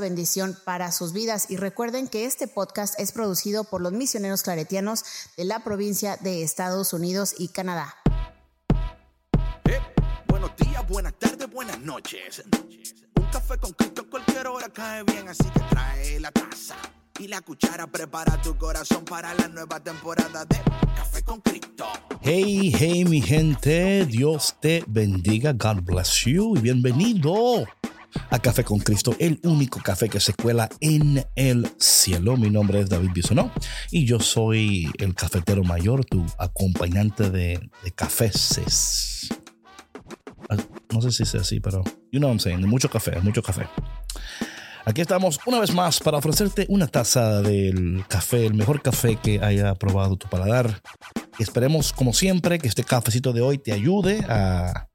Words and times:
bendición 0.00 0.56
para 0.64 0.92
sus 0.92 1.12
vidas. 1.12 1.50
Y 1.50 1.56
recuerden 1.56 2.08
que 2.08 2.24
este 2.24 2.48
podcast 2.48 2.98
es 2.98 3.12
producido 3.12 3.64
por 3.64 3.80
los 3.80 3.92
misioneros 3.92 4.42
claretianos 4.42 5.04
de 5.36 5.44
la 5.44 5.64
provincia 5.64 6.16
de 6.20 6.42
Estados 6.42 6.92
Unidos 6.92 7.34
y 7.38 7.48
Canadá. 7.48 7.94
Eh, 9.64 9.80
buenos 10.28 10.50
días, 10.56 10.86
buenas 10.88 11.14
tardes, 11.18 11.50
buenas 11.50 11.78
noches. 11.80 12.42
Un 13.16 13.26
café 13.30 13.58
con 13.58 13.72
Cristo 13.72 14.08
cualquier 14.08 14.46
hora 14.46 14.68
cae 14.68 15.02
bien, 15.02 15.28
así 15.28 15.42
que 15.42 15.60
trae 15.70 16.20
la 16.20 16.30
taza 16.30 16.76
y 17.18 17.26
la 17.26 17.40
cuchara. 17.40 17.86
Prepara 17.86 18.40
tu 18.40 18.56
corazón 18.56 19.04
para 19.04 19.34
la 19.34 19.48
nueva 19.48 19.80
temporada 19.80 20.44
de 20.44 20.56
Café 20.94 21.22
con 21.22 21.40
Cristo. 21.40 21.86
Hey, 22.20 22.72
hey, 22.78 23.04
mi 23.04 23.20
gente, 23.20 24.06
Dios 24.06 24.54
te 24.60 24.84
bendiga, 24.86 25.52
God 25.52 25.82
bless 25.82 26.24
you 26.24 26.56
y 26.56 26.60
bienvenido 26.60 27.66
a 28.30 28.38
Café 28.38 28.64
con 28.64 28.78
Cristo, 28.78 29.14
el 29.18 29.40
único 29.44 29.80
café 29.80 30.08
que 30.08 30.20
se 30.20 30.34
cuela 30.34 30.68
en 30.80 31.24
el 31.36 31.68
cielo. 31.78 32.36
Mi 32.36 32.50
nombre 32.50 32.80
es 32.80 32.88
David 32.88 33.10
Bisonó 33.14 33.52
y 33.90 34.04
yo 34.04 34.20
soy 34.20 34.90
el 34.98 35.14
cafetero 35.14 35.62
mayor, 35.64 36.04
tu 36.04 36.24
acompañante 36.38 37.30
de, 37.30 37.60
de 37.82 37.90
cafés. 37.92 39.28
Ah, 40.48 40.56
No 40.92 41.00
sé 41.00 41.12
si 41.12 41.22
es 41.24 41.34
así, 41.34 41.60
pero 41.60 41.82
you 42.12 42.18
know 42.20 42.28
what 42.28 42.34
I'm 42.34 42.40
saying, 42.40 42.66
mucho 42.66 42.88
café, 42.90 43.20
mucho 43.20 43.42
café. 43.42 43.66
Aquí 44.86 45.00
estamos 45.00 45.40
una 45.46 45.60
vez 45.60 45.72
más 45.72 45.98
para 45.98 46.18
ofrecerte 46.18 46.66
una 46.68 46.86
taza 46.86 47.40
del 47.40 48.04
café, 48.06 48.44
el 48.46 48.52
mejor 48.54 48.82
café 48.82 49.16
que 49.16 49.42
haya 49.42 49.74
probado 49.74 50.16
tu 50.16 50.28
paladar. 50.28 50.82
Esperemos, 51.38 51.92
como 51.92 52.12
siempre, 52.12 52.58
que 52.58 52.68
este 52.68 52.84
cafecito 52.84 53.32
de 53.32 53.40
hoy 53.40 53.56
te 53.58 53.72
ayude 53.72 54.20
a, 54.28 54.88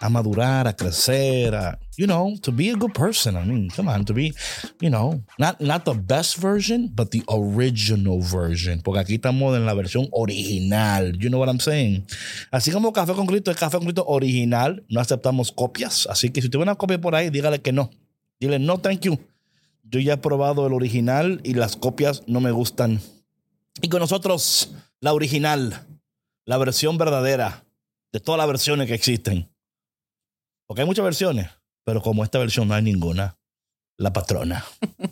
a 0.00 0.08
madurar, 0.08 0.66
a 0.66 0.72
crecer, 0.74 1.54
a, 1.54 1.78
you 1.96 2.06
know, 2.06 2.34
to 2.42 2.52
be 2.52 2.70
a 2.70 2.76
good 2.76 2.92
person. 2.92 3.36
I 3.36 3.44
mean, 3.44 3.68
come 3.70 3.88
on, 3.88 4.04
to 4.04 4.14
be, 4.14 4.32
you 4.80 4.90
know, 4.90 5.22
not, 5.38 5.60
not 5.60 5.84
the 5.84 5.94
best 5.94 6.36
version, 6.36 6.90
but 6.94 7.10
the 7.10 7.22
original 7.28 8.20
version. 8.20 8.80
Porque 8.82 9.00
aquí 9.00 9.14
estamos 9.16 9.56
en 9.56 9.66
la 9.66 9.74
versión 9.74 10.08
original. 10.12 11.12
You 11.18 11.28
know 11.28 11.38
what 11.38 11.48
I'm 11.48 11.60
saying? 11.60 12.06
Así 12.50 12.70
como 12.70 12.92
Café 12.92 13.14
con 13.14 13.28
es 13.34 13.56
Café 13.56 13.78
con 13.78 13.86
Cristo 13.86 14.04
original, 14.06 14.84
no 14.88 15.00
aceptamos 15.00 15.52
copias. 15.52 16.06
Así 16.10 16.30
que 16.30 16.40
si 16.40 16.48
ve 16.48 16.58
una 16.58 16.76
copia 16.76 17.00
por 17.00 17.14
ahí, 17.14 17.30
dígale 17.30 17.60
que 17.60 17.72
no. 17.72 17.90
Dile, 18.40 18.58
no, 18.58 18.78
thank 18.78 19.00
you. 19.00 19.18
Yo 19.82 20.00
ya 20.00 20.14
he 20.14 20.16
probado 20.18 20.66
el 20.66 20.72
original 20.72 21.40
y 21.44 21.54
las 21.54 21.76
copias 21.76 22.22
no 22.26 22.40
me 22.40 22.50
gustan. 22.50 23.00
Y 23.80 23.88
con 23.88 24.00
nosotros, 24.00 24.70
la 25.00 25.12
original, 25.12 25.86
la 26.44 26.58
versión 26.58 26.98
verdadera 26.98 27.64
de 28.12 28.20
todas 28.20 28.38
las 28.38 28.46
versiones 28.46 28.86
que 28.86 28.94
existen. 28.94 29.48
Porque 30.68 30.82
hay 30.82 30.86
muchas 30.86 31.04
versiones, 31.04 31.48
pero 31.84 32.02
como 32.02 32.22
esta 32.22 32.38
versión 32.38 32.68
no 32.68 32.74
hay 32.74 32.82
ninguna, 32.82 33.38
la 33.96 34.12
patrona. 34.12 34.64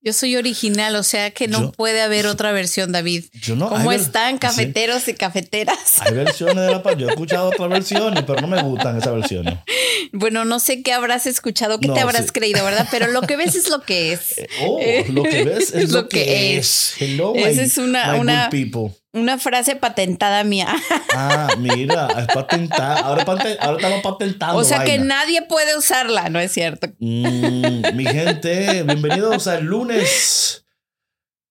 Yo 0.00 0.12
soy 0.12 0.36
original, 0.36 0.94
o 0.94 1.02
sea 1.02 1.32
que 1.32 1.48
no 1.48 1.60
Yo- 1.60 1.72
puede 1.72 2.00
haber 2.00 2.26
otra 2.28 2.52
versión, 2.52 2.90
David. 2.92 3.24
Yo 3.34 3.54
no- 3.56 3.68
¿Cómo 3.68 3.90
están, 3.92 4.38
cafeteros 4.38 5.08
y 5.08 5.14
cafeteras? 5.14 6.00
Hay 6.00 6.14
versiones 6.14 6.64
de 6.64 6.70
la 6.70 6.82
patrona. 6.82 7.00
Yo 7.02 7.06
he 7.08 7.10
escuchado 7.10 7.48
otras 7.48 7.68
versiones, 7.68 8.22
pero 8.24 8.40
no 8.40 8.46
me 8.46 8.62
gustan 8.62 8.96
esas 8.98 9.14
versiones. 9.14 9.58
Bueno, 10.12 10.44
no 10.44 10.60
sé 10.60 10.82
qué 10.82 10.92
habrás 10.92 11.26
escuchado, 11.26 11.80
qué 11.80 11.88
No, 11.88 11.94
te 11.94 12.00
habrás 12.00 12.26
sí. 12.26 12.30
creído, 12.30 12.64
¿verdad? 12.64 12.86
Pero 12.92 13.08
lo 13.08 13.22
que 13.22 13.36
ves 13.36 13.56
es 13.56 13.68
lo 13.68 13.82
que 13.82 14.12
es. 14.12 14.36
Oh, 14.62 14.78
lo 15.10 15.24
que 15.24 15.42
ves 15.44 15.74
es 15.74 15.90
lo, 15.90 16.08
que, 16.08 16.56
es. 16.56 16.94
Hello, 17.00 17.34
Esa 17.34 17.60
my- 17.60 17.66
es 17.66 17.76
una- 17.78 18.12
my 18.12 18.18
una- 18.20 18.44
good 18.44 18.50
people. 18.50 18.94
Una 19.16 19.38
frase 19.38 19.76
patentada 19.76 20.44
mía. 20.44 20.74
Ah, 21.18 21.48
mira, 21.58 22.08
es 22.18 22.26
patentada. 22.26 22.98
Ahora, 22.98 23.22
estamos 23.22 24.02
patentando. 24.02 24.58
O 24.58 24.64
sea 24.64 24.84
que 24.84 24.98
nadie 24.98 25.40
puede 25.40 25.74
usarla, 25.78 26.28
¿no 26.28 26.38
es 26.38 26.52
cierto? 26.52 26.88
Mm, 26.98 27.94
mi 27.94 28.04
gente, 28.04 28.82
bienvenidos 28.82 29.46
al 29.46 29.64
lunes, 29.64 30.66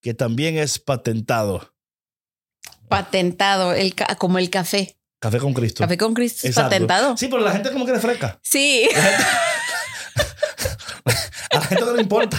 que 0.03 0.13
también 0.13 0.55
es 0.59 0.77
patentado. 0.77 1.73
Patentado, 2.87 3.73
el 3.73 3.95
como 4.19 4.37
el 4.37 4.51
café. 4.51 4.99
Café 5.19 5.39
con 5.39 5.55
Cristo. 5.55 5.79
Café 5.81 5.97
con 5.97 6.13
Cristo 6.13 6.47
es 6.47 6.53
patentado. 6.53 7.17
Sí, 7.17 7.27
pero 7.27 7.41
la 7.41 7.51
gente 7.51 7.71
como 7.71 7.87
que 7.87 7.93
le 7.93 7.99
fresca. 7.99 8.39
Sí. 8.43 8.87
A 11.49 11.55
la 11.55 11.61
gente 11.61 11.85
no 11.85 11.93
le 11.95 12.03
importa. 12.03 12.37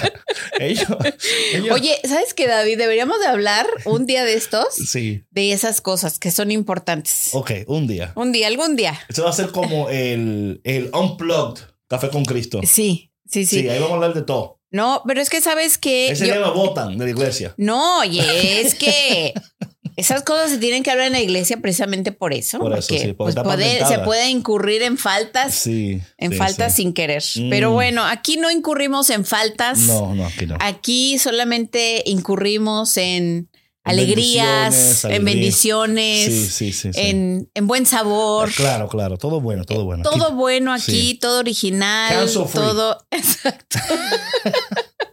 Ellos, 0.61 0.87
ellos- 1.55 1.71
Oye, 1.75 1.99
¿sabes 2.05 2.34
qué, 2.34 2.47
David? 2.47 2.78
Deberíamos 2.78 3.19
de 3.21 3.27
hablar 3.27 3.67
un 3.84 4.06
día 4.06 4.25
de 4.25 4.34
estos 4.34 4.75
Sí. 4.89 5.25
de 5.31 5.53
esas 5.53 5.81
cosas 5.81 6.19
que 6.19 6.31
son 6.31 6.50
importantes. 6.50 7.31
Ok, 7.33 7.50
un 7.67 7.87
día. 7.87 8.12
Un 8.17 8.33
día, 8.33 8.47
algún 8.49 8.77
día. 8.77 8.99
Eso 9.09 9.25
va 9.25 9.31
a 9.31 9.33
ser 9.34 9.49
como 9.50 9.89
el, 9.91 10.61
el 10.65 10.91
Unplugged 10.93 11.62
Café 11.89 12.09
con 12.11 12.25
Cristo. 12.25 12.61
Sí, 12.65 13.12
sí, 13.28 13.47
sí. 13.47 13.61
Sí, 13.62 13.69
ahí 13.69 13.77
vamos 13.78 13.93
a 13.93 13.95
hablar 13.95 14.15
de 14.15 14.22
todo. 14.22 14.61
No, 14.72 15.03
pero 15.06 15.21
es 15.21 15.31
que 15.31 15.41
sabes 15.41 15.78
que 15.78 16.11
Ese 16.11 16.27
yo- 16.27 16.34
día 16.34 16.45
me 16.45 16.53
votan 16.53 16.99
de 16.99 17.05
la 17.05 17.11
iglesia. 17.11 17.55
No, 17.56 18.00
oye, 18.00 18.61
es 18.61 18.75
que 18.75 19.33
esas 19.97 20.23
cosas 20.23 20.51
se 20.51 20.59
tienen 20.59 20.83
que 20.83 20.91
hablar 20.91 21.07
en 21.07 21.12
la 21.15 21.21
iglesia 21.21 21.57
precisamente 21.57 22.12
por 22.12 22.33
eso. 22.34 22.59
Por 22.59 22.73
eso, 22.79 22.87
porque, 22.89 23.03
sí, 23.07 23.12
porque 23.15 23.34
pues, 23.34 23.45
puede- 23.45 23.84
se 23.87 23.99
puede 24.01 24.29
incurrir 24.31 24.83
en 24.83 24.99
faltas, 24.99 25.55
Sí. 25.55 26.01
en 26.19 26.33
sí, 26.33 26.37
faltas 26.39 26.75
sí. 26.75 26.83
sin 26.83 26.93
querer. 26.93 27.23
Mm. 27.37 27.51
Pero 27.51 27.71
bueno, 27.73 28.05
aquí 28.05 28.37
no 28.37 28.51
incurrimos 28.51 29.09
en 29.11 29.25
faltas. 29.25 29.79
No, 29.81 30.15
no, 30.15 30.27
aquí 30.27 30.47
no. 30.47 30.57
Aquí 30.61 31.19
solamente 31.19 32.03
incurrimos 32.07 32.97
en 32.99 33.49
alegrías, 33.84 35.05
en 35.05 35.25
bendiciones, 35.25 36.27
Sí, 36.27 36.47
sí, 36.49 36.73
sí. 36.73 36.93
sí. 36.93 37.01
En, 37.01 37.49
en 37.55 37.67
buen 37.69 37.87
sabor. 37.87 38.51
Claro, 38.53 38.89
claro. 38.89 39.17
Todo 39.17 39.41
bueno, 39.41 39.65
todo 39.65 39.84
bueno. 39.84 40.03
Todo 40.03 40.27
Aquí- 40.27 40.34
bueno 40.34 40.73
aquí, 40.73 40.83
sí. 41.13 41.19
todo 41.21 41.39
original, 41.39 42.28
todo. 42.53 42.99
Exacto. 43.13 43.78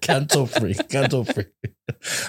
Cancel 0.05 0.47
free, 0.47 0.75
cancel 0.89 1.25
free. 1.25 1.47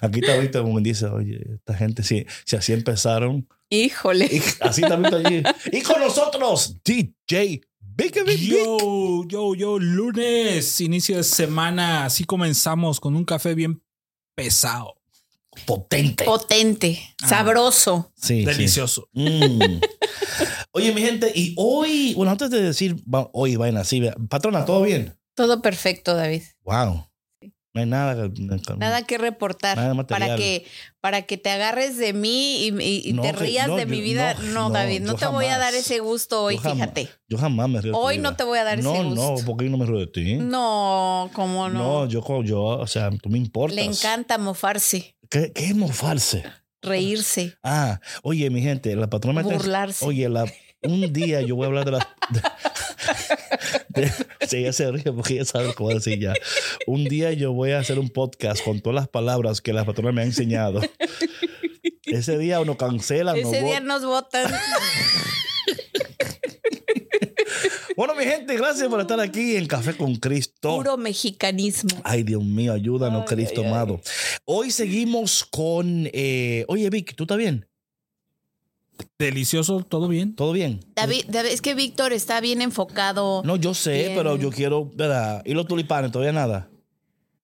Aquí 0.03 0.21
está 0.21 0.35
ahorita 0.35 0.62
como 0.62 0.81
dice, 0.81 1.07
oye, 1.07 1.41
esta 1.55 1.75
gente, 1.75 2.03
si, 2.03 2.27
si 2.45 2.57
así 2.57 2.73
empezaron, 2.73 3.49
Híjole. 3.71 4.27
y 4.27 4.41
así 4.61 4.83
también 4.83 5.15
está 5.15 5.29
allí. 5.29 5.43
Y 5.73 5.83
con 5.83 6.01
nosotros, 6.01 6.77
DJ 6.85 7.61
Big 7.81 8.12
Big 8.15 8.25
Big. 8.25 8.51
Yo, 8.51 9.25
yo, 9.29 9.55
yo, 9.55 9.79
lunes, 9.79 10.81
inicio 10.81 11.17
de 11.17 11.25
semana, 11.25 12.05
así 12.07 12.25
comenzamos 12.25 12.99
con 13.01 13.15
un 13.17 13.25
café 13.25 13.55
bien 13.55 13.83
pesado, 14.35 14.97
Potente. 15.67 16.25
Potente, 16.25 16.99
Ah. 17.23 17.29
sabroso. 17.29 18.12
Sí, 18.17 18.41
sí. 18.41 18.45
delicioso. 18.45 19.09
Mm. 19.12 19.81
Oye, 20.73 20.93
mi 20.93 21.01
gente, 21.01 21.31
y 21.35 21.55
hoy, 21.56 22.12
bueno, 22.15 22.33
antes 22.33 22.51
de 22.51 22.61
decir 22.61 22.97
hoy, 23.33 23.55
vaina 23.55 23.81
así, 23.83 24.03
patrona, 24.29 24.65
¿todo 24.65 24.83
bien? 24.83 25.17
Todo 25.37 25.62
perfecto, 25.62 26.15
David. 26.17 26.43
Wow. 26.65 27.06
No 27.75 27.81
hay 27.81 27.87
nada. 27.89 28.31
Nada 28.79 29.03
que 29.03 29.19
reportar 29.19 29.77
Nada 29.77 30.07
para 30.07 30.37
que 30.37 30.65
para 31.01 31.23
que 31.23 31.37
te 31.37 31.51
agarres 31.51 31.97
de 31.99 32.12
mí 32.12 32.69
y, 32.69 33.12
No, 33.12 33.23
te 33.23 33.33
rías 33.33 33.67
no, 33.67 33.75
de 33.77 33.83
yo- 33.83 33.89
mi 33.89 34.01
vida. 34.01 34.35
no, 34.35 34.43
No, 34.45 34.69
no, 34.69 34.71
David, 34.71 35.03
no 35.03 35.17
te 35.17 35.27
voy 35.27 35.47
a 35.47 35.59
dar 35.59 35.75
ese 35.75 35.99
gusto 35.99 36.45
hoy, 36.45 36.55
Yo 36.55 36.61
jamás- 36.62 36.75
fíjate. 36.95 37.09
Yo 37.29 37.37
jamás 37.37 37.69
me 37.69 37.81
río. 37.81 37.91
de 37.93 37.99
tu 37.99 38.05
Hoy 38.05 38.19
no 38.19 38.31
vida. 38.31 38.37
te 38.37 38.45
voy 38.45 38.59
a 38.59 38.65
dar 38.65 38.79
ese 38.79 38.89
No, 38.89 39.03
no, 39.03 39.31
gusto. 39.33 39.45
porque 39.45 39.65
yo 39.65 39.71
no 39.73 39.79
me 39.79 39.87
río 39.87 39.99
de 39.99 40.07
ti. 40.07 40.35
No, 40.37 41.29
cómo 41.35 41.69
no. 41.69 42.05
No, 42.05 42.09
yo, 42.09 42.43
yo, 42.45 42.62
o 42.62 42.87
sea, 42.87 43.11
tú 43.21 43.29
me 43.29 43.38
importas. 43.38 43.75
Le 43.75 43.82
encanta 43.85 44.38
mofarse, 44.38 45.17
¿Qué, 45.29 45.53
qué 45.53 45.65
es 45.67 45.75
mofarse? 45.75 46.44
reírse, 46.81 47.56
Ah, 47.65 47.99
oye, 48.23 48.49
mi 48.50 48.62
gente, 48.62 48.94
la 48.94 49.09
patrona 49.11 49.43
me 49.43 49.49
está- 49.49 49.56
burlarse. 49.62 50.05
Oye, 50.05 50.29
la, 50.29 50.44
un 50.82 51.12
día 51.12 51.41
yo 51.41 51.56
voy 51.56 51.65
a 51.65 51.69
hablar 51.69 51.85
de 51.87 51.91
las. 51.93 52.06
Sí, 54.49 54.58
ella 54.58 54.73
se 54.73 54.91
ríe 54.91 55.12
porque 55.12 55.35
ella 55.35 55.44
sabe 55.44 55.75
cómo 55.75 55.91
decir 55.91 56.19
ya. 56.20 56.35
Un 56.87 57.05
día 57.05 57.32
yo 57.32 57.52
voy 57.52 57.70
a 57.73 57.79
hacer 57.79 57.99
un 57.99 58.11
podcast 58.11 58.62
con 58.64 58.81
todas 58.81 58.94
las 58.94 59.08
palabras 59.08 59.61
que 59.61 59.73
la 59.73 59.85
patrona 59.85 60.12
me 60.12 60.23
ha 60.23 60.25
enseñado. 60.25 60.81
Ese 62.05 62.37
día 62.38 62.61
uno 62.61 62.76
cancela, 62.76 63.32
no 63.32 63.38
Ese 63.38 63.62
día 63.62 63.81
nos 63.81 64.05
votan. 64.05 64.52
Bueno, 67.96 68.14
mi 68.17 68.25
gente, 68.25 68.56
gracias 68.56 68.88
por 68.88 69.00
estar 69.00 69.20
aquí 69.20 69.56
en 69.56 69.67
Café 69.67 69.97
con 69.97 70.17
Cristo. 70.17 70.76
Puro 70.76 70.97
mexicanismo. 70.97 72.00
Ay, 72.02 72.25
Dios 72.25 72.43
mío, 72.43 72.73
ayúdanos, 72.73 73.23
Ay, 73.23 73.29
Cristo 73.37 73.61
ay, 73.61 73.67
ay. 73.67 73.73
amado. 73.73 74.00
Hoy 74.44 74.73
seguimos 74.73 75.44
con. 75.44 76.08
eh, 76.12 76.64
oye, 76.67 76.90
Vic, 76.90 77.14
¿tú 77.14 77.23
estás 77.25 77.38
bien? 77.38 77.69
Delicioso, 79.19 79.81
todo 79.82 80.08
bien. 80.08 80.35
¿Todo 80.35 80.52
bien? 80.52 80.81
David, 80.96 81.25
David, 81.29 81.50
es 81.50 81.61
que 81.61 81.75
Víctor 81.75 82.12
está 82.12 82.41
bien 82.41 82.62
enfocado. 82.62 83.43
No, 83.44 83.56
yo 83.56 83.75
sé, 83.75 83.93
Bien. 84.05 84.12
pero 84.17 84.37
yo 84.37 84.50
quiero, 84.50 84.91
¿verdad? 84.94 85.43
¿Y 85.44 85.55
los 85.55 85.67
tulipanes? 85.67 86.11
¿Todavía 86.12 86.32
nada? 86.32 86.69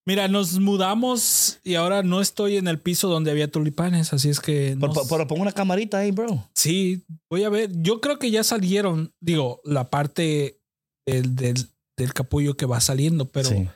Mira, 0.07 0.29
nos 0.29 0.59
mudamos 0.59 1.61
y 1.63 1.75
ahora 1.77 2.03
no 2.03 2.21
estoy 2.21 2.57
en 2.57 2.67
el 2.69 2.79
piso 2.81 3.09
donde 3.09 3.31
había 3.31 3.51
tulipanes, 3.51 4.13
así 4.13 4.29
es 4.31 4.41
que. 4.41 4.77
Pero, 4.81 4.89
no 4.89 4.93
pero- 4.95 5.07
pero 5.09 5.27
pon 5.29 5.41
una 5.41 5.53
camarita 5.53 5.99
ahí, 5.99 6.11
bro. 6.11 6.49
Sí, 6.55 7.05
voy 7.29 7.45
a 7.45 7.49
ver. 7.51 7.71
Yo 7.83 8.01
creo 8.01 8.19
que 8.19 8.31
ya 8.31 8.43
salieron, 8.43 9.13
digo, 9.21 9.61
la 9.65 9.91
parte 9.91 10.59
del, 11.07 11.37
del, 11.37 11.67
del 11.97 12.13
capullo 12.15 12.57
que 12.57 12.67
va 12.67 12.81
saliendo, 12.81 13.27
pero 13.27 13.49
Sí. 13.51 13.69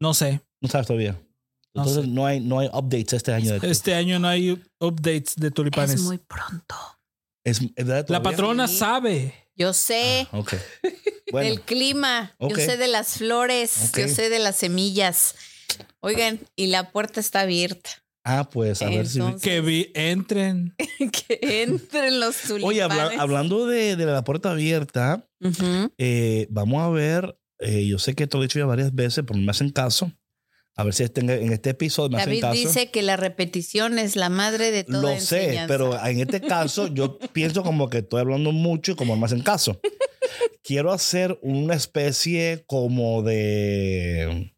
no 0.00 0.14
sé. 0.14 0.40
No 0.60 0.68
sabes 0.68 0.86
todavía. 0.88 1.12
No 1.74 1.82
Entonces 1.82 2.04
sé. 2.06 2.10
no, 2.10 2.26
hay, 2.26 2.40
no 2.40 2.58
hay 2.58 2.68
updates 2.72 3.12
este 3.12 3.32
año. 3.32 3.58
De 3.60 3.70
Este 3.70 3.94
año 3.94 4.18
no 4.18 4.26
hay 4.26 4.60
updates 4.80 5.36
de 5.36 5.50
tulipanes. 5.52 5.96
Es 5.96 6.02
muy 6.02 6.18
pronto. 6.18 6.74
Es, 7.50 7.60
¿es 7.76 7.86
verdad 7.86 8.06
La 8.08 8.22
patrona 8.22 8.68
Sí. 8.68 8.76
sabe. 8.76 9.34
Yo 9.56 9.72
sé 9.72 10.26
Ah, 10.32 10.38
ok. 10.38 10.54
Bueno, 11.32 11.48
del 11.50 11.60
clima, 11.60 12.34
Ok. 12.38 12.52
yo 12.52 12.56
sé 12.56 12.76
de 12.78 12.88
las 12.88 13.18
flores, 13.18 13.92
yo 13.94 14.08
sé 14.08 14.30
de 14.30 14.38
las 14.38 14.56
semillas. 14.56 15.34
Oigan, 16.00 16.40
y 16.56 16.68
la 16.68 16.90
puerta 16.90 17.20
está 17.20 17.40
abierta. 17.40 17.90
ah, 18.24 18.48
pues 18.50 18.80
a 18.82 18.88
ver 18.88 19.06
si. 19.06 19.20
Que 19.42 19.60
vi, 19.60 19.90
entren. 19.94 20.74
que 20.98 21.38
entren 21.62 22.18
los 22.20 22.36
tulipanes. 22.38 22.64
Oye, 22.64 22.82
habla- 22.82 23.12
hablando 23.20 23.66
de, 23.66 23.96
de 23.96 24.06
la 24.06 24.24
puerta 24.24 24.52
abierta, 24.52 25.28
eh, 25.98 26.46
vamos 26.50 26.82
a 26.82 26.88
ver. 26.88 27.38
eh, 27.60 27.86
yo 27.86 27.98
sé 27.98 28.14
que 28.14 28.26
te 28.26 28.36
lo 28.36 28.42
he 28.42 28.46
dicho 28.46 28.58
ya 28.60 28.66
varias 28.66 28.94
veces, 28.94 29.24
pero 29.26 29.38
no 29.38 29.44
me 29.44 29.50
hacen 29.50 29.70
caso. 29.70 30.10
A 30.78 30.84
ver 30.84 30.94
si 30.94 31.02
este- 31.02 31.20
en 31.22 31.52
este 31.52 31.70
episodio 31.70 32.16
me 32.16 32.24
David 32.24 32.44
hacen 32.44 32.62
caso. 32.62 32.68
dice 32.68 32.90
que 32.92 33.02
la 33.02 33.16
repetición 33.16 33.98
es 33.98 34.14
la 34.14 34.28
madre 34.28 34.70
de 34.70 34.84
toda 34.84 35.14
Lo 35.14 35.20
sé, 35.20 35.64
pero 35.66 35.92
en 36.06 36.20
este 36.20 36.40
caso 36.40 36.86
yo 36.86 37.18
pienso 37.32 37.64
como 37.64 37.90
que 37.90 37.98
estoy 37.98 38.20
hablando 38.20 38.52
mucho 38.52 38.92
y 38.92 38.94
como 38.94 39.14
no 39.14 39.20
me 39.20 39.26
hacen 39.26 39.40
caso. 39.42 39.80
Quiero 40.62 40.92
hacer 40.92 41.36
una 41.42 41.74
especie 41.74 42.62
como 42.68 43.22
de, 43.22 44.52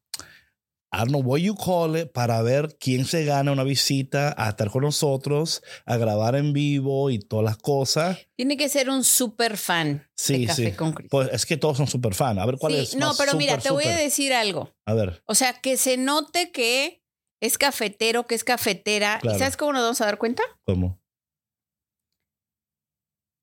I 0.92 0.98
don't 0.98 1.10
know 1.10 1.20
what 1.22 1.38
you 1.40 1.54
call 1.54 1.96
it, 1.96 2.10
para 2.12 2.42
ver 2.42 2.76
quién 2.80 3.04
se 3.04 3.24
gana 3.24 3.52
una 3.52 3.62
visita 3.62 4.34
a 4.36 4.48
estar 4.48 4.70
con 4.70 4.82
nosotros, 4.82 5.62
a 5.86 5.96
grabar 5.96 6.34
en 6.34 6.52
vivo 6.52 7.10
y 7.10 7.20
todas 7.20 7.44
las 7.44 7.56
cosas. 7.58 8.18
Tiene 8.36 8.56
que 8.56 8.68
ser 8.68 8.90
un 8.90 9.04
super 9.04 9.56
fan 9.56 10.08
Sí, 10.16 10.38
de 10.40 10.46
Café 10.48 10.70
sí. 10.70 10.76
con. 10.76 10.92
Pues 11.08 11.28
es 11.32 11.46
que 11.46 11.56
todos 11.56 11.76
son 11.76 11.86
super 11.86 12.14
fan. 12.14 12.40
A 12.40 12.46
ver 12.46 12.56
cuál 12.58 12.72
Sí, 12.72 12.78
es. 12.80 12.96
no, 12.96 13.08
más 13.08 13.18
pero 13.18 13.34
mira, 13.34 13.52
super, 13.52 13.62
te 13.62 13.70
voy 13.70 13.84
a 13.84 13.96
decir 13.96 14.32
algo. 14.32 14.74
A 14.84 14.94
ver, 14.94 15.22
O 15.26 15.34
sea, 15.36 15.52
que 15.60 15.76
se 15.76 15.96
note 15.96 16.50
que 16.50 17.04
es 17.40 17.56
cafetero, 17.56 18.26
que 18.26 18.34
es 18.34 18.42
cafetera. 18.42 19.18
Claro. 19.20 19.36
¿Y 19.36 19.38
sabes 19.38 19.56
cómo 19.56 19.72
nos 19.72 19.82
vamos 19.82 20.00
a 20.00 20.06
dar 20.06 20.18
cuenta? 20.18 20.42
¿cómo? 20.66 21.00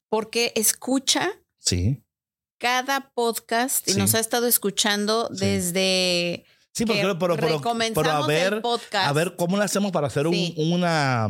Porque 0.10 0.52
escucha 0.56 1.32
Sí. 1.60 2.04
cada 2.60 3.12
podcast 3.14 3.88
y 3.88 3.94
Sí. 3.94 4.00
nos 4.00 4.16
ha 4.16 4.20
estado 4.20 4.48
escuchando 4.48 5.30
desde 5.30 6.44
Sí, 6.46 6.54
que 6.86 6.94
pero, 7.02 7.18
pero, 7.20 7.36
pero, 7.36 7.62
pero 7.94 8.12
a 8.12 8.28
ver, 8.28 8.62
a 8.94 9.14
ver 9.14 9.36
cómo 9.36 9.58
le 9.58 9.64
hacemos 9.64 9.92
para 9.92 10.08
hacer 10.08 10.28
un, 10.28 10.34
Sí. 10.34 10.54
una, 10.58 11.28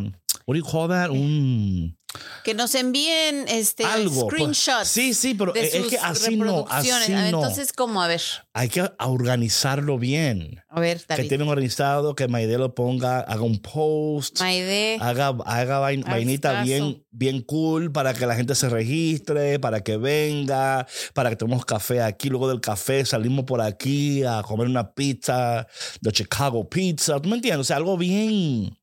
what 0.48 0.56
do 0.56 0.60
you 0.60 0.66
call 0.66 0.88
that? 0.88 1.12
Un 1.12 1.96
que 2.44 2.54
nos 2.54 2.74
envíen 2.74 3.46
este 3.50 3.84
algo. 3.84 4.28
pues. 4.28 4.34
screenshots. 4.34 4.88
Sí, 4.88 5.14
sí, 5.14 5.34
pero 5.36 5.54
es 5.54 5.70
que 5.72 5.98
así 6.00 6.36
no, 6.38 6.66
así 6.70 6.90
A 6.90 7.00
ver, 7.00 7.10
no. 7.32 7.40
Entonces, 7.42 7.74
¿cómo? 7.74 8.02
A 8.02 8.08
ver, 8.08 8.22
Hay 8.54 8.70
que 8.70 8.90
organizarlo 9.00 10.00
bien. 10.00 10.64
a 10.70 10.80
ver, 10.80 11.00
Que 11.00 11.06
David. 11.10 11.28
tienen 11.28 11.48
organizado, 11.50 12.16
que 12.16 12.28
Maide 12.30 12.58
lo 12.58 12.74
ponga, 12.74 13.20
haga 13.20 13.42
un 13.42 13.60
post, 13.60 14.40
Maide, 14.40 14.98
haga, 15.02 15.36
haga 15.46 15.80
vain- 15.80 16.04
vainita 16.06 16.64
bien, 16.64 17.06
bien 17.12 17.42
cool 17.42 17.92
para 17.92 18.14
que 18.14 18.26
la 18.26 18.36
gente 18.36 18.56
se 18.56 18.70
registre, 18.70 19.60
para 19.60 19.82
que 19.82 19.98
venga, 19.98 20.88
para 21.14 21.30
que 21.30 21.36
tomemos 21.36 21.66
café 21.66 22.02
aquí. 22.02 22.30
Luego 22.30 22.48
del 22.48 22.62
café 22.62 23.06
salimos 23.06 23.44
por 23.46 23.62
aquí 23.62 24.24
a 24.24 24.42
comer 24.44 24.68
una 24.68 24.94
pizza 24.94 25.68
de 26.02 26.12
Chicago 26.14 26.68
Pizza. 26.70 27.20
¿Tú 27.20 27.28
me 27.30 27.36
entiendes? 27.36 27.62
O 27.62 27.64
sea, 27.66 27.76
algo 27.76 27.98
bien. 27.98 28.76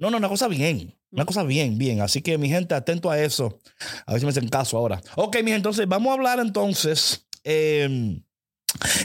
No, 0.00 0.10
no, 0.10 0.16
una 0.16 0.28
cosa 0.28 0.48
bien. 0.48 0.98
Una 1.12 1.24
cosa 1.24 1.44
bien, 1.44 1.78
bien. 1.78 2.00
Así 2.00 2.22
que, 2.22 2.38
mi 2.38 2.48
gente, 2.48 2.74
atento 2.74 3.10
a 3.10 3.20
eso. 3.20 3.60
A 4.06 4.12
ver 4.12 4.20
si 4.20 4.26
me 4.26 4.30
hacen 4.30 4.48
caso 4.48 4.76
ahora. 4.76 5.00
Ok, 5.14 5.36
mi 5.36 5.42
gente, 5.42 5.56
entonces 5.56 5.86
vamos 5.86 6.10
a 6.10 6.14
hablar 6.14 6.40
entonces. 6.40 7.26
eh, 7.44 8.20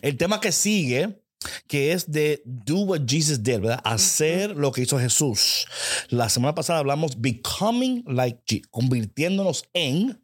el 0.02 0.18
tema 0.18 0.40
que 0.40 0.52
sigue, 0.52 1.22
que 1.68 1.92
es 1.92 2.12
de 2.12 2.42
do 2.46 2.78
what 2.78 3.02
Jesus 3.08 3.44
did, 3.44 3.60
¿verdad? 3.60 3.82
Hacer 3.84 4.56
lo 4.56 4.72
que 4.72 4.82
hizo 4.82 4.98
Jesús. 5.00 5.68
La 6.10 6.30
semana 6.30 6.56
pasada 6.56 6.80
hablamos 6.80 7.20
becoming 7.20 8.04
like 8.08 8.42
Jesus, 8.48 8.68
convirtiéndonos 8.70 9.70
en. 9.74 10.24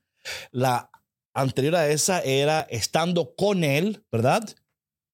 La 0.51 0.89
anterior 1.33 1.75
a 1.75 1.89
esa 1.89 2.21
era 2.21 2.61
estando 2.69 3.35
con 3.35 3.63
Él, 3.63 4.05
¿verdad? 4.11 4.47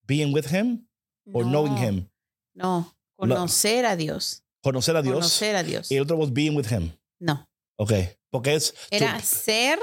Being 0.04 0.34
with 0.34 0.48
Him 0.52 0.88
or 1.34 1.46
no, 1.46 1.64
knowing 1.64 1.78
Him. 1.78 2.10
No, 2.54 2.96
conocer 3.16 3.86
a 3.86 3.96
Dios. 3.96 4.44
Conocer 4.72 4.96
a 4.98 5.02
Dios. 5.02 5.16
Conocer 5.16 5.56
a 5.56 5.64
Dios. 5.64 5.90
Y 5.92 5.96
el 5.96 6.04
otro 6.04 6.18
was 6.18 6.32
being 6.34 6.56
with 6.56 6.68
Him. 6.72 6.92
No, 7.20 7.48
Ok. 7.80 7.94
Porque 8.30 8.56
es. 8.56 8.74
era 8.92 9.18
to- 9.18 9.26
ser. 9.26 9.80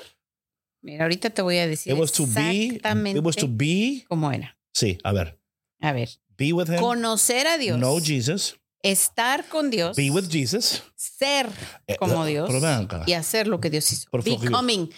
Mira, 0.83 1.05
ahorita 1.05 1.31
te 1.31 1.41
voy 1.43 1.57
a 1.59 1.67
decir 1.67 1.93
it 1.95 1.99
was 1.99 2.13
to 2.13 2.27
be. 2.27 2.67
exactamente 2.67 3.19
It 3.19 3.25
was 3.25 3.37
to 3.37 3.47
be. 3.49 4.05
cómo 4.09 4.31
era. 4.33 4.59
Sí, 4.75 4.99
a 5.03 5.13
ver. 5.13 5.41
A 5.81 5.93
ver, 5.93 6.11
Be 6.37 6.53
with 6.53 6.69
Him. 6.69 6.79
conocer 6.81 7.47
a 7.47 7.57
Dios, 7.59 7.79
Know 7.79 7.99
Jesus. 8.01 8.57
Estar 8.85 9.49
con 9.49 9.71
Dios, 9.71 9.97
Be 9.97 10.11
with 10.11 10.29
Jesus. 10.31 10.83
ser 10.95 11.49
Eh, 11.87 11.97
como 11.97 12.25
eh, 12.25 12.31
Dios 12.31 12.49
ven 12.53 12.65
acá. 12.65 13.03
y 13.07 13.15
hacer 13.15 13.49
lo 13.49 13.59
que 13.61 13.71
Dios 13.71 13.91
hizo. 13.91 14.09
Becoming. 14.13 14.91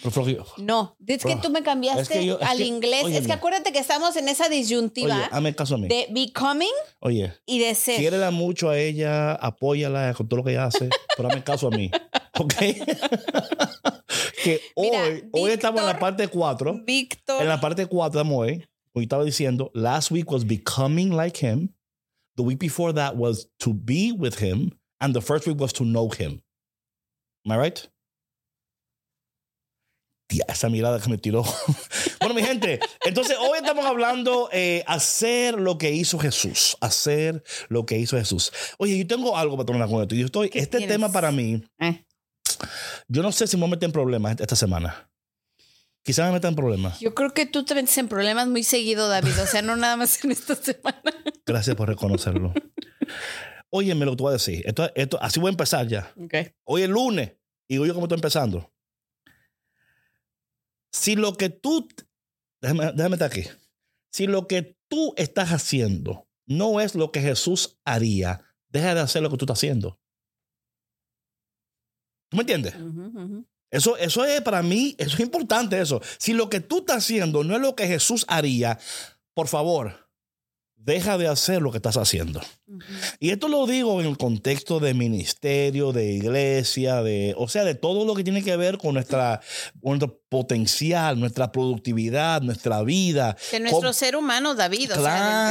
No, 0.57 0.95
es 1.07 1.23
que 1.23 1.35
tú 1.37 1.49
me 1.49 1.63
cambiaste 1.63 2.01
es 2.01 2.09
que 2.09 2.25
yo- 2.25 2.39
es 2.39 2.47
al 2.47 2.57
que- 2.57 2.65
inglés. 2.65 3.05
es 3.07 3.25
que 3.25 3.33
acuérdate 3.33 3.71
que 3.71 3.79
estamos 3.79 4.15
en 4.17 4.27
esa 4.29 4.49
disyuntiva 4.49 5.15
Oye, 5.15 5.27
hazme 5.31 5.55
caso 5.55 5.75
a 5.75 5.77
mí. 5.79 5.87
de 5.87 6.07
becoming 6.11 6.67
Oye, 6.99 7.33
y 7.45 7.59
de 7.59 7.73
ser. 7.75 7.97
quiérela 7.97 8.29
mucho 8.31 8.69
a 8.69 8.77
ella, 8.77 9.33
apóyala 9.33 10.13
con 10.13 10.27
todo 10.27 10.37
lo 10.39 10.43
que 10.43 10.51
ella 10.51 10.65
hace, 10.65 10.89
pero 11.15 11.29
hazme 11.29 11.43
caso 11.43 11.67
a 11.67 11.71
mí. 11.71 11.89
¿Ok? 12.39 12.53
que 14.43 14.61
hoy, 14.75 14.89
Mira, 14.91 15.03
hoy 15.31 15.51
estamos 15.51 15.81
en 15.81 15.87
la 15.87 15.99
parte 15.99 16.27
4. 16.27 16.81
Víctor. 16.85 17.41
En 17.41 17.47
la 17.47 17.59
parte 17.59 17.85
4 17.85 18.19
estamos 18.21 18.37
hoy. 18.45 18.67
Hoy 18.93 19.03
estaba 19.03 19.23
diciendo, 19.23 19.71
last 19.73 20.11
week 20.11 20.29
was 20.31 20.45
becoming 20.45 21.15
like 21.15 21.45
him. 21.45 21.69
The 22.37 22.43
week 22.43 22.59
before 22.59 22.93
that 22.93 23.15
was 23.17 23.47
to 23.59 23.73
be 23.73 24.11
with 24.11 24.39
him. 24.39 24.71
And 25.01 25.13
the 25.13 25.21
first 25.21 25.45
week 25.47 25.59
was 25.59 25.73
to 25.73 25.83
know 25.83 26.09
him. 26.09 26.41
Am 27.45 27.51
I 27.51 27.57
right? 27.57 27.87
Tía, 30.29 30.43
esa 30.49 30.69
mirada 30.69 30.99
que 31.01 31.09
me 31.09 31.17
tiró. 31.17 31.43
bueno, 32.19 32.33
mi 32.35 32.41
gente, 32.43 32.79
entonces 33.05 33.37
hoy 33.39 33.59
estamos 33.59 33.85
hablando 33.85 34.49
eh, 34.51 34.83
hacer 34.87 35.59
lo 35.59 35.77
que 35.77 35.91
hizo 35.91 36.19
Jesús. 36.19 36.75
Hacer 36.81 37.43
lo 37.69 37.85
que 37.85 37.97
hizo 37.97 38.17
Jesús. 38.17 38.51
Oye, 38.77 38.97
yo 38.97 39.07
tengo 39.07 39.37
algo 39.37 39.55
para 39.55 39.65
tomar 39.67 39.87
con 39.87 40.01
esto. 40.01 40.15
Yo 40.15 40.25
estoy, 40.25 40.49
¿Qué 40.49 40.59
este 40.59 40.79
tienes? 40.79 40.95
tema 40.95 41.11
para 41.11 41.31
mí, 41.31 41.63
Eh, 41.79 42.03
yo 43.07 43.21
no 43.21 43.31
sé 43.31 43.47
si 43.47 43.55
me 43.55 43.61
voy 43.61 43.69
a 43.69 43.71
meter 43.71 43.87
en 43.87 43.93
problemas 43.93 44.35
esta 44.39 44.55
semana. 44.55 45.09
Quizá 46.07 46.25
me 46.27 46.31
meta 46.31 46.47
en 46.47 46.55
problemas. 46.55 47.01
yo 47.01 47.13
creo 47.13 47.33
que 47.33 47.45
tú 47.45 47.65
te 47.65 47.75
metes 47.75 47.97
en 47.97 48.07
problemas 48.07 48.47
muy 48.47 48.63
seguido, 48.63 49.09
David. 49.09 49.41
O 49.43 49.45
sea, 49.45 49.61
no 49.61 49.75
nada 49.75 49.97
más 49.97 50.23
en 50.23 50.31
esta 50.31 50.55
semana. 50.55 51.01
Gracias 51.45 51.75
por 51.75 51.89
reconocerlo. 51.89 52.53
Óyeme 53.69 54.05
lo 54.05 54.11
que 54.11 54.17
tú 54.17 54.23
vas 54.23 54.31
a 54.31 54.37
decir. 54.37 54.63
Esto, 54.65 54.89
esto, 54.95 55.21
así 55.21 55.41
voy 55.41 55.49
a 55.49 55.51
empezar 55.51 55.85
ya. 55.85 56.13
Ok. 56.15 56.33
Hoy 56.63 56.83
es 56.83 56.89
lunes. 56.89 57.33
Y 57.67 57.73
digo 57.73 57.85
yo 57.85 57.93
cómo 57.93 58.05
estoy 58.05 58.19
empezando. 58.19 58.73
Si 60.93 61.17
lo 61.17 61.35
que 61.35 61.49
tú... 61.49 61.89
Déjame, 62.61 62.93
déjame 62.93 63.15
estar 63.15 63.29
aquí. 63.29 63.43
Si 64.09 64.27
lo 64.27 64.47
que 64.47 64.77
tú 64.87 65.13
estás 65.17 65.51
haciendo 65.51 66.25
no 66.45 66.79
es 66.79 66.95
lo 66.95 67.11
que 67.11 67.19
Jesús 67.19 67.81
haría, 67.83 68.45
deja 68.69 68.95
de 68.95 69.01
hacer 69.01 69.23
lo 69.23 69.29
que 69.29 69.35
tú 69.35 69.43
estás 69.43 69.57
haciendo. 69.57 69.99
¿Tú 72.29 72.37
me 72.37 72.43
entiendes? 72.43 72.75
Ujú. 72.75 73.45
Eso, 73.69 73.97
eso 73.97 74.23
es 74.25 74.41
para 74.41 74.63
mí, 74.63 74.95
eso 74.97 75.15
es 75.15 75.19
importante 75.19 75.79
eso. 75.79 76.01
Si 76.17 76.33
lo 76.33 76.49
que 76.49 76.59
tú 76.61 76.79
estás 76.79 76.97
haciendo 76.97 77.43
no 77.43 77.55
es 77.55 77.61
lo 77.61 77.75
que 77.75 77.87
Jesús 77.87 78.25
haría, 78.29 78.79
por 79.33 79.47
favor, 79.47 80.09
deja 80.75 81.17
de 81.17 81.27
hacer 81.27 81.61
lo 81.61 81.71
que 81.71 81.77
estás 81.77 81.97
haciendo. 81.97 82.41
Y 83.19 83.29
esto 83.29 83.47
lo 83.47 83.65
digo 83.65 84.01
en 84.01 84.07
el 84.07 84.17
contexto 84.17 84.79
de 84.79 84.93
ministerio, 84.93 85.93
de 85.93 86.11
iglesia, 86.11 87.01
de, 87.01 87.33
o 87.37 87.47
sea, 87.47 87.63
de 87.63 87.75
todo 87.75 88.03
lo 88.05 88.13
que 88.13 88.23
tiene 88.23 88.43
que 88.43 88.57
ver 88.57 88.77
con 88.77 88.93
nuestra, 88.95 89.39
con 89.81 89.97
nuestro 89.99 90.19
potencial, 90.29 91.17
nuestra 91.17 91.51
productividad, 91.53 92.41
nuestra 92.41 92.83
vida. 92.83 93.37
De 93.51 93.61
nuestro 93.61 93.81
Con- 93.83 93.93
ser 93.93 94.15
humano, 94.17 94.53
David. 94.55 94.91
O 94.91 94.95
sea, 94.95 95.01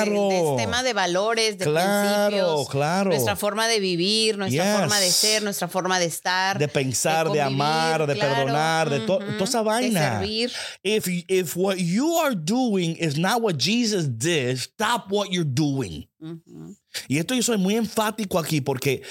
Claro. 0.04 0.28
del, 0.28 0.44
del 0.44 0.56
tema 0.56 0.82
de 0.82 0.92
valores, 0.92 1.56
de 1.58 1.64
claro, 1.64 2.26
principios. 2.28 2.68
claro. 2.68 3.10
Nuestra 3.10 3.36
forma 3.36 3.66
de 3.68 3.80
vivir, 3.80 4.36
nuestra 4.36 4.64
Yes. 4.64 4.80
forma 4.80 5.00
de 5.00 5.10
ser, 5.10 5.42
nuestra 5.42 5.68
forma 5.68 5.98
de 5.98 6.04
estar. 6.06 6.58
de 6.58 6.68
pensar, 6.68 7.24
de, 7.24 7.38
convivir, 7.38 7.46
amar, 7.46 8.06
de 8.06 8.14
claro. 8.14 8.34
perdonar, 8.34 8.90
de 8.90 9.00
to- 9.00 9.16
Ujú. 9.18 9.32
toda 9.32 9.44
esa 9.44 9.62
vaina. 9.62 10.20
De 10.20 10.26
servir. 10.26 10.52
If, 10.82 11.06
if 11.28 11.56
what 11.56 11.76
you 11.78 12.18
are 12.18 12.34
doing 12.36 12.96
is 13.00 13.16
not 13.16 13.40
what 13.40 13.56
Jesus 13.58 14.06
did, 14.18 14.56
stop 14.58 15.10
what 15.10 15.28
you're 15.30 15.48
doing. 15.50 16.06
Ujú. 16.20 16.74
Y 17.08 17.18
esto 17.18 17.34
yo 17.34 17.42
soy 17.42 17.58
muy 17.58 17.76
enfático 17.76 18.38
aquí 18.38 18.60
porque, 18.60 19.02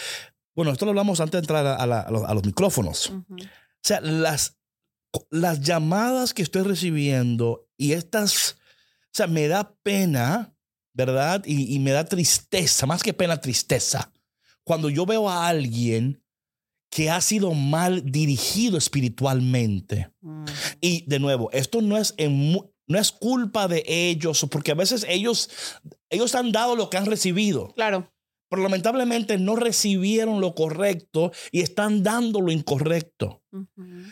bueno, 0.55 0.71
esto 0.71 0.85
lo 0.85 0.91
hablamos 0.91 1.19
antes 1.19 1.33
de 1.33 1.39
entrar 1.39 1.65
a, 1.65 1.85
la- 1.85 2.01
a 2.01 2.11
los, 2.11 2.23
a 2.23 2.33
los 2.33 2.43
micrófonos. 2.45 3.09
O 3.09 3.23
sea, 3.81 4.01
las, 4.01 4.57
las 5.29 5.61
llamadas 5.61 6.33
que 6.33 6.41
estoy 6.43 6.63
recibiendo 6.63 7.67
y 7.77 7.93
estas, 7.93 8.53
o 8.53 9.13
sea, 9.13 9.27
me 9.27 9.47
da 9.47 9.75
pena 9.83 10.51
¿verdad? 10.97 11.43
Y, 11.45 11.75
y 11.75 11.79
me 11.79 11.91
da 11.91 12.05
tristeza, 12.05 12.85
más 12.85 13.03
que 13.03 13.13
pena, 13.13 13.41
tristeza, 13.41 14.13
cuando 14.63 14.89
yo 14.89 15.05
veo 15.05 15.29
a 15.29 15.45
alguien 15.49 16.23
que 16.89 17.09
ha 17.09 17.19
sido 17.19 17.53
mal 17.53 18.09
dirigido 18.09 18.77
espiritualmente. 18.77 20.09
Mm. 20.21 20.45
Y 20.79 21.03
de 21.05 21.19
nuevo, 21.19 21.51
esto 21.51 21.81
no 21.81 21.97
es, 21.97 22.13
en 22.15 22.57
no 22.87 22.99
es 22.99 23.11
culpa 23.11 23.67
de 23.67 23.83
ellos, 23.87 24.45
porque 24.49 24.71
a 24.71 24.75
veces 24.75 25.05
ellos, 25.09 25.49
ellos 26.09 26.35
han 26.35 26.51
dado 26.51 26.75
lo 26.75 26.89
que 26.89 26.97
han 26.97 27.05
recibido, 27.05 27.73
Claro. 27.75 28.11
pero 28.49 28.61
lamentablemente 28.61 29.37
no 29.37 29.55
recibieron 29.55 30.39
lo 30.41 30.53
correcto 30.55 31.31
y 31.51 31.61
están 31.61 32.03
dando 32.03 32.41
lo 32.41 32.51
incorrecto. 32.51 33.41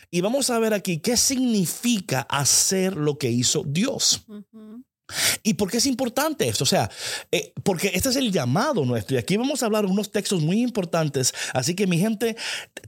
Y 0.09 0.21
vamos 0.21 0.49
a 0.49 0.59
ver 0.59 0.73
aquí 0.73 0.99
qué 0.99 1.17
significa 1.17 2.21
hacer 2.21 2.95
lo 2.95 3.17
que 3.17 3.29
hizo 3.29 3.63
Dios. 3.65 4.25
¿Y 5.43 5.55
por 5.55 5.69
qué 5.69 5.77
es 5.77 5.85
importante 5.85 6.47
esto? 6.47 6.63
O 6.63 6.67
sea, 6.67 6.89
eh, 7.31 7.53
porque 7.63 7.91
este 7.93 8.09
es 8.09 8.15
el 8.15 8.31
llamado 8.31 8.85
nuestro. 8.85 9.15
Y 9.15 9.19
aquí 9.19 9.35
vamos 9.37 9.61
a 9.61 9.65
hablar 9.65 9.85
unos 9.85 10.11
textos 10.11 10.41
muy 10.41 10.61
importantes. 10.61 11.33
Así 11.53 11.75
que 11.75 11.87
mi 11.87 11.97
gente, 11.99 12.37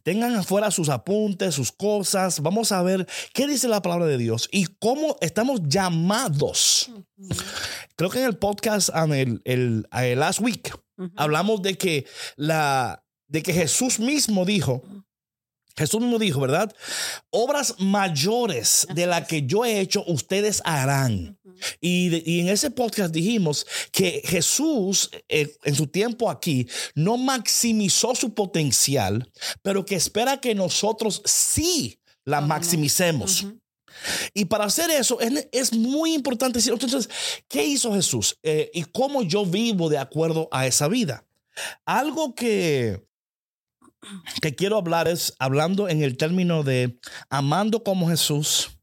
tengan 0.04 0.36
afuera 0.36 0.72
sus 0.72 0.90
apuntes, 0.90 1.54
sus 1.56 1.72
cosas. 1.72 2.40
Vamos 2.40 2.72
a 2.72 2.82
ver 2.82 3.06
qué 3.34 3.48
dice 3.48 3.68
la 3.68 3.82
palabra 3.82 4.06
de 4.06 4.18
Dios 4.18 4.48
y 4.52 4.66
cómo 4.80 5.18
estamos 5.22 5.62
llamados. 5.68 6.90
Creo 7.96 8.10
que 8.10 8.20
en 8.20 8.26
el 8.26 8.38
podcast 8.38 8.90
en 8.96 9.14
el, 9.14 9.42
el- 9.46 9.88
el 9.92 10.20
last 10.20 10.40
week 10.40 10.74
hablamos 11.18 11.62
de 11.62 11.78
que 11.78 12.06
la 12.38 13.04
de 13.28 13.44
que 13.44 13.54
Jesús 13.54 14.00
mismo 14.00 14.46
dijo 14.46 14.84
Jesús 15.78 16.02
mismo 16.02 16.20
dijo, 16.20 16.40
¿verdad? 16.40 16.74
Obras 17.32 17.76
mayores 17.80 18.88
de 18.94 19.06
las 19.08 19.28
que 19.28 19.44
yo 19.46 19.66
he 19.66 19.80
hecho, 19.80 20.04
ustedes 20.08 20.62
harán. 20.66 21.38
Y, 21.82 22.10
de- 22.10 22.24
y 22.26 22.40
en 22.42 22.50
ese 22.50 22.70
podcast 22.72 23.14
dijimos 23.14 23.66
que 23.92 24.22
Jesús 24.26 25.10
eh, 25.30 25.56
en 25.64 25.76
su 25.76 25.88
tiempo 25.88 26.30
aquí 26.30 26.68
no 26.96 27.18
maximizó 27.18 28.14
su 28.16 28.34
potencial, 28.34 29.32
pero 29.62 29.86
que 29.86 29.96
espera 29.96 30.40
que 30.42 30.56
nosotros 30.56 31.22
sí 31.26 32.00
la 32.26 32.42
maximicemos. 32.42 33.46
Y 34.34 34.46
para 34.46 34.66
hacer 34.66 34.90
eso 34.92 35.20
es, 35.22 35.48
es 35.54 35.72
muy 35.74 36.14
importante 36.14 36.58
decir, 36.60 36.74
entonces, 36.74 37.10
¿qué 37.48 37.66
hizo 37.66 37.94
Jesús? 37.94 38.38
Eh, 38.44 38.70
y 38.74 38.84
cómo 38.84 39.24
yo 39.24 39.46
vivo 39.46 39.88
de 39.90 39.98
acuerdo 39.98 40.50
a 40.52 40.68
esa 40.68 40.88
vida. 40.90 41.24
Algo 41.86 42.36
que, 42.36 43.02
que 44.42 44.56
quiero 44.56 44.78
hablar 44.78 45.08
es 45.08 45.36
hablando 45.40 45.90
en 45.90 46.02
el 46.02 46.18
término 46.18 46.64
de 46.64 47.00
amando 47.30 47.84
como 47.84 48.10
Jesús, 48.10 48.80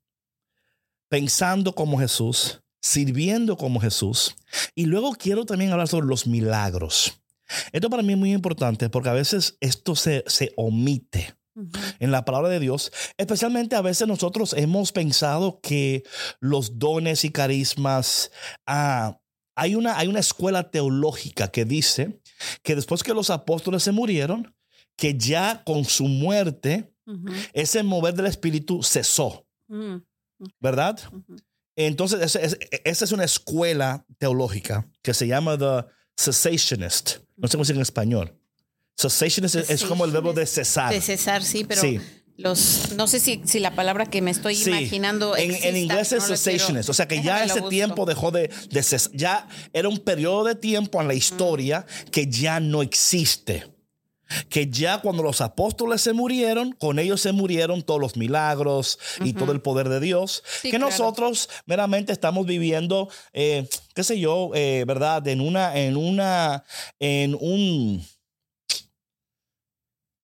pensando 1.09 1.75
como 1.75 1.99
Jesús, 1.99 2.63
sirviendo 2.81 3.57
como 3.57 3.81
Jesús. 3.81 4.35
Y 4.75 4.87
luego 4.87 5.15
quiero 5.15 5.45
también 5.45 5.73
hablar 5.73 5.89
sobre 5.89 6.07
los 6.07 6.27
milagros. 6.27 7.23
Esto 7.73 7.91
para 7.91 8.03
mí 8.03 8.13
es 8.13 8.19
muy 8.19 8.33
importante 8.33 8.89
porque 8.89 9.09
a 9.09 9.15
veces 9.15 9.57
esto 9.61 9.95
se, 9.95 10.25
se 10.27 10.53
omite 10.57 11.35
en 11.99 12.11
la 12.11 12.25
palabra 12.25 12.49
de 12.49 12.61
Dios, 12.61 12.93
especialmente 13.19 13.77
a 13.77 13.83
veces 13.83 14.09
nosotros 14.09 14.55
hemos 14.55 14.91
pensado 14.93 15.61
que 15.61 16.03
los 16.41 16.79
dones 16.79 17.25
y 17.25 17.31
carismas, 17.31 18.31
ah, 18.67 19.21
hay, 19.55 19.75
una, 19.75 19.99
hay 19.99 20.09
una 20.09 20.21
escuela 20.21 20.71
teológica 20.71 21.49
que 21.49 21.67
dice 21.67 22.23
que 22.63 22.75
después 22.75 23.03
que 23.03 23.13
los 23.13 23.29
apóstoles 23.29 23.83
se 23.83 23.93
murieron, 23.93 24.55
que 24.97 25.15
ya 25.17 25.63
con 25.65 25.85
su 25.85 26.05
muerte, 26.09 26.93
ese 27.53 27.83
mover 27.83 28.15
del 28.15 28.27
espíritu 28.27 28.83
cesó, 28.83 29.47
Ujú. 29.69 30.03
¿verdad? 30.61 30.99
Entonces, 31.77 32.21
esa 32.21 32.41
es, 32.41 32.59
esa 32.85 33.05
es 33.05 33.13
una 33.13 33.25
escuela 33.25 34.05
teológica 34.19 34.87
que 35.03 35.15
se 35.15 35.27
llama 35.27 35.59
The 35.59 35.87
Cessationist. 36.17 37.19
No 37.37 37.49
sé 37.49 37.53
cómo 37.57 37.65
se 37.65 37.73
dice 37.73 37.79
en 37.79 37.83
español. 37.83 38.39
Cessationist 38.97 39.55
es, 39.57 39.71
es 39.71 39.85
como 39.85 40.05
el 40.05 40.11
verbo 40.13 40.33
de 40.33 40.47
cesar. 40.47 40.93
De 40.93 41.01
cesar, 41.01 41.43
sí, 41.43 41.65
pero 41.65 41.81
Sí. 41.81 41.99
los 42.37 42.93
no 42.97 43.07
sé 43.09 43.21
si, 43.21 43.41
si 43.45 43.59
la 43.59 43.75
palabra 43.75 44.07
que 44.07 44.21
me 44.23 44.31
estoy 44.31 44.55
Sí. 44.55 44.71
imaginando 44.71 45.35
En, 45.37 45.51
exista, 45.51 45.69
en 45.69 45.77
inglés 45.77 46.13
es 46.13 46.23
no 46.23 46.29
cessationist, 46.29 46.89
o 46.89 46.95
sea 46.95 47.09
que 47.09 47.23
ya 47.23 47.45
ese 47.45 47.63
tiempo 47.63 48.05
dejó 48.05 48.31
de, 48.31 48.51
de 48.71 48.99
ya 49.15 49.49
era 49.73 49.89
un 49.89 49.99
periodo 49.99 50.45
de 50.45 50.55
tiempo 50.55 51.01
en 51.01 51.09
la 51.09 51.15
historia 51.15 51.87
que 52.11 52.27
ya 52.29 52.61
no 52.61 52.83
existe. 52.83 53.72
Que 54.49 54.69
ya 54.69 55.01
cuando 55.01 55.23
los 55.23 55.41
apóstoles 55.41 56.01
se 56.01 56.13
murieron, 56.13 56.73
con 56.73 56.99
ellos 56.99 57.21
se 57.21 57.33
murieron 57.33 57.83
todos 57.83 58.01
los 58.01 58.17
milagros 58.17 58.99
y 59.25 59.33
todo 59.33 59.53
el 59.53 59.61
poder 59.61 59.89
de 59.89 60.01
Dios. 60.01 60.43
Sí, 60.61 60.71
que 60.71 60.79
claro. 60.79 60.91
nosotros 60.91 61.49
meramente 61.67 62.13
estamos 62.13 62.47
viviendo, 62.47 63.09
eh, 63.33 63.69
qué 63.95 64.05
sé 64.05 64.19
yo, 64.19 64.51
eh, 64.55 64.85
¿verdad? 64.87 65.27
En 65.29 65.41
una, 65.41 65.77
en 65.79 65.97
una, 65.97 66.65
en 67.01 67.35
un... 67.41 68.05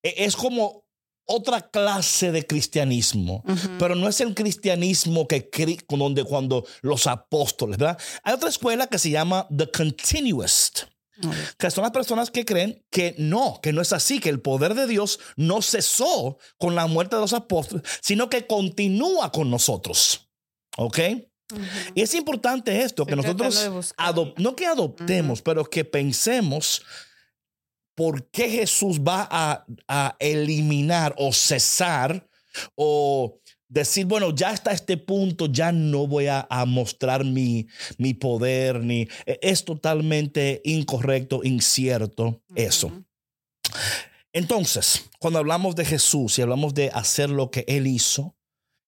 e- 0.02 0.14
Es 0.24 0.36
como 0.36 0.84
otra 1.30 1.60
clase 1.60 2.32
de 2.32 2.46
cristianismo. 2.46 3.44
Pero 3.78 3.94
no 3.94 4.08
es 4.08 4.18
el 4.22 4.34
cristianismo 4.34 5.28
que 5.28 5.50
cri- 5.50 5.84
donde 5.88 6.24
cuando 6.24 6.64
los 6.80 7.06
apóstoles, 7.06 7.76
¿verdad? 7.76 7.98
Hay 8.22 8.32
otra 8.32 8.48
escuela 8.48 8.86
que 8.86 8.98
se 8.98 9.10
llama 9.10 9.46
The 9.54 9.70
Continuist, 9.70 10.84
que 11.56 11.70
son 11.70 11.82
las 11.82 11.92
personas 11.92 12.30
que 12.30 12.44
creen 12.44 12.84
que 12.90 13.14
no, 13.18 13.60
que 13.62 13.72
no 13.72 13.80
es 13.80 13.92
así, 13.92 14.20
que 14.20 14.28
el 14.28 14.40
poder 14.40 14.74
de 14.74 14.86
Dios 14.86 15.18
no 15.36 15.62
cesó 15.62 16.38
con 16.58 16.74
la 16.74 16.86
muerte 16.86 17.16
de 17.16 17.22
los 17.22 17.32
apóstoles, 17.32 17.84
sino 18.00 18.30
que 18.30 18.46
continúa 18.46 19.32
con 19.32 19.50
nosotros. 19.50 20.28
¿Ok? 20.76 20.98
Y 21.94 22.02
es 22.02 22.14
importante 22.14 22.82
esto, 22.82 23.06
que 23.06 23.14
Estoy 23.14 23.34
nosotros, 23.34 23.94
no 24.36 24.54
que 24.54 24.66
adoptemos, 24.66 25.42
pero 25.42 25.64
que 25.64 25.84
pensemos 25.84 26.82
por 27.94 28.30
qué 28.30 28.50
Jesús 28.50 29.00
va 29.00 29.26
a, 29.30 29.64
a 29.88 30.16
eliminar 30.20 31.14
o 31.18 31.32
cesar 31.32 32.28
o 32.74 33.40
decir, 33.68 34.06
bueno, 34.06 34.34
ya 34.34 34.50
hasta 34.50 34.72
este 34.72 34.96
punto 34.96 35.46
ya 35.46 35.72
no 35.72 36.06
voy 36.06 36.26
a, 36.26 36.46
a 36.50 36.64
mostrar 36.64 37.24
mi, 37.24 37.66
mi 37.98 38.14
poder, 38.14 38.80
ni 38.80 39.02
e- 39.26 39.38
es 39.42 39.64
totalmente 39.64 40.60
incorrecto, 40.64 41.40
incierto 41.44 42.42
eso. 42.54 42.90
Entonces, 44.32 45.08
cuando 45.18 45.38
hablamos 45.38 45.74
de 45.76 45.84
Jesús 45.84 46.38
y 46.38 46.42
hablamos 46.42 46.74
de 46.74 46.90
hacer 46.90 47.30
lo 47.30 47.50
que 47.50 47.64
Él 47.66 47.86
hizo 47.86 48.36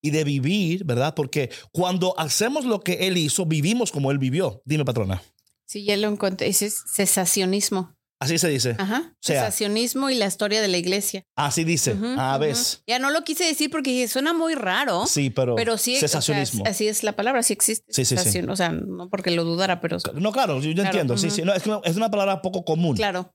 y 0.03 0.11
de 0.11 0.25
vivir, 0.25 0.85
¿verdad? 0.85 1.15
Porque 1.15 1.51
cuando 1.73 2.19
hacemos 2.19 2.65
lo 2.65 2.81
que 2.81 3.07
Él 3.07 3.17
hizo, 3.17 3.47
vivimos 3.47 3.91
como 3.91 4.11
Él 4.11 4.19
vivió. 4.19 4.63
Dime, 4.65 4.85
patrona. 4.85 5.23
Sí, 5.67 5.85
ya 5.85 5.97
lo 5.97 6.09
encontré. 6.09 6.49
Ese 6.49 6.67
es 6.67 6.83
cesacionismo. 6.95 7.97
Así 8.23 8.37
se 8.39 8.49
dice. 8.49 8.77
Ajá. 8.79 9.15
sea- 9.23 9.45
cesacionismo 9.47 10.11
y 10.11 10.15
la 10.15 10.27
historia 10.27 10.61
de 10.61 10.69
la 10.69 10.77
iglesia. 10.77 11.25
Así 11.37 11.65
dice. 11.65 11.95
Ujú, 11.95 12.05
ah, 12.19 12.33
ujú. 12.37 12.41
ves. 12.45 12.83
Ya 12.87 12.99
no 12.99 13.11
lo 13.11 13.25
quise 13.25 13.45
decir 13.45 13.71
porque 13.71 14.07
suena 14.09 14.35
muy 14.35 14.55
raro. 14.55 15.07
Sí, 15.07 15.31
pero, 15.31 15.57
Pero 15.57 15.79
sí, 15.79 15.97
o 15.97 16.07
sea, 16.07 16.21
así 16.67 16.87
es 16.89 17.03
la 17.03 17.13
palabra, 17.17 17.43
sí 17.43 17.55
existe. 17.55 17.91
Sí, 17.93 18.05
sí, 18.05 18.17
sí. 18.19 18.41
O 18.47 18.57
sea, 18.57 18.69
no 18.73 19.09
porque 19.09 19.31
lo 19.31 19.45
dudara, 19.45 19.81
pero 19.81 19.97
no, 20.15 20.33
claro, 20.33 20.61
yo, 20.61 20.73
Claro, 20.75 20.89
entiendo. 20.89 21.17
Sí, 21.17 21.29
ujú. 21.29 21.37
sí. 21.37 21.43
No, 21.43 21.55
es, 21.55 21.67
una, 21.67 21.81
es 21.83 21.97
una 21.97 22.11
palabra 22.11 22.43
poco 22.43 22.65
común. 22.65 22.95
claro. 22.95 23.33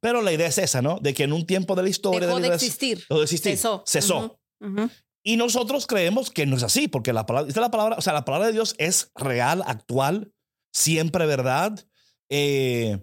Pero 0.00 0.22
la 0.22 0.32
idea 0.32 0.46
es 0.46 0.58
esa, 0.58 0.82
¿no? 0.82 0.98
De 1.00 1.14
que 1.14 1.24
en 1.24 1.32
un 1.32 1.44
tiempo 1.44 1.74
de 1.74 1.82
la 1.82 1.88
historia 1.88 2.20
Dejó 2.20 2.36
de, 2.36 2.42
de 2.42 2.48
la- 2.50 2.54
existir. 2.54 2.98
dejó 3.08 3.18
de 3.18 3.24
existir. 3.24 3.52
Cesó. 3.56 3.82
Cesó. 3.86 4.40
Y 5.24 5.36
nosotros 5.36 5.86
creemos 5.88 6.30
que 6.30 6.46
no 6.46 6.56
es 6.56 6.62
así, 6.62 6.86
porque 6.88 7.12
la 7.12 7.26
palabra, 7.26 7.48
esta 7.48 7.60
es 7.60 7.62
la 7.64 7.70
palabra, 7.72 7.96
o 7.98 8.00
sea, 8.02 8.12
la 8.12 8.24
palabra 8.24 8.46
de 8.46 8.52
Dios 8.52 8.76
es 8.78 9.10
real, 9.16 9.62
actual, 9.66 10.32
siempre 10.72 11.26
verdad, 11.26 11.84
eh, 12.30 13.00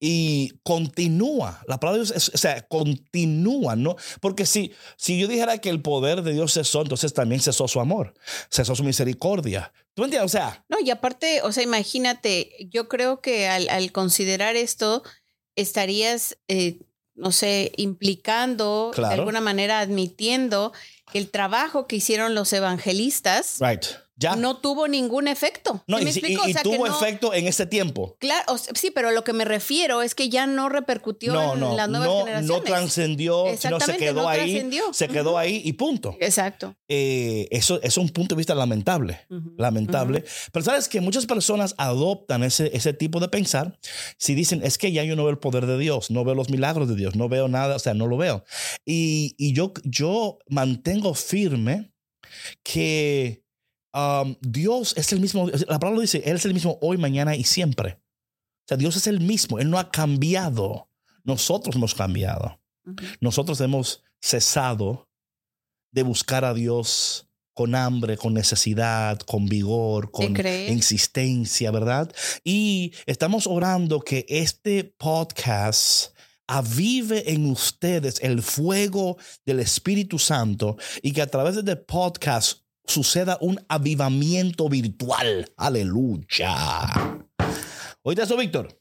y 0.00 0.52
continúa. 0.62 1.60
La 1.66 1.80
palabra 1.80 1.98
de 2.02 2.04
Dios 2.06 2.16
es, 2.16 2.34
o 2.34 2.38
sea, 2.38 2.62
continúa, 2.68 3.74
¿no? 3.76 3.96
Porque 4.20 4.46
si, 4.46 4.72
si 4.96 5.18
yo 5.18 5.26
dijera 5.26 5.58
que 5.58 5.70
el 5.70 5.82
poder 5.82 6.22
de 6.22 6.32
Dios 6.32 6.52
cesó, 6.54 6.82
entonces 6.82 7.12
también 7.14 7.40
cesó 7.40 7.66
su 7.68 7.80
amor, 7.80 8.14
cesó 8.50 8.74
su 8.76 8.84
misericordia. 8.84 9.72
¿Tú 9.94 10.04
entiendes? 10.04 10.26
O 10.26 10.36
sea, 10.36 10.64
No, 10.68 10.76
y 10.80 10.90
aparte, 10.90 11.42
o 11.42 11.50
sea, 11.52 11.62
imagínate, 11.64 12.52
yo 12.70 12.88
creo 12.88 13.20
que 13.20 13.48
al, 13.48 13.68
al 13.68 13.90
considerar 13.90 14.54
esto, 14.54 15.02
estarías, 15.56 16.38
eh, 16.46 16.78
no 17.16 17.32
sé, 17.32 17.72
implicando, 17.76 18.92
Claro. 18.94 19.08
de 19.08 19.14
alguna 19.20 19.40
manera 19.40 19.80
admitiendo 19.80 20.72
que 21.12 21.18
el 21.18 21.30
trabajo 21.30 21.86
que 21.88 21.96
hicieron 21.96 22.34
los 22.36 22.52
evangelistas 22.52 23.56
right, 23.60 23.84
ya. 24.18 24.36
no 24.36 24.58
tuvo 24.58 24.86
ningún 24.88 25.28
efecto. 25.28 25.82
No, 25.86 25.96
¿Sí 25.96 26.02
y, 26.02 26.04
me 26.04 26.10
explico? 26.10 26.42
y- 26.44 26.48
y 26.48 26.50
O 26.50 26.52
sea, 26.52 26.62
que 26.62 26.68
tuvo 26.76 26.86
no- 26.86 26.96
efecto 26.96 27.32
en 27.32 27.46
ese 27.46 27.66
tiempo. 27.66 28.16
Claro, 28.20 28.44
o 28.52 28.58
sea, 28.58 28.72
sí, 28.74 28.90
pero 28.90 29.08
a 29.08 29.12
lo 29.12 29.24
que 29.24 29.32
me 29.32 29.44
refiero 29.44 30.02
es 30.02 30.14
que 30.14 30.28
ya 30.28 30.46
no 30.46 30.68
repercutió 30.68 31.32
No, 31.32 31.54
en 31.54 31.60
no, 31.60 31.76
las 31.76 31.88
nuevas 31.88 32.08
no, 32.08 32.18
generaciones. 32.20 32.46
no 32.48 32.60
trascendió, 32.62 33.44
sino 33.58 33.80
se 33.80 33.96
quedó 33.96 34.22
no 34.22 34.28
ahí, 34.28 34.68
se 34.92 35.08
quedó 35.08 35.38
ahí 35.38 35.62
y 35.64 35.72
punto. 35.74 36.16
Exacto. 36.20 36.74
Eh, 36.88 37.46
eso, 37.50 37.76
eso 37.76 37.86
es 37.86 37.96
un 37.98 38.08
punto 38.10 38.34
de 38.34 38.38
vista 38.38 38.54
lamentable. 38.54 39.20
Lamentable. 39.56 40.24
Pero 40.52 40.64
sabes 40.64 40.88
que 40.88 41.00
muchas 41.00 41.26
personas 41.26 41.74
adoptan 41.78 42.42
ese, 42.42 42.70
ese 42.76 42.92
tipo 42.92 43.20
de 43.20 43.28
pensar 43.28 43.78
si 44.18 44.34
dicen, 44.34 44.62
es 44.64 44.78
que 44.78 44.92
ya 44.92 45.04
yo 45.04 45.14
no 45.16 45.22
veo 45.24 45.30
el 45.30 45.38
poder 45.38 45.66
de 45.66 45.78
Dios, 45.78 46.10
no 46.10 46.24
veo 46.24 46.34
los 46.34 46.50
milagros 46.50 46.88
de 46.88 46.96
Dios, 46.96 47.14
no 47.16 47.28
veo 47.28 47.48
nada, 47.48 47.76
o 47.76 47.78
sea, 47.78 47.94
no 47.94 48.06
lo 48.06 48.16
veo. 48.16 48.44
Y, 48.84 49.34
y 49.38 49.52
yo, 49.52 49.72
yo 49.84 50.38
mantengo 50.48 51.14
firme 51.14 51.92
que 52.62 53.44
um, 53.94 54.36
Dios 54.40 54.94
es 54.96 55.12
el 55.12 55.20
mismo, 55.20 55.48
la 55.48 55.78
palabra 55.78 56.00
dice, 56.00 56.22
Él 56.24 56.36
es 56.36 56.44
el 56.44 56.54
mismo 56.54 56.78
hoy, 56.80 56.96
mañana 56.96 57.36
y 57.36 57.44
siempre. 57.44 58.00
sea, 58.66 58.76
Dios 58.76 58.96
es 58.96 59.06
el 59.06 59.20
mismo, 59.20 59.58
Él 59.58 59.70
no 59.70 59.78
ha 59.78 59.90
cambiado. 59.90 60.88
Nosotros 61.24 61.76
hemos 61.76 61.94
cambiado. 61.94 62.60
Nosotros 63.20 63.60
hemos 63.60 64.02
cesado 64.20 65.08
de 65.92 66.02
buscar 66.02 66.44
a 66.44 66.54
Dios 66.54 67.28
con 67.52 67.74
hambre, 67.74 68.16
con 68.16 68.34
necesidad, 68.34 69.18
con 69.18 69.46
vigor, 69.46 70.12
con 70.12 70.36
insistencia, 70.68 71.70
¿verdad? 71.70 72.14
Y 72.44 72.92
estamos 73.04 73.48
orando 73.48 74.00
que 74.00 74.24
este 74.28 74.84
podcast 74.84 76.14
avive 76.46 77.32
en 77.32 77.50
ustedes 77.50 78.20
el 78.22 78.42
fuego 78.42 79.18
del 79.44 79.60
Espíritu 79.60 80.18
Santo 80.18 80.76
y 81.02 81.12
que 81.12 81.20
a 81.20 81.26
través 81.26 81.56
de 81.56 81.60
este 81.60 81.76
podcast 81.76 82.62
suceda 82.88 83.38
un 83.40 83.64
avivamiento 83.68 84.68
virtual. 84.68 85.50
Aleluya. 85.56 87.22
Oíste 88.02 88.22
eso, 88.22 88.36
Víctor. 88.36 88.78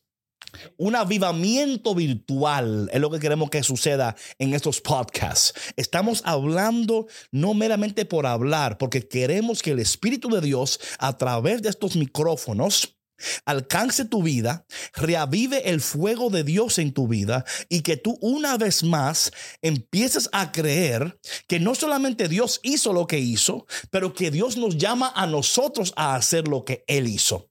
Un 0.77 0.95
avivamiento 0.95 1.93
virtual 1.93 2.89
es 2.91 2.99
lo 2.99 3.11
que 3.11 3.19
queremos 3.19 3.49
que 3.49 3.61
suceda 3.63 4.15
en 4.39 4.53
estos 4.53 4.81
podcasts. 4.81 5.53
Estamos 5.75 6.21
hablando 6.25 7.07
no 7.31 7.53
meramente 7.53 8.05
por 8.05 8.25
hablar, 8.25 8.77
porque 8.77 9.07
queremos 9.07 9.61
que 9.61 9.71
el 9.71 9.79
Espíritu 9.79 10.29
de 10.29 10.41
Dios 10.41 10.79
a 10.99 11.17
través 11.17 11.61
de 11.61 11.69
estos 11.69 11.95
micrófonos 11.95 12.96
alcance 13.45 14.05
tu 14.05 14.23
vida, 14.23 14.65
reavive 14.93 15.69
el 15.69 15.81
fuego 15.81 16.29
de 16.29 16.43
Dios 16.43 16.77
en 16.77 16.93
tu 16.93 17.07
vida 17.07 17.45
y 17.69 17.81
que 17.81 17.97
tú 17.97 18.17
una 18.21 18.57
vez 18.57 18.83
más 18.83 19.31
empieces 19.61 20.29
a 20.31 20.51
creer 20.51 21.19
que 21.47 21.59
no 21.59 21.75
solamente 21.75 22.27
Dios 22.27 22.59
hizo 22.63 22.93
lo 22.93 23.07
que 23.07 23.19
hizo, 23.19 23.65
pero 23.89 24.13
que 24.13 24.31
Dios 24.31 24.57
nos 24.57 24.77
llama 24.77 25.11
a 25.15 25.27
nosotros 25.27 25.93
a 25.95 26.15
hacer 26.15 26.47
lo 26.47 26.65
que 26.65 26.83
Él 26.87 27.07
hizo. 27.07 27.49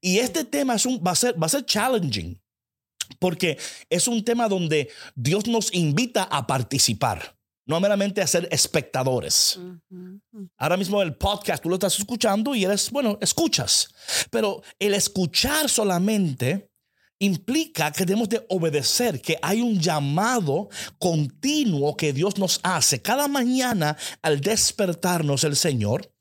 Y 0.00 0.18
este 0.18 0.44
tema 0.44 0.74
es 0.74 0.86
un, 0.86 1.02
va, 1.04 1.12
a 1.12 1.16
ser, 1.16 1.40
va 1.40 1.46
a 1.46 1.50
ser 1.50 1.64
challenging 1.64 2.40
porque 3.18 3.58
es 3.90 4.08
un 4.08 4.24
tema 4.24 4.48
donde 4.48 4.90
Dios 5.14 5.46
nos 5.46 5.72
invita 5.74 6.24
a 6.24 6.46
participar 6.46 7.33
no 7.66 7.80
meramente 7.80 8.20
a 8.20 8.26
ser 8.26 8.48
espectadores. 8.50 9.58
Ahora 10.58 10.76
mismo 10.76 11.00
el 11.02 11.16
podcast 11.16 11.62
tú 11.62 11.68
lo 11.68 11.76
estás 11.76 11.98
escuchando 11.98 12.54
y 12.54 12.64
eres, 12.64 12.90
bueno, 12.90 13.18
escuchas, 13.20 13.88
pero 14.30 14.62
el 14.78 14.94
escuchar 14.94 15.68
solamente 15.68 16.70
implica 17.18 17.92
que 17.92 18.04
debemos 18.04 18.28
de 18.28 18.44
obedecer, 18.48 19.20
que 19.20 19.38
hay 19.40 19.60
un 19.60 19.78
llamado 19.78 20.68
continuo 20.98 21.96
que 21.96 22.12
Dios 22.12 22.38
nos 22.38 22.60
hace. 22.62 23.00
Cada 23.00 23.28
mañana 23.28 23.96
al 24.20 24.40
despertarnos 24.40 25.44
el 25.44 25.56
Señor 25.56 26.12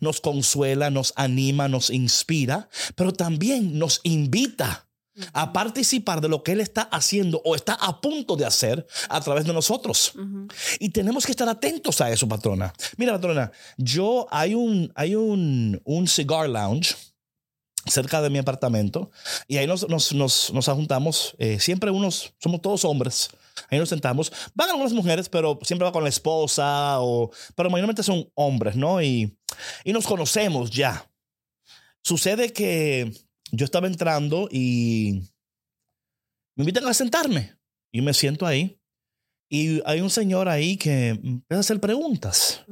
nos 0.00 0.20
consuela, 0.20 0.90
nos 0.90 1.12
anima, 1.16 1.68
nos 1.68 1.90
inspira, 1.90 2.68
pero 2.94 3.12
también 3.12 3.78
nos 3.78 4.00
invita 4.04 4.83
a 5.32 5.52
participar 5.52 6.20
de 6.20 6.28
lo 6.28 6.42
que 6.42 6.52
Él 6.52 6.60
está 6.60 6.82
haciendo 6.82 7.40
o 7.44 7.54
está 7.54 7.74
a 7.74 8.00
punto 8.00 8.36
de 8.36 8.44
hacer 8.44 8.86
a 9.08 9.20
través 9.20 9.44
de 9.44 9.52
nosotros. 9.52 10.12
Y 10.78 10.90
tenemos 10.90 11.24
que 11.24 11.32
estar 11.32 11.48
atentos 11.48 12.00
a 12.00 12.10
eso, 12.10 12.28
patrona. 12.28 12.72
Mira, 12.96 13.12
patrona, 13.12 13.52
yo 13.76 14.26
hay 14.30 14.54
un, 14.54 14.92
hay 14.94 15.14
un, 15.14 15.80
un 15.84 16.08
cigar 16.08 16.48
lounge 16.48 16.96
cerca 17.86 18.22
de 18.22 18.30
mi 18.30 18.38
apartamento 18.38 19.10
y 19.46 19.58
ahí 19.58 19.66
nos, 19.66 19.88
nos, 19.88 20.12
nos, 20.12 20.52
nos 20.52 20.66
juntamos, 20.66 21.34
eh, 21.38 21.58
siempre 21.60 21.90
unos, 21.90 22.32
somos 22.38 22.62
todos 22.62 22.84
hombres, 22.84 23.28
ahí 23.70 23.78
nos 23.78 23.88
sentamos, 23.88 24.32
van 24.54 24.70
algunas 24.70 24.92
mujeres, 24.92 25.28
pero 25.28 25.58
siempre 25.62 25.84
va 25.84 25.92
con 25.92 26.02
la 26.02 26.08
esposa, 26.08 27.00
o, 27.00 27.30
pero 27.54 27.70
mayormente 27.70 28.02
son 28.02 28.28
hombres, 28.34 28.76
¿no? 28.76 29.02
Y, 29.02 29.36
y 29.84 29.92
nos 29.92 30.06
conocemos 30.06 30.70
ya. 30.70 31.08
Sucede 32.02 32.52
que 32.52 33.12
yo 33.50 33.64
estaba 33.64 33.86
entrando 33.86 34.48
y 34.50 35.22
me 36.56 36.62
invitan 36.62 36.86
a 36.86 36.94
sentarme. 36.94 37.56
Y 37.92 38.00
me 38.00 38.12
siento 38.12 38.46
ahí. 38.46 38.80
Y 39.48 39.80
hay 39.86 40.00
un 40.00 40.10
señor 40.10 40.48
ahí 40.48 40.76
que 40.76 41.10
empieza 41.10 41.56
a 41.56 41.60
hacer 41.60 41.80
preguntas. 41.80 42.64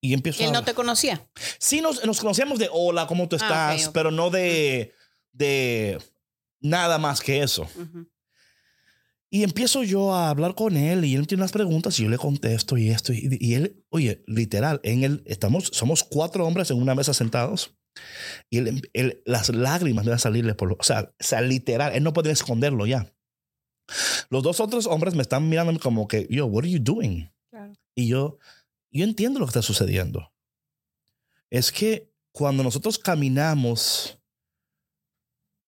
Y 0.00 0.14
empiezo 0.14 0.44
¿Él 0.44 0.52
no 0.52 0.62
te 0.62 0.74
conocía? 0.74 1.26
Sí, 1.58 1.80
nos, 1.80 2.04
nos, 2.04 2.20
conocíamos 2.20 2.58
de 2.58 2.68
hola, 2.70 3.06
¿cómo 3.06 3.28
tú 3.28 3.36
ah, 3.40 3.74
estás? 3.74 3.90
Pero 3.92 4.10
no 4.10 4.30
de, 4.30 4.92
de 5.32 5.98
nada 6.60 6.98
más 6.98 7.20
que 7.20 7.42
eso. 7.42 7.68
Y 9.28 9.42
empiezo 9.42 9.82
yo 9.82 10.14
a 10.14 10.30
hablar 10.30 10.54
con 10.54 10.76
él 10.76 11.04
y 11.04 11.16
él 11.16 11.26
tiene 11.26 11.42
unas 11.42 11.52
preguntas 11.52 11.98
y 11.98 12.04
yo 12.04 12.08
le 12.08 12.18
contesto 12.18 12.76
y 12.76 12.90
esto. 12.90 13.12
Y, 13.12 13.36
y 13.40 13.54
él, 13.54 13.84
oye, 13.88 14.22
literal, 14.26 14.80
en 14.84 15.02
él 15.02 15.22
estamos, 15.26 15.70
somos 15.72 16.04
cuatro 16.04 16.46
hombres 16.46 16.70
en 16.70 16.80
una 16.80 16.94
mesa 16.94 17.12
sentados. 17.12 17.74
Y 18.50 18.62
las 19.24 19.48
lágrimas 19.48 20.04
deben 20.04 20.18
salirle 20.18 20.54
por 20.54 20.68
lo, 20.68 20.76
o 20.78 20.82
sea, 20.82 21.12
sea, 21.18 21.40
literal, 21.40 21.94
él 21.94 22.02
no 22.02 22.12
puede 22.12 22.30
esconderlo 22.30 22.86
ya. 22.86 23.12
Los 24.30 24.42
dos 24.42 24.60
otros 24.60 24.86
hombres 24.86 25.14
me 25.14 25.22
están 25.22 25.48
mirando 25.48 25.78
como 25.80 26.08
que, 26.08 26.26
yo, 26.30 26.46
what 26.46 26.64
are 26.64 26.70
you 26.70 26.80
doing? 26.80 27.30
Y 27.94 28.08
yo, 28.08 28.38
yo 28.90 29.04
entiendo 29.04 29.38
lo 29.40 29.46
que 29.46 29.50
está 29.50 29.62
sucediendo. 29.62 30.32
Es 31.50 31.72
que 31.72 32.12
cuando 32.32 32.62
nosotros 32.62 32.98
caminamos 32.98 34.18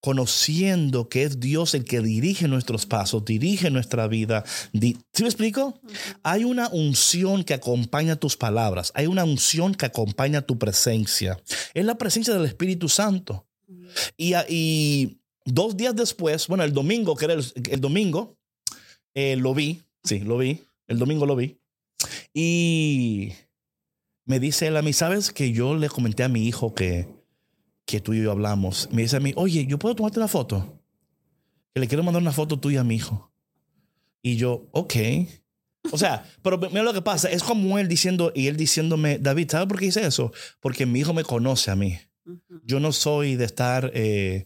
conociendo 0.01 1.09
que 1.09 1.25
es 1.25 1.41
Dios 1.41 1.75
el 1.75 1.85
que 1.85 2.01
dirige 2.01 2.47
nuestros 2.49 2.87
pasos, 2.87 3.25
dirige 3.25 3.71
nuestra 3.71 4.07
vida. 4.07 4.45
¿Sí 4.73 5.23
me 5.23 5.29
explico? 5.29 5.81
Hay 6.23 6.45
una 6.45 6.69
unción 6.69 7.45
que 7.45 7.55
acompaña 7.55 8.17
tus 8.17 8.37
palabras, 8.37 8.93
hay 8.95 9.07
una 9.07 9.25
unción 9.25 9.75
que 9.75 9.87
acompaña 9.87 10.43
tu 10.43 10.59
presencia. 10.59 11.41
Es 11.75 11.85
la 11.85 11.99
presencia 11.99 12.35
del 12.35 12.45
Espíritu 12.45 12.89
Santo. 12.89 13.47
Y, 14.17 14.35
y 14.49 15.21
dos 15.45 15.77
días 15.77 15.97
después, 15.97 16.47
bueno, 16.47 16.65
el 16.65 16.73
domingo, 16.73 17.17
que 17.17 17.25
era 17.25 17.35
el, 17.35 17.81
domingo, 17.81 18.39
eh, 19.15 19.37
lo 19.37 19.55
vi, 19.55 19.83
sí, 20.05 20.21
lo 20.21 20.39
vi, 20.39 20.63
el 20.87 20.99
domingo 20.99 21.27
lo 21.27 21.35
vi. 21.35 21.59
Y 22.33 23.33
me 24.25 24.39
dice 24.39 24.69
él 24.69 24.77
a 24.77 24.83
mí, 24.83 24.93
¿sabes 24.93 25.33
que 25.33 25.53
yo 25.53 25.75
le 25.75 25.89
comenté 25.89 26.23
a 26.23 26.29
mi 26.29 26.47
hijo 26.47 26.75
que 26.75 27.18
que 27.89 28.03
tú 28.03 28.13
y 28.13 28.23
yo 28.23 28.31
hablamos, 28.31 28.87
me 28.93 29.01
dice 29.01 29.17
a 29.17 29.21
mí, 29.21 29.33
oye, 29.35 29.65
¿yo 29.65 29.79
puedo 29.79 29.97
tomarte 29.97 30.19
una 30.19 30.29
foto? 30.29 30.79
Que 31.73 31.81
le 31.81 31.89
quiero 31.89 32.05
mandar 32.05 32.21
una 32.21 32.33
foto 32.33 32.61
tuya 32.61 32.83
a 32.83 32.85
mi 32.85 32.97
hijo. 32.97 33.33
Y 34.21 34.37
yo, 34.37 34.69
ok. 34.73 34.95
O 35.91 35.97
sea, 35.97 36.23
pero 36.43 36.59
mira 36.59 36.83
lo 36.83 36.93
que 36.93 37.01
pasa, 37.01 37.31
es 37.31 37.43
como 37.43 37.79
él 37.79 37.89
diciendo, 37.89 38.31
y 38.35 38.49
él 38.49 38.59
diciéndome, 38.59 39.19
David, 39.19 39.51
¿sabes 39.51 39.69
por 39.69 39.79
qué 39.79 39.87
hice 39.87 40.07
eso? 40.07 40.33
Porque 40.61 40.85
mi 40.85 41.01
hijo 41.01 41.15
me 41.15 41.25
conoce 41.25 41.71
a 41.71 41.77
mí. 41.77 41.99
Yo 42.63 42.79
no 42.79 42.93
soy 42.93 43.37
de 43.37 43.47
estar 43.47 43.91
eh, 43.95 44.45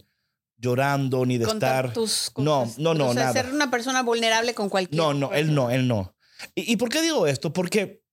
llorando 0.56 1.26
ni 1.26 1.36
de 1.36 1.46
estar... 1.46 1.92
no, 2.36 2.72
no, 2.78 2.94
no, 2.94 3.08
o 3.08 3.12
sea, 3.12 3.32
ser 3.32 3.52
una 3.52 3.72
persona 3.72 4.04
vulnerable 4.04 4.54
con 4.54 4.68
cualquier... 4.68 4.96
No, 4.96 5.14
no, 5.14 5.34
él 5.34 5.52
no, 5.52 5.68
él 5.68 5.88
no. 5.88 6.14
¿Y, 6.54 6.74
¿Y 6.74 6.76
por 6.76 6.90
qué 6.90 7.02
digo 7.02 7.26
esto? 7.26 7.52
Porque 7.52 8.04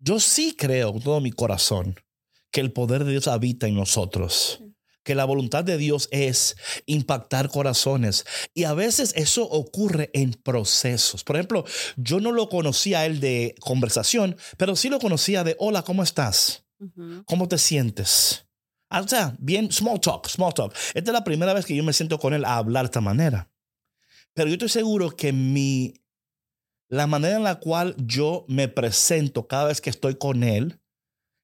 yo 0.00 0.18
sí 0.18 0.56
creo 0.58 0.92
con 0.92 1.02
todo 1.02 1.20
mi 1.20 1.30
corazón 1.30 1.94
que 2.52 2.60
el 2.60 2.72
poder 2.72 3.04
de 3.04 3.10
Dios 3.10 3.26
habita 3.26 3.66
en 3.66 3.74
nosotros. 3.74 4.62
Que 5.02 5.16
la 5.16 5.24
voluntad 5.24 5.64
de 5.64 5.78
Dios 5.78 6.08
es 6.12 6.54
impactar 6.86 7.48
corazones. 7.48 8.24
Y 8.54 8.64
a 8.64 8.74
veces 8.74 9.12
eso 9.16 9.42
ocurre 9.48 10.10
en 10.12 10.34
procesos. 10.34 11.24
Por 11.24 11.34
ejemplo, 11.34 11.64
yo 11.96 12.20
no 12.20 12.30
lo 12.30 12.48
conocía 12.48 13.00
a 13.00 13.06
él 13.06 13.18
de 13.18 13.56
conversación, 13.58 14.36
pero 14.58 14.76
sí 14.76 14.88
lo 14.90 15.00
conocía 15.00 15.42
de, 15.42 15.56
hola, 15.58 15.82
¿cómo 15.82 16.04
estás? 16.04 16.64
¿Cómo 17.26 17.48
te 17.48 17.58
sientes? 17.58 18.46
Ah, 18.90 19.00
o 19.00 19.08
sea, 19.08 19.34
bien, 19.38 19.72
small 19.72 20.00
talk, 20.00 20.28
small 20.28 20.52
talk. 20.52 20.74
Esta 20.94 21.10
es 21.10 21.12
la 21.12 21.24
primera 21.24 21.54
vez 21.54 21.64
que 21.64 21.74
yo 21.74 21.82
me 21.82 21.92
siento 21.92 22.18
con 22.18 22.34
él 22.34 22.44
a 22.44 22.58
hablar 22.58 22.84
de 22.84 22.88
esta 22.88 23.00
manera. 23.00 23.50
Pero 24.34 24.48
yo 24.48 24.54
estoy 24.54 24.68
seguro 24.68 25.10
que 25.10 25.32
mi, 25.32 25.94
la 26.88 27.06
manera 27.06 27.36
en 27.36 27.44
la 27.44 27.58
cual 27.58 27.96
yo 27.98 28.44
me 28.48 28.68
presento 28.68 29.48
cada 29.48 29.64
vez 29.64 29.80
que 29.80 29.90
estoy 29.90 30.16
con 30.16 30.44
él, 30.44 30.81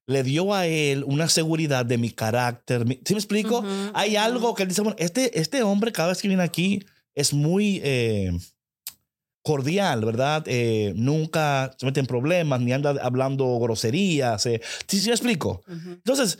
le 0.09 0.23
dio 0.23 0.55
a 0.55 0.65
él 0.65 1.03
una 1.05 1.29
seguridad 1.29 1.85
de 1.85 1.99
mi 1.99 2.09
carácter. 2.09 2.83
¿Sí 3.05 3.13
me 3.13 3.19
explico? 3.19 3.63
Hay 3.93 4.15
algo 4.15 4.55
que 4.55 4.63
él 4.63 4.69
dice, 4.69 4.81
bueno, 4.81 4.95
este, 4.97 5.39
este 5.39 5.61
hombre 5.61 5.91
cada 5.91 6.09
vez 6.09 6.21
que 6.21 6.27
viene 6.27 6.41
aquí 6.41 6.83
es 7.13 7.31
muy 7.31 7.79
eh, 7.83 8.31
cordial, 9.43 10.03
¿verdad? 10.03 10.43
Eh, 10.47 10.93
nunca 10.95 11.75
se 11.77 11.85
mete 11.85 11.99
en 11.99 12.07
problemas 12.07 12.59
ni 12.59 12.73
anda 12.73 12.95
hablando 13.03 13.59
groserías. 13.59 14.47
Eh. 14.47 14.61
¿Sí, 14.87 14.99
me 15.05 15.11
explico? 15.11 15.61
Entonces, 15.67 16.39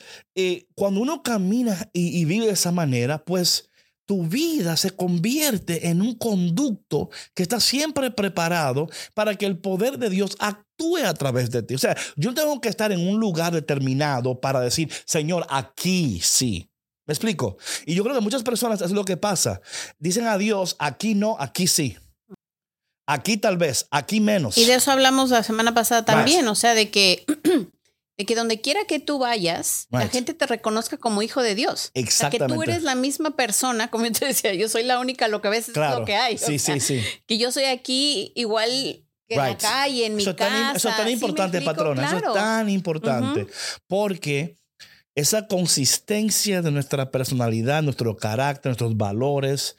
cuando 0.73 1.01
uno 1.01 1.21
camina 1.21 1.89
y, 1.93 2.19
y 2.19 2.25
vive 2.25 2.47
de 2.47 2.53
esa 2.53 2.71
manera, 2.71 3.23
pues 3.23 3.69
tu 4.07 4.23
vida 4.23 4.77
se 4.77 4.89
convierte 4.89 5.89
en 5.89 6.01
un 6.01 6.15
conducto 6.15 7.11
que 7.35 7.43
está 7.43 7.59
siempre 7.59 8.09
preparado 8.09 8.89
para 9.13 9.35
que 9.35 9.45
el 9.45 9.59
poder 9.59 9.99
de 9.99 10.09
Dios 10.09 10.35
actúe 10.39 10.68
a 11.05 11.13
través 11.13 11.51
de 11.51 11.63
ti. 11.63 11.75
O 11.75 11.77
sea, 11.77 11.95
yo 12.15 12.33
tengo 12.33 12.59
que 12.61 12.69
estar 12.69 12.91
en 12.91 13.07
un 13.07 13.19
lugar 13.19 13.53
determinado 13.53 14.39
para 14.39 14.59
decir, 14.61 14.89
Señor, 15.05 15.45
aquí 15.49 16.19
sí. 16.21 16.69
¿Me 17.05 17.13
explico? 17.13 17.57
Y 17.85 17.95
yo 17.95 18.03
creo 18.03 18.15
que 18.15 18.21
muchas 18.21 18.43
personas 18.43 18.81
es 18.81 18.91
lo 18.91 19.03
que 19.03 19.17
pasa. 19.17 19.61
Dicen 19.97 20.27
a 20.27 20.37
Dios, 20.37 20.75
aquí 20.79 21.15
no, 21.15 21.37
aquí 21.39 21.65
sí. 21.67 21.97
Aquí 23.07 23.37
tal 23.37 23.57
vez, 23.57 23.87
aquí 23.89 24.19
menos. 24.19 24.57
Y 24.57 24.65
de 24.65 24.75
eso 24.75 24.91
hablamos 24.91 25.31
la 25.31 25.41
semana 25.41 25.73
pasada 25.73 26.05
también, 26.05 26.47
o 26.47 26.53
sea, 26.53 26.75
de 26.75 26.91
que 26.91 27.25
de 28.19 28.25
que 28.25 28.35
donde 28.35 28.61
quiera 28.61 28.81
que 28.85 28.99
tú 28.99 29.17
vayas, 29.17 29.87
la 29.89 30.01
Right. 30.01 30.11
gente 30.11 30.33
te 30.35 30.45
reconozca 30.45 30.97
como 30.97 31.23
hijo 31.23 31.41
de 31.41 31.55
Dios. 31.55 31.73
O 31.73 31.75
sea, 31.85 31.91
que 31.93 31.99
Exactamente. 32.01 32.53
tú 32.53 32.61
eres 32.63 32.83
la 32.83 32.93
misma 32.93 33.35
persona, 33.35 33.89
como 33.89 34.05
yo 34.05 34.11
te 34.11 34.25
decía, 34.25 34.53
yo 34.53 34.69
soy 34.69 34.83
la 34.83 34.99
única, 34.99 35.27
lo 35.27 35.41
que 35.41 35.49
ves 35.49 35.69
es 35.69 35.73
Claro. 35.73 36.01
lo 36.01 36.05
que 36.05 36.15
hay. 36.15 36.35
o 36.35 36.37
Sí, 36.37 36.59
sea, 36.59 36.75
sí, 36.75 36.81
sí. 36.81 37.01
Que 37.25 37.39
yo 37.39 37.51
soy 37.51 37.63
aquí 37.63 38.31
igual 38.35 39.03
que 39.29 39.35
en 39.35 39.41
la 39.41 39.57
calle, 39.57 40.05
en 40.07 40.15
mi 40.15 40.21
Eso 40.23 40.31
es 40.31 40.35
tan, 40.35 40.49
casa. 40.49 40.77
eso 40.77 40.89
es 40.89 40.97
tan 40.97 41.07
¿sí 41.07 41.13
importante, 41.13 41.57
explico? 41.57 41.75
patrona. 41.77 42.05
Eso 42.05 42.17
Claro. 42.17 42.27
es 42.29 42.33
tan 42.41 42.69
importante. 42.69 43.47
Porque 43.87 44.57
esa 45.15 45.47
consistencia 45.47 46.61
de 46.61 46.71
nuestra 46.71 47.11
personalidad, 47.11 47.81
nuestro 47.83 48.17
carácter, 48.17 48.69
nuestros 48.71 48.97
valores, 48.97 49.77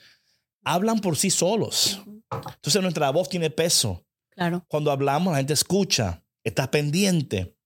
hablan 0.65 1.01
por 1.01 1.17
sí 1.17 1.31
solos. 1.31 2.01
Entonces 2.31 2.81
nuestra 2.81 3.11
voz 3.11 3.29
tiene 3.29 3.51
peso. 3.51 4.05
Claro. 4.31 4.65
Cuando 4.69 4.91
hablamos, 4.91 5.33
la 5.33 5.39
gente 5.39 5.53
escucha, 5.53 6.23
está 6.45 6.71
pendiente. 6.71 7.57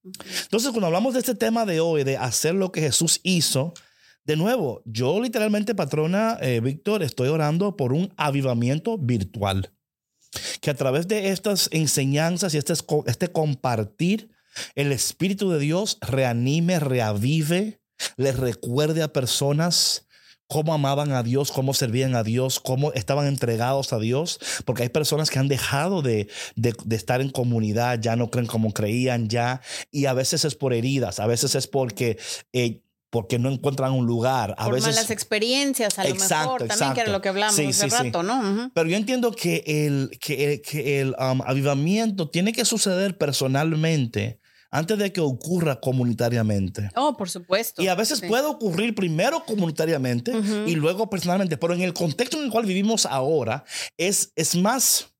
Entonces, 0.42 0.70
cuando 0.70 0.87
hablamos 0.87 1.14
de 1.14 1.20
este 1.20 1.35
tema 1.35 1.64
de 1.64 1.81
hoy, 1.81 2.05
de 2.05 2.16
hacer 2.16 2.55
lo 2.55 2.70
que 2.73 2.81
Jesús 2.83 3.20
hizo, 3.23 3.73
de 4.25 4.37
nuevo, 4.37 4.83
yo 4.85 5.20
literalmente, 5.20 5.75
patrona 5.75 6.37
eh, 6.40 6.61
Víctor, 6.61 7.03
estoy 7.03 7.29
orando 7.29 7.77
por 7.77 7.92
un 7.92 8.12
avivamiento 8.16 8.99
virtual. 8.99 9.70
Que 10.61 10.70
a 10.70 10.75
través 10.75 11.09
de 11.09 11.31
estas 11.31 11.68
enseñanzas 11.73 12.55
y 12.55 12.59
este, 12.59 12.75
este 13.07 13.29
compartir, 13.29 14.31
el 14.75 14.92
Espíritu 14.92 15.51
de 15.51 15.59
Dios 15.59 15.99
reanime, 16.01 16.81
reavive, 16.81 17.81
les 18.16 18.37
recuerde 18.37 19.03
a 19.03 19.12
personas 19.12 20.07
cómo 20.47 20.75
amaban 20.75 21.12
a 21.12 21.23
Dios, 21.23 21.51
cómo 21.51 21.75
servían 21.75 22.14
a 22.14 22.23
Dios, 22.23 22.61
cómo 22.61 22.92
estaban 22.92 23.27
entregados 23.27 23.92
a 23.92 23.99
Dios, 23.99 24.38
porque 24.64 24.83
hay 24.83 24.88
personas 24.88 25.31
que 25.31 25.38
han 25.38 25.49
dejado 25.49 26.03
de, 26.03 26.29
de, 26.55 26.75
estar 26.94 27.20
en 27.20 27.31
comunidad, 27.31 27.99
ya 28.01 28.14
no 28.16 28.31
creen 28.31 28.47
como 28.47 28.73
creían 28.73 29.29
ya, 29.29 29.62
y 29.90 30.07
a 30.07 30.12
veces 30.12 30.44
es 30.44 30.55
por 30.55 30.75
heridas, 30.75 31.18
a 31.20 31.27
veces 31.27 31.55
es 31.55 31.66
porque... 31.66 32.18
Eh, 32.53 32.81
porque 33.14 33.38
no 33.38 33.48
encuentran 33.48 33.92
un 33.92 34.07
lugar. 34.07 34.57
A 34.59 34.64
Por 34.64 34.74
veces, 34.74 34.92
malas 34.96 35.11
experiencias, 35.12 36.00
a 36.00 36.03
lo 36.03 36.11
Exacto, 36.11 36.53
mejor, 36.55 36.59
también 36.66 36.79
que 36.79 36.83
era 36.83 36.90
exacto. 37.03 37.12
lo 37.12 37.20
que 37.22 37.29
hablamos 37.29 37.55
Sí, 37.55 37.66
hace 37.66 37.85
sí, 37.85 37.90
sí. 37.90 37.96
rato, 38.03 38.24
¿no? 38.24 38.40
Ujú. 38.40 38.70
Pero 38.74 38.88
yo 38.90 38.96
entiendo 38.96 39.31
que 39.31 39.62
el, 39.66 40.18
que, 40.20 40.61
que 40.61 41.00
el 41.00 41.11
um, 41.11 41.40
avivamiento 41.46 42.29
tiene 42.29 42.53
que 42.53 42.64
suceder 42.64 43.16
personalmente 43.16 44.40
antes 44.72 44.98
de 44.98 45.12
que 45.12 45.20
ocurra 45.20 45.79
comunitariamente. 45.81 46.90
Oh, 46.96 47.16
por 47.16 47.31
supuesto. 47.31 47.81
Y 47.81 47.87
a 47.87 47.94
veces 47.94 48.18
Sí. 48.18 48.27
puede 48.27 48.46
ocurrir 48.46 48.96
primero 48.96 49.44
comunitariamente 49.44 50.37
Ujú. 50.37 50.64
y 50.66 50.74
luego 50.74 51.09
personalmente, 51.09 51.57
pero 51.57 51.74
en 51.74 51.83
el 51.83 51.92
contexto 51.94 52.38
en 52.38 52.46
el 52.46 52.50
cual 52.50 52.66
vivimos 52.66 53.07
ahora 53.07 53.62
es, 53.96 54.33
es 54.35 54.57
más, 54.57 55.13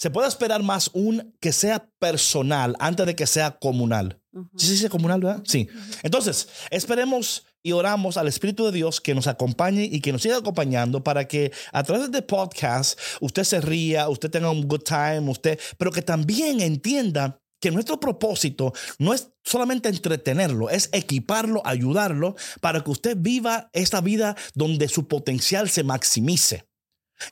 se 0.00 0.10
puede 0.10 0.28
esperar 0.28 0.62
más 0.62 0.90
un 0.94 1.34
que 1.40 1.52
sea 1.52 1.86
personal 1.98 2.74
antes 2.78 3.04
de 3.04 3.14
que 3.14 3.26
sea 3.26 3.58
comunal. 3.58 4.18
Sí, 4.56 4.78
sí, 4.78 4.88
comunal, 4.88 5.20
¿verdad? 5.20 5.42
Sí. 5.44 5.68
Entonces, 6.02 6.48
esperemos 6.70 7.44
y 7.62 7.72
oramos 7.72 8.16
al 8.16 8.26
Espíritu 8.26 8.64
de 8.64 8.72
Dios 8.72 9.02
que 9.02 9.14
nos 9.14 9.26
acompañe 9.26 9.84
y 9.84 10.00
que 10.00 10.12
nos 10.12 10.22
siga 10.22 10.38
acompañando 10.38 11.04
para 11.04 11.28
que 11.28 11.52
a 11.72 11.82
través 11.82 12.10
de 12.10 12.22
podcast 12.22 12.98
usted 13.20 13.44
se 13.44 13.60
ría, 13.60 14.08
usted 14.08 14.30
tenga 14.30 14.50
un 14.50 14.66
good 14.66 14.84
time, 14.84 15.28
usted, 15.28 15.60
pero 15.76 15.92
que 15.92 16.00
también 16.00 16.60
entienda 16.60 17.38
que 17.60 17.70
nuestro 17.70 18.00
propósito 18.00 18.72
no 18.98 19.12
es 19.12 19.28
solamente 19.44 19.90
entretenerlo, 19.90 20.70
es 20.70 20.88
equiparlo, 20.92 21.60
ayudarlo 21.66 22.36
para 22.62 22.82
que 22.82 22.90
usted 22.90 23.18
viva 23.20 23.68
esta 23.74 24.00
vida 24.00 24.34
donde 24.54 24.88
su 24.88 25.08
potencial 25.08 25.68
se 25.68 25.84
maximice. 25.84 26.69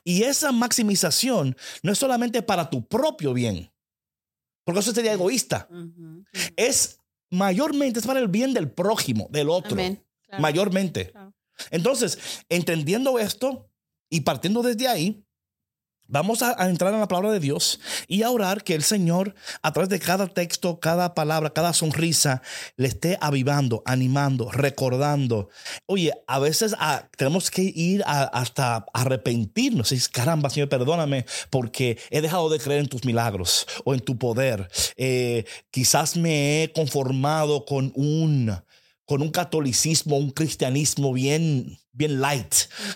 Y 0.03 0.23
esa 0.23 0.51
maximización 0.51 1.55
no 1.83 1.91
es 1.91 1.97
solamente 1.97 2.41
para 2.41 2.69
tu 2.69 2.87
propio 2.87 3.33
bien, 3.33 3.71
porque 4.63 4.81
eso 4.81 4.93
sería 4.93 5.13
egoísta 5.13 5.67
es 6.55 6.99
mayormente 7.31 7.99
es 7.99 8.07
para 8.07 8.19
el 8.19 8.27
bien 8.27 8.53
del 8.53 8.71
prójimo, 8.71 9.27
del 9.31 9.49
otro. 9.49 9.75
Claro. 9.75 10.41
Mayormente. 10.41 11.11
Claro. 11.11 11.33
Entonces, 11.71 12.17
entendiendo 12.49 13.19
esto 13.19 13.69
y 14.09 14.21
partiendo 14.21 14.61
desde 14.61 14.87
ahí, 14.87 15.25
vamos 16.09 16.41
a, 16.41 16.61
a 16.61 16.69
entrar 16.69 16.93
en 16.93 16.99
la 16.99 17.07
palabra 17.07 17.31
de 17.31 17.39
Dios 17.39 17.79
y 18.07 18.23
a 18.23 18.31
orar 18.31 18.63
que 18.63 18.75
el 18.75 18.83
Señor, 18.83 19.33
a 19.61 19.71
través 19.71 19.89
de 19.89 19.99
cada 19.99 20.27
texto, 20.27 20.79
cada 20.81 21.13
palabra, 21.13 21.51
cada 21.51 21.71
sonrisa, 21.71 22.41
le 22.75 22.87
esté 22.89 23.17
avivando, 23.21 23.81
animando, 23.85 24.51
recordando. 24.51 25.49
Oye, 25.85 26.11
a 26.27 26.39
veces 26.39 26.75
ah, 26.79 27.07
tenemos 27.17 27.49
que 27.51 27.61
ir 27.63 28.03
a- 28.05 28.23
hasta 28.23 28.85
arrepentirnos. 28.93 29.89
Dices, 29.89 30.09
caramba, 30.09 30.49
Señor, 30.49 30.69
perdóname 30.69 31.25
porque 31.49 31.97
he 32.09 32.21
dejado 32.21 32.49
de 32.49 32.59
creer 32.59 32.81
en 32.81 32.87
tus 32.89 33.05
milagros 33.05 33.65
o 33.85 33.93
en 33.93 33.99
tu 34.01 34.17
poder. 34.17 34.69
Eh, 34.97 35.45
quizás 35.71 36.17
me 36.17 36.63
he 36.63 36.71
conformado 36.73 37.65
con 37.65 37.91
un 37.95 38.51
con 39.05 39.23
un 39.23 39.31
catolicismo, 39.31 40.17
un 40.17 40.29
cristianismo 40.29 41.13
bien, 41.13 41.78
bien 41.91 42.21
light, 42.21 42.53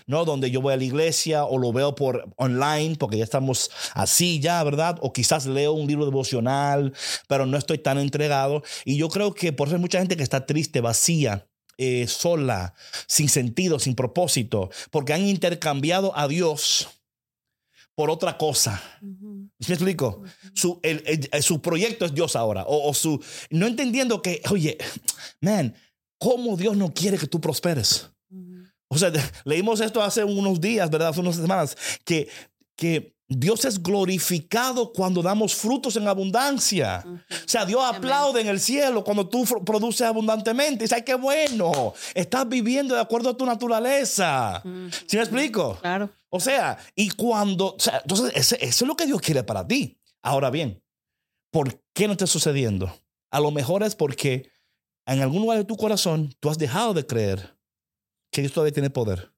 ¿no? 0.07 0.23
Donde 0.25 0.51
yo 0.51 0.61
voy 0.61 0.73
a 0.73 0.77
la 0.77 0.83
iglesia 0.83 1.45
o 1.45 1.57
lo 1.57 1.71
veo 1.73 1.95
por 1.95 2.31
online, 2.37 2.95
porque 2.97 3.17
ya 3.17 3.23
estamos 3.23 3.71
así 3.93 4.39
ya, 4.39 4.63
¿verdad? 4.63 4.97
O 5.01 5.11
quizás 5.13 5.45
leo 5.45 5.73
un 5.73 5.87
libro 5.87 6.05
devocional, 6.05 6.93
pero 7.27 7.45
no 7.45 7.57
estoy 7.57 7.79
tan 7.79 7.97
entregado. 7.97 8.63
Y 8.85 8.97
yo 8.97 9.09
creo 9.09 9.33
que 9.33 9.51
por 9.53 9.67
eso 9.67 9.75
hay 9.75 9.81
mucha 9.81 9.99
gente 9.99 10.15
que 10.17 10.23
está 10.23 10.45
triste, 10.45 10.79
vacía, 10.81 11.47
eh, 11.77 12.05
sola, 12.07 12.75
sin 13.07 13.29
sentido, 13.29 13.79
sin 13.79 13.95
propósito, 13.95 14.69
porque 14.91 15.13
han 15.13 15.25
intercambiado 15.27 16.15
a 16.17 16.27
Dios 16.27 16.87
por 17.95 18.09
otra 18.09 18.37
cosa. 18.37 18.81
Ujú. 19.01 19.49
¿Me 19.67 19.73
explico? 19.75 20.23
Su, 20.53 20.79
el- 20.83 21.03
el- 21.31 21.43
su 21.43 21.61
proyecto 21.61 22.05
es 22.05 22.13
Dios 22.13 22.35
ahora. 22.35 22.63
O, 22.67 22.89
o 22.89 22.93
su. 22.93 23.23
No 23.49 23.67
entendiendo 23.67 24.21
que, 24.21 24.41
oye, 24.51 24.77
man, 25.41 25.75
¿cómo 26.19 26.57
Dios 26.57 26.75
no 26.77 26.93
quiere 26.93 27.17
que 27.17 27.27
tú 27.27 27.39
prosperes? 27.41 28.09
O 28.93 28.97
sea, 28.97 29.11
leímos 29.45 29.81
esto 29.81 30.01
hace 30.01 30.23
unos 30.23 30.61
días, 30.61 30.89
¿verdad? 30.89 31.09
Hace 31.09 31.19
unas 31.19 31.35
semanas, 31.35 31.75
que, 32.05 32.29
que 32.75 33.13
Dios 33.27 33.65
es 33.65 33.81
glorificado 33.81 34.91
cuando 34.93 35.21
damos 35.21 35.55
frutos 35.55 35.95
en 35.95 36.07
abundancia. 36.07 37.03
Ujú. 37.05 37.15
O 37.15 37.47
sea, 37.47 37.65
Dios 37.65 37.81
Amén. 37.83 37.97
aplaude 37.97 38.41
en 38.41 38.47
el 38.47 38.59
cielo 38.59 39.03
cuando 39.03 39.27
tú 39.27 39.45
produces 39.65 40.01
abundantemente. 40.01 40.83
Dice, 40.83 40.95
ay, 40.95 41.03
qué 41.03 41.15
bueno. 41.15 41.93
Estás 42.13 42.47
viviendo 42.47 42.95
de 42.95 43.01
acuerdo 43.01 43.31
a 43.31 43.37
tu 43.37 43.45
naturaleza. 43.45 44.61
Ujú. 44.63 44.89
¿Sí 45.07 45.17
me 45.17 45.23
explico? 45.23 45.77
Claro. 45.81 46.09
O 46.29 46.39
sea, 46.39 46.77
y 46.95 47.09
cuando, 47.09 47.75
o 47.75 47.79
sea, 47.79 47.99
entonces 48.01 48.33
eso 48.35 48.55
es 48.59 48.81
lo 48.81 48.95
que 48.95 49.05
Dios 49.05 49.21
quiere 49.21 49.43
para 49.43 49.67
ti. 49.67 49.99
Ahora 50.21 50.49
bien, 50.49 50.83
¿por 51.51 51.81
qué 51.93 52.07
no 52.07 52.13
está 52.13 52.27
sucediendo? 52.27 52.93
A 53.31 53.39
lo 53.39 53.51
mejor 53.51 53.83
es 53.83 53.95
porque 53.95 54.49
en 55.05 55.21
algún 55.21 55.41
lugar 55.41 55.57
de 55.57 55.65
tu 55.65 55.75
corazón 55.75 56.33
tú 56.39 56.49
has 56.49 56.57
dejado 56.57 56.93
de 56.93 57.05
creer 57.05 57.57
que 58.33 58.41
Dios 58.41 58.51
todavía 58.53 58.73
tiene 58.73 58.89
poder. 58.89 59.31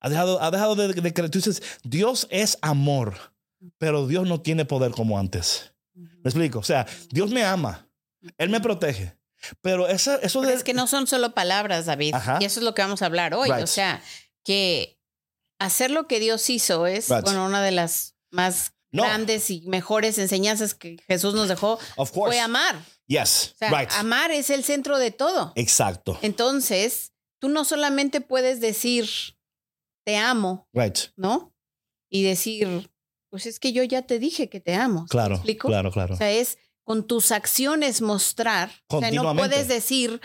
Has 0.00 0.10
dejado, 0.10 0.40
has 0.40 0.50
dejado 0.50 0.74
de, 0.76 0.88
de 0.94 1.12
creer. 1.12 1.30
Tú 1.30 1.38
dices, 1.38 1.62
Dios 1.82 2.26
es 2.30 2.56
amor, 2.62 3.34
pero 3.76 4.06
Dios 4.06 4.26
no 4.26 4.40
tiene 4.40 4.64
poder 4.64 4.92
como 4.92 5.18
antes. 5.18 5.72
¿Me 5.94 6.30
explico? 6.30 6.60
O 6.60 6.62
sea, 6.62 6.86
Dios 7.10 7.30
me 7.30 7.44
ama, 7.44 7.86
Él 8.38 8.48
me 8.48 8.60
protege, 8.60 9.14
pero 9.60 9.88
eso, 9.88 10.18
eso 10.22 10.40
Pero 10.40 10.52
de... 10.52 10.56
es 10.56 10.64
que 10.64 10.72
no 10.74 10.86
son 10.86 11.06
solo 11.06 11.34
palabras, 11.34 11.84
David. 11.86 12.14
Ajá. 12.14 12.38
Y 12.40 12.44
eso 12.46 12.60
es 12.60 12.64
lo 12.64 12.74
que 12.74 12.80
vamos 12.82 13.02
a 13.02 13.06
hablar 13.06 13.34
hoy. 13.34 13.50
Right. 13.50 13.62
O 13.62 13.66
sea, 13.66 14.02
que 14.44 14.98
hacer 15.58 15.90
lo 15.90 16.06
que 16.06 16.20
Dios 16.20 16.48
hizo 16.48 16.86
es, 16.86 17.08
Right. 17.10 17.22
bueno, 17.24 17.44
una 17.44 17.62
de 17.62 17.70
las 17.72 18.14
más 18.30 18.72
No. 18.92 19.02
grandes 19.02 19.50
y 19.50 19.62
mejores 19.66 20.16
enseñanzas 20.18 20.74
que 20.74 20.96
Jesús 21.06 21.34
nos 21.34 21.48
dejó 21.48 21.78
Of 21.96 22.10
course. 22.12 22.30
fue 22.36 22.40
amar. 22.40 22.76
Yes, 23.06 23.52
O 23.54 23.58
sea, 23.58 23.70
right. 23.78 23.90
amar 23.98 24.30
es 24.30 24.48
el 24.50 24.62
centro 24.64 24.98
de 24.98 25.10
todo. 25.10 25.52
Exacto. 25.56 26.18
Entonces, 26.22 27.09
tú 27.40 27.48
no 27.48 27.64
solamente 27.64 28.20
puedes 28.20 28.60
decir 28.60 29.08
te 30.04 30.16
amo, 30.16 30.68
Right. 30.72 30.98
¿no? 31.16 31.52
Y 32.10 32.22
decir, 32.22 32.90
pues 33.30 33.46
es 33.46 33.60
que 33.60 33.72
yo 33.72 33.82
ya 33.84 34.02
te 34.02 34.18
dije 34.18 34.48
que 34.48 34.60
te 34.60 34.74
amo. 34.74 35.00
¿sí 35.00 35.04
me 35.04 35.08
Claro, 35.08 35.34
explico? 35.34 35.68
claro, 35.68 35.90
claro. 35.92 36.14
O 36.14 36.16
sea, 36.16 36.30
es 36.32 36.58
con 36.84 37.06
tus 37.06 37.30
acciones 37.32 38.00
mostrar. 38.02 38.70
O 38.88 39.00
sea, 39.00 39.10
no 39.12 39.34
puedes 39.36 39.68
decir, 39.68 40.20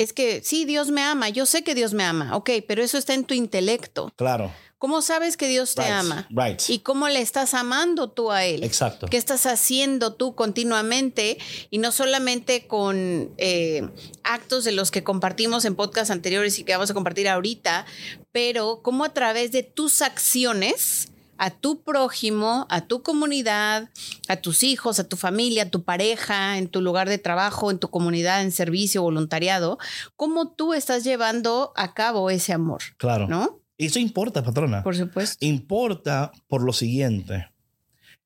es 0.00 0.14
que 0.14 0.42
sí, 0.42 0.64
Dios 0.64 0.90
me 0.90 1.02
ama, 1.02 1.28
yo 1.28 1.44
sé 1.44 1.62
que 1.62 1.74
Dios 1.74 1.92
me 1.92 2.04
ama, 2.04 2.34
ok, 2.34 2.50
pero 2.66 2.82
eso 2.82 2.96
está 2.96 3.12
en 3.12 3.24
tu 3.24 3.34
intelecto. 3.34 4.10
Claro. 4.16 4.50
¿Cómo 4.78 5.02
sabes 5.02 5.36
que 5.36 5.46
Dios 5.46 5.74
te 5.74 5.82
Right, 5.82 5.92
ama? 5.92 6.26
Right. 6.30 6.58
¿Y 6.68 6.78
cómo 6.78 7.06
le 7.10 7.20
estás 7.20 7.52
amando 7.52 8.08
tú 8.08 8.30
a 8.30 8.46
Él? 8.46 8.64
Exacto. 8.64 9.08
¿Qué 9.08 9.18
estás 9.18 9.44
haciendo 9.44 10.14
tú 10.14 10.34
continuamente? 10.34 11.36
Y 11.68 11.76
no 11.76 11.92
solamente 11.92 12.66
con 12.66 13.34
eh, 13.36 13.86
actos 14.24 14.64
de 14.64 14.72
los 14.72 14.90
que 14.90 15.04
compartimos 15.04 15.66
en 15.66 15.74
podcasts 15.74 16.10
anteriores 16.10 16.58
y 16.58 16.64
que 16.64 16.72
vamos 16.72 16.90
a 16.90 16.94
compartir 16.94 17.28
ahorita, 17.28 17.84
pero 18.32 18.80
cómo 18.82 19.04
a 19.04 19.12
través 19.12 19.52
de 19.52 19.64
tus 19.64 20.00
acciones 20.00 21.10
a 21.42 21.48
tu 21.50 21.82
prójimo, 21.82 22.66
a 22.68 22.82
tu 22.82 23.02
comunidad, 23.02 23.88
a 24.28 24.36
tus 24.36 24.62
hijos, 24.62 25.00
a 25.00 25.08
tu 25.08 25.16
familia, 25.16 25.62
a 25.64 25.70
tu 25.70 25.84
pareja, 25.84 26.58
en 26.58 26.68
tu 26.68 26.82
lugar 26.82 27.08
de 27.08 27.16
trabajo, 27.16 27.70
en 27.70 27.78
tu 27.78 27.88
comunidad, 27.88 28.42
en 28.42 28.52
servicio, 28.52 29.00
voluntariado, 29.00 29.78
cómo 30.16 30.52
tú 30.52 30.74
estás 30.74 31.02
llevando 31.02 31.72
a 31.76 31.94
cabo 31.94 32.28
ese 32.28 32.52
amor, 32.52 32.82
Claro. 32.98 33.26
¿no? 33.26 33.62
Y 33.78 33.86
eso 33.86 33.98
importa, 33.98 34.42
patrona. 34.44 34.82
Por 34.82 34.94
supuesto. 34.94 35.38
Importa 35.44 36.30
por 36.46 36.62
lo 36.62 36.74
siguiente. 36.74 37.48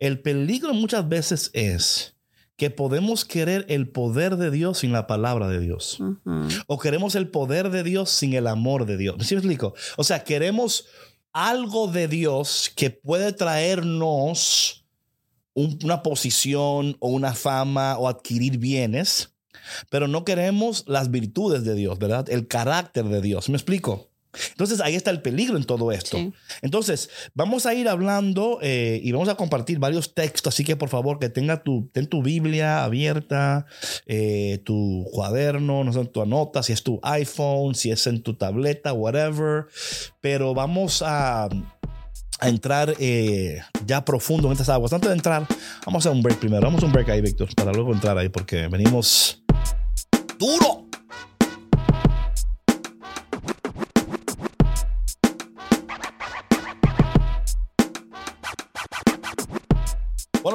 El 0.01 0.21
peligro 0.21 0.75
muchas 0.75 1.09
veces 1.09 1.51
es 1.55 2.17
que 2.57 2.71
podemos 2.71 3.25
querer 3.25 3.65
el 3.69 3.89
poder 3.89 4.37
de 4.37 4.51
Dios 4.51 4.79
sin 4.79 4.91
la 4.91 5.07
palabra 5.07 5.47
de 5.49 5.61
Dios. 5.61 5.99
O 6.67 6.79
queremos 6.81 7.15
el 7.15 7.29
poder 7.29 7.71
de 7.71 7.85
Dios 7.85 8.11
sin 8.11 8.35
el 8.35 8.49
amor 8.49 8.87
de 8.87 8.97
Dios. 8.97 9.17
¿Me 9.19 9.25
explico? 9.25 9.75
O 9.97 10.03
sea, 10.03 10.25
queremos 10.25 10.87
algo 11.35 11.89
de 11.89 12.09
Dios 12.09 12.73
que 12.75 12.91
puede 12.91 13.33
traernos 13.33 14.87
una 15.55 16.03
posición 16.03 16.97
o 17.01 17.09
una 17.09 17.35
fama 17.35 17.99
o 17.99 18.09
adquirir 18.09 18.59
bienes, 18.59 19.35
pero 19.91 20.09
no 20.09 20.25
queremos 20.25 20.85
las 20.87 21.11
virtudes 21.11 21.65
de 21.65 21.75
Dios, 21.75 21.99
¿verdad? 21.99 22.29
El 22.31 22.49
carácter 22.49 23.05
de 23.05 23.21
Dios. 23.21 23.49
¿Me 23.49 23.57
explico? 23.57 24.11
Entonces 24.51 24.81
ahí 24.81 24.95
está 24.95 25.11
el 25.11 25.23
peligro 25.23 25.57
en 25.57 25.65
todo 25.65 25.93
esto. 25.93 26.19
Entonces 26.63 27.11
vamos 27.35 27.67
a 27.67 27.75
ir 27.75 27.89
hablando 27.89 28.59
eh, 28.63 29.01
y 29.03 29.13
vamos 29.13 29.29
a 29.29 29.35
compartir 29.35 29.79
varios 29.79 30.15
textos, 30.15 30.55
así 30.55 30.65
que 30.65 30.77
por 30.77 30.89
favor 30.89 31.19
que 31.19 31.29
tenga 31.29 31.63
tu, 31.63 31.89
ten 31.93 32.07
tu 32.07 32.23
Biblia 32.23 32.85
abierta, 32.85 33.67
eh, 34.07 34.61
tu 34.65 35.07
cuaderno, 35.13 35.85
no 35.85 35.93
sé, 35.93 36.05
tu 36.07 36.23
anota, 36.23 36.63
si 36.63 36.73
es 36.73 36.83
tu 36.83 37.01
iPhone, 37.03 37.75
si 37.75 37.91
es 37.91 38.07
en 38.07 38.23
tu 38.23 38.35
tableta, 38.35 38.93
whatever. 38.93 39.67
Pero 40.21 40.55
vamos 40.55 41.03
a, 41.03 41.45
a 41.45 42.49
entrar 42.49 42.95
eh, 42.99 43.61
ya 43.87 44.05
profundo 44.05 44.49
en 44.49 44.53
estas 44.53 44.69
aguas. 44.69 44.93
Antes 44.93 45.11
de 45.11 45.17
entrar, 45.17 45.47
vamos 45.87 46.07
a 46.07 46.11
un 46.11 46.23
break 46.23 46.39
primero. 46.39 46.63
Vamos 46.63 46.83
a 46.83 46.87
un 46.87 46.93
break 46.93 47.09
ahí, 47.11 47.21
Víctor, 47.21 47.49
para 47.55 47.73
luego 47.73 47.93
entrar 47.93 48.17
ahí 48.19 48.29
porque 48.29 48.69
venimos 48.69 49.43
duro. 50.39 50.84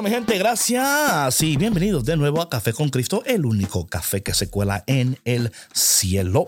Bueno, 0.00 0.16
mi 0.16 0.16
gente, 0.16 0.38
gracias 0.38 1.42
y 1.42 1.58
bienvenidos 1.58 2.06
de 2.06 2.16
nuevo 2.16 2.40
a 2.40 2.48
Café 2.48 2.72
con 2.72 2.88
Cristo, 2.88 3.22
el 3.26 3.44
único 3.44 3.86
café 3.86 4.22
que 4.22 4.32
se 4.32 4.48
cuela 4.48 4.82
en 4.86 5.18
el 5.26 5.52
cielo. 5.74 6.46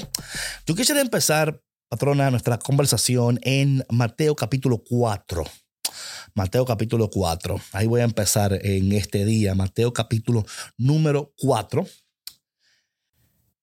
Yo 0.67 0.75
quisiera 0.75 1.03
empezar, 1.03 1.63
patrona, 1.91 2.31
nuestra 2.31 2.59
conversación 2.59 3.39
en 3.43 3.85
Mateo 3.91 4.35
capítulo 4.37 4.83
4. 4.83 5.45
Mateo 6.35 6.65
capítulo 6.65 7.11
4. 7.11 7.61
Ahí 7.73 7.87
voy 7.87 8.01
a 8.01 8.05
empezar 8.05 8.59
en 8.63 8.91
este 8.93 9.27
día, 9.27 9.55
Mateo 9.55 9.93
capítulo 9.93 10.47
número 10.79 11.35
4. 11.37 11.87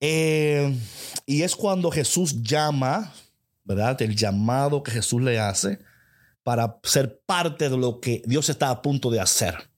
Eh, 0.01 0.77
y 1.25 1.41
es 1.41 1.55
cuando 1.55 1.89
Jesús 1.89 2.43
llama, 2.43 3.11
¿verdad? 3.63 3.99
El 4.03 4.15
llamado 4.15 4.83
que 4.83 4.91
Jesús 4.91 5.19
le 5.23 5.39
hace 5.39 5.79
para 6.43 6.79
ser 6.83 7.23
parte 7.25 7.69
de 7.69 7.77
lo 7.77 7.99
que 7.99 8.21
Dios 8.27 8.49
está 8.49 8.69
a 8.69 8.83
punto 8.83 9.09
de 9.09 9.19
hacer 9.19 9.69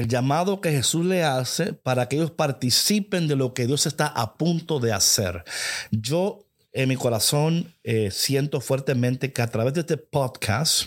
el 0.00 0.08
llamado 0.08 0.60
que 0.62 0.72
Jesús 0.72 1.04
le 1.04 1.24
hace 1.24 1.74
para 1.74 2.08
que 2.08 2.16
ellos 2.16 2.30
participen 2.30 3.28
de 3.28 3.36
lo 3.36 3.52
que 3.52 3.66
Dios 3.66 3.84
está 3.86 4.06
a 4.06 4.34
punto 4.38 4.80
de 4.80 4.92
hacer. 4.92 5.44
Yo 5.90 6.46
en 6.72 6.88
mi 6.88 6.96
corazón 6.96 7.74
eh, 7.84 8.10
siento 8.10 8.60
fuertemente 8.60 9.32
que 9.32 9.42
a 9.42 9.50
través 9.50 9.74
de 9.74 9.80
este 9.80 9.98
podcast, 9.98 10.86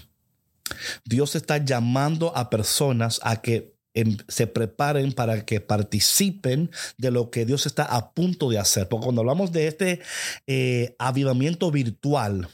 Dios 1.06 1.36
está 1.36 1.58
llamando 1.58 2.36
a 2.36 2.49
personas 2.49 3.19
a 3.21 3.41
que 3.41 3.76
em, 3.93 4.17
se 4.28 4.47
preparen 4.47 5.12
para 5.12 5.45
que 5.45 5.62
participen 5.62 6.71
de 6.97 7.12
lo 7.12 7.30
que 7.30 7.45
Dios 7.45 7.67
está 7.67 7.84
a 7.84 8.13
punto 8.13 8.49
de 8.49 8.58
hacer. 8.58 8.89
Porque 8.89 9.04
cuando 9.04 9.21
hablamos 9.21 9.52
de 9.52 9.67
este 9.67 9.99
eh, 10.47 10.95
avivamiento 10.97 11.69
virtual, 11.69 12.47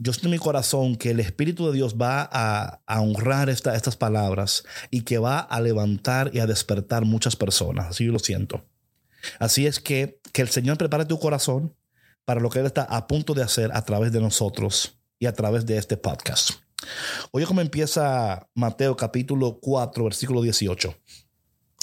yo 0.00 0.12
estoy 0.12 0.28
en 0.28 0.32
mi 0.32 0.38
corazón 0.38 0.96
que 0.96 1.10
el 1.10 1.20
Espíritu 1.20 1.66
de 1.66 1.72
Dios 1.72 1.96
va 1.96 2.28
a, 2.32 2.80
honrar 3.00 3.50
estas 3.50 3.96
palabras 3.96 4.64
y 4.90 5.02
que 5.02 5.18
va 5.18 5.40
a 5.40 5.60
levantar 5.60 6.30
y 6.32 6.38
a 6.38 6.46
despertar 6.46 7.04
muchas 7.04 7.34
personas. 7.36 7.88
Así 7.88 8.06
yo 8.06 8.12
lo 8.12 8.20
siento. 8.20 8.64
Así 9.40 9.66
es 9.66 9.80
que 9.80 10.20
que 10.32 10.42
el 10.42 10.48
Señor 10.48 10.78
prepare 10.78 11.04
tu 11.04 11.18
corazón 11.18 11.74
para 12.24 12.40
lo 12.40 12.50
que 12.50 12.60
Él 12.60 12.66
está 12.66 12.82
a 12.82 13.06
punto 13.06 13.34
de 13.34 13.42
hacer 13.42 13.70
a 13.74 13.84
través 13.84 14.12
de 14.12 14.20
nosotros 14.20 15.00
y 15.18 15.26
a 15.26 15.32
través 15.32 15.66
de 15.66 15.78
este 15.78 15.96
podcast. 15.96 16.50
Oye 17.32 17.44
cómo 17.44 17.60
empieza 17.60 18.48
Mateo 18.54 18.96
capítulo 18.96 19.58
4, 19.60 20.04
versículo 20.04 20.42
18. 20.42 20.94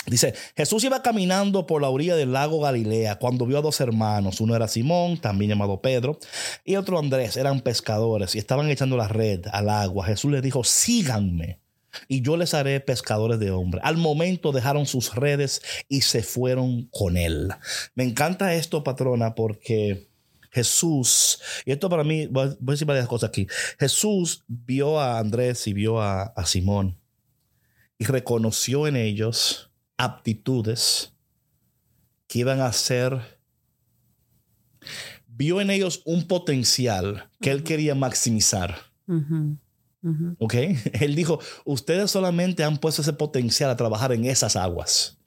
Dice, 0.07 0.33
Jesús 0.55 0.83
iba 0.83 1.01
caminando 1.01 1.65
por 1.65 1.81
la 1.81 1.89
orilla 1.89 2.15
del 2.15 2.33
lago 2.33 2.59
Galilea 2.59 3.17
cuando 3.17 3.45
vio 3.45 3.57
a 3.57 3.61
dos 3.61 3.81
hermanos. 3.81 4.39
Uno 4.39 4.55
era 4.55 4.67
Simón, 4.67 5.17
también 5.17 5.49
llamado 5.49 5.81
Pedro, 5.81 6.19
y 6.63 6.75
otro 6.75 6.99
Andrés. 6.99 7.37
Eran 7.37 7.61
pescadores 7.61 8.35
y 8.35 8.39
estaban 8.39 8.69
echando 8.69 8.97
la 8.97 9.07
red 9.07 9.45
al 9.51 9.69
agua. 9.69 10.05
Jesús 10.05 10.31
les 10.31 10.41
dijo, 10.41 10.63
síganme 10.63 11.59
y 12.07 12.21
yo 12.21 12.37
les 12.37 12.53
haré 12.53 12.79
pescadores 12.79 13.39
de 13.39 13.51
hombres. 13.51 13.83
Al 13.85 13.97
momento 13.97 14.51
dejaron 14.51 14.85
sus 14.85 15.15
redes 15.15 15.61
y 15.87 16.01
se 16.01 16.23
fueron 16.23 16.89
con 16.91 17.17
él. 17.17 17.49
Me 17.95 18.03
encanta 18.03 18.53
esto, 18.53 18.83
patrona, 18.83 19.35
porque 19.35 20.07
Jesús, 20.51 21.41
y 21.65 21.71
esto 21.71 21.89
para 21.89 22.03
mí, 22.03 22.27
voy 22.27 22.47
a 22.47 22.55
decir 22.59 22.87
varias 22.87 23.07
cosas 23.07 23.29
aquí. 23.29 23.47
Jesús 23.79 24.43
vio 24.47 24.99
a 24.99 25.19
Andrés 25.19 25.67
y 25.67 25.73
vio 25.73 26.01
a, 26.01 26.23
a 26.23 26.45
Simón 26.45 26.97
y 27.97 28.05
reconoció 28.05 28.87
en 28.87 28.95
ellos 28.97 29.71
aptitudes 29.97 31.13
que 32.27 32.39
iban 32.39 32.61
a 32.61 32.71
ser, 32.73 33.39
vio 35.27 35.61
en 35.61 35.69
ellos 35.69 36.01
un 36.05 36.27
potencial 36.27 37.29
que 37.41 37.51
él 37.51 37.63
quería 37.63 37.95
maximizar. 37.95 38.77
¿Ok? 40.39 40.53
Él 41.01 41.15
dijo, 41.15 41.39
ustedes 41.63 42.11
solamente 42.11 42.63
han 42.63 42.77
puesto 42.77 43.01
ese 43.01 43.13
potencial 43.13 43.71
a 43.71 43.75
trabajar 43.75 44.11
en 44.11 44.25
esas 44.25 44.55
aguas. 44.55 45.17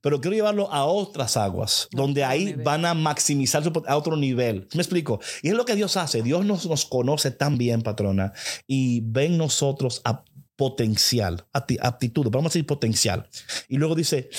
Pero 0.00 0.20
quiero 0.20 0.36
llevarlo 0.36 0.70
a 0.72 0.84
otras 0.84 1.36
aguas, 1.36 1.88
donde 1.92 2.24
ahí 2.24 2.54
van 2.54 2.84
a 2.84 2.94
maximizar 2.94 3.62
a 3.86 3.96
otro 3.96 4.16
nivel. 4.16 4.68
¿Me 4.74 4.82
explico? 4.82 5.20
Y 5.42 5.48
es 5.48 5.54
lo 5.54 5.64
que 5.64 5.76
Dios 5.76 5.96
hace. 5.96 6.22
Dios 6.22 6.44
nos, 6.44 6.66
nos 6.66 6.84
conoce 6.84 7.30
tan 7.30 7.56
bien, 7.56 7.82
patrona, 7.82 8.32
y 8.66 9.00
ven 9.02 9.38
nosotros 9.38 10.02
a 10.04 10.24
potencial, 10.56 11.46
aptitud, 11.52 12.28
vamos 12.30 12.46
a 12.46 12.52
decir 12.54 12.66
potencial. 12.66 13.28
Y 13.68 13.76
luego 13.76 13.94
dice, 13.94 14.30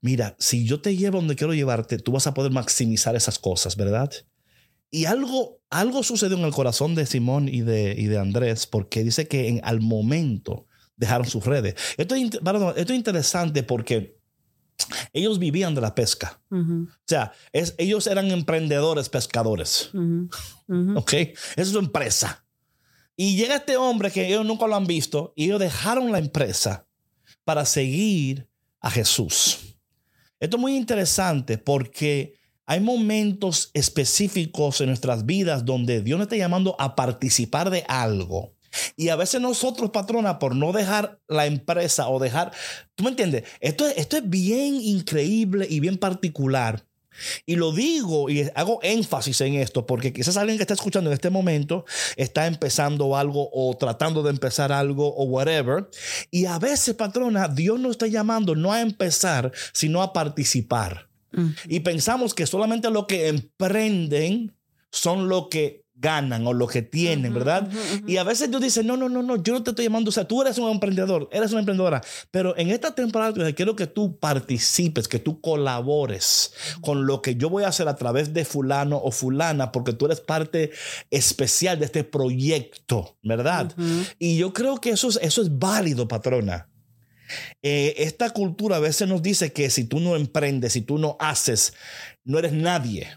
mira, 0.00 0.36
si 0.38 0.64
yo 0.66 0.80
te 0.80 0.96
llevo 0.96 1.18
donde 1.18 1.36
quiero 1.36 1.54
llevarte, 1.54 1.98
tú 1.98 2.12
vas 2.12 2.26
a 2.26 2.34
poder 2.34 2.52
maximizar 2.52 3.16
esas 3.16 3.38
cosas, 3.38 3.76
¿verdad? 3.76 4.10
Y 4.90 5.06
algo, 5.06 5.60
algo 5.70 6.02
sucedió 6.02 6.36
en 6.36 6.44
el 6.44 6.52
corazón 6.52 6.94
de 6.94 7.06
Simón 7.06 7.48
y 7.48 7.62
de, 7.62 7.94
y 7.96 8.04
de 8.04 8.18
Andrés, 8.18 8.66
porque 8.66 9.02
dice 9.02 9.26
que 9.26 9.48
en, 9.48 9.60
al 9.64 9.80
momento 9.80 10.66
dejaron 10.96 11.26
sus 11.26 11.44
redes. 11.44 11.74
Esto 11.96 12.14
es, 12.14 12.24
esto 12.24 12.74
es 12.74 12.90
interesante 12.90 13.62
porque 13.62 14.18
ellos 15.12 15.38
vivían 15.38 15.74
de 15.74 15.80
la 15.80 15.94
pesca. 15.94 16.40
O 16.50 16.86
sea, 17.06 17.32
es, 17.52 17.74
ellos 17.78 18.06
eran 18.06 18.30
emprendedores 18.30 19.08
pescadores. 19.08 19.90
¿Ok? 20.96 21.12
Esa 21.12 21.36
es 21.56 21.68
su 21.68 21.78
empresa. 21.78 22.41
Y 23.22 23.36
llega 23.36 23.54
este 23.54 23.76
hombre 23.76 24.10
que 24.10 24.26
ellos 24.26 24.44
nunca 24.44 24.66
lo 24.66 24.74
han 24.74 24.84
visto 24.84 25.32
y 25.36 25.44
ellos 25.44 25.60
dejaron 25.60 26.10
la 26.10 26.18
empresa 26.18 26.88
para 27.44 27.64
seguir 27.64 28.48
a 28.80 28.90
Jesús. 28.90 29.76
Esto 30.40 30.56
es 30.56 30.60
muy 30.60 30.74
interesante 30.74 31.56
porque 31.56 32.34
hay 32.66 32.80
momentos 32.80 33.70
específicos 33.74 34.80
en 34.80 34.88
nuestras 34.88 35.24
vidas 35.24 35.64
donde 35.64 36.02
Dios 36.02 36.18
nos 36.18 36.26
está 36.26 36.34
llamando 36.34 36.74
a 36.80 36.96
participar 36.96 37.70
de 37.70 37.84
algo. 37.86 38.56
Y 38.96 39.10
a 39.10 39.14
veces 39.14 39.40
nosotros, 39.40 39.90
patrona, 39.90 40.40
por 40.40 40.56
no 40.56 40.72
dejar 40.72 41.20
la 41.28 41.46
empresa 41.46 42.08
o 42.08 42.18
dejar, 42.18 42.50
¿tú 42.96 43.04
me 43.04 43.10
entiendes? 43.10 43.44
Esto, 43.60 43.86
esto 43.86 44.16
es 44.16 44.28
bien 44.28 44.74
increíble 44.74 45.68
y 45.70 45.78
bien 45.78 45.96
particular 45.96 46.84
y 47.46 47.56
lo 47.56 47.72
digo 47.72 48.30
y 48.30 48.48
hago 48.54 48.80
énfasis 48.82 49.40
en 49.42 49.54
esto 49.54 49.86
porque 49.86 50.12
quizás 50.12 50.36
alguien 50.36 50.58
que 50.58 50.62
está 50.62 50.74
escuchando 50.74 51.10
en 51.10 51.14
este 51.14 51.30
momento 51.30 51.84
está 52.16 52.46
empezando 52.46 53.16
algo 53.16 53.50
o 53.52 53.76
tratando 53.76 54.22
de 54.22 54.30
empezar 54.30 54.72
algo 54.72 55.14
o 55.14 55.24
whatever. 55.24 55.88
Y 56.30 56.46
a 56.46 56.58
veces, 56.58 56.94
patrona, 56.94 57.48
Dios 57.48 57.78
nos 57.78 57.92
está 57.92 58.06
llamando 58.06 58.54
no 58.54 58.72
a 58.72 58.80
empezar, 58.80 59.52
sino 59.72 60.02
a 60.02 60.12
participar. 60.12 61.08
Y 61.66 61.80
pensamos 61.80 62.34
que 62.34 62.46
solamente 62.46 62.90
lo 62.90 63.06
que 63.06 63.28
emprenden 63.28 64.54
son 64.90 65.28
lo 65.28 65.48
que 65.48 65.81
ganan 66.02 66.46
o 66.46 66.52
lo 66.52 66.66
que 66.66 66.82
tienen, 66.82 67.32
¿verdad? 67.32 67.70
Y 68.06 68.16
a 68.18 68.24
veces 68.24 68.50
Dios 68.50 68.60
dice, 68.60 68.82
no, 68.82 68.96
no, 68.96 69.08
no, 69.08 69.22
no, 69.22 69.42
yo 69.42 69.54
no 69.54 69.62
te 69.62 69.70
estoy 69.70 69.86
llamando, 69.86 70.10
o 70.10 70.12
sea, 70.12 70.26
tú 70.26 70.42
eres 70.42 70.58
un 70.58 70.68
emprendedor, 70.68 71.28
eres 71.32 71.52
una 71.52 71.60
emprendedora, 71.60 72.02
pero 72.30 72.56
en 72.58 72.70
esta 72.70 72.94
temporada 72.94 73.52
quiero 73.52 73.76
que 73.76 73.86
tú 73.86 74.18
participes, 74.18 75.06
que 75.08 75.20
tú 75.20 75.40
colabores 75.40 76.52
con 76.80 77.06
lo 77.06 77.22
que 77.22 77.36
yo 77.36 77.48
voy 77.48 77.62
a 77.62 77.68
hacer 77.68 77.88
a 77.88 77.96
través 77.96 78.34
de 78.34 78.44
fulano 78.44 79.00
o 79.02 79.12
fulana, 79.12 79.70
porque 79.70 79.92
tú 79.92 80.06
eres 80.06 80.20
parte 80.20 80.72
especial 81.10 81.78
de 81.78 81.86
este 81.86 82.02
proyecto, 82.02 83.16
¿verdad? 83.22 83.72
Y 84.18 84.36
yo 84.36 84.52
creo 84.52 84.78
que 84.78 84.90
eso 84.90 85.08
es, 85.08 85.20
eso 85.22 85.40
es 85.40 85.56
válido, 85.58 86.08
patrona. 86.08 86.68
Eh, 87.62 87.94
esta 87.98 88.30
cultura 88.30 88.76
a 88.76 88.80
veces 88.80 89.08
nos 89.08 89.22
dice 89.22 89.52
que 89.52 89.70
si 89.70 89.84
tú 89.84 90.00
no 90.00 90.16
emprendes, 90.16 90.72
si 90.72 90.82
tú 90.82 90.98
no 90.98 91.16
haces, 91.20 91.74
no 92.24 92.38
eres 92.38 92.52
nadie. 92.52 93.08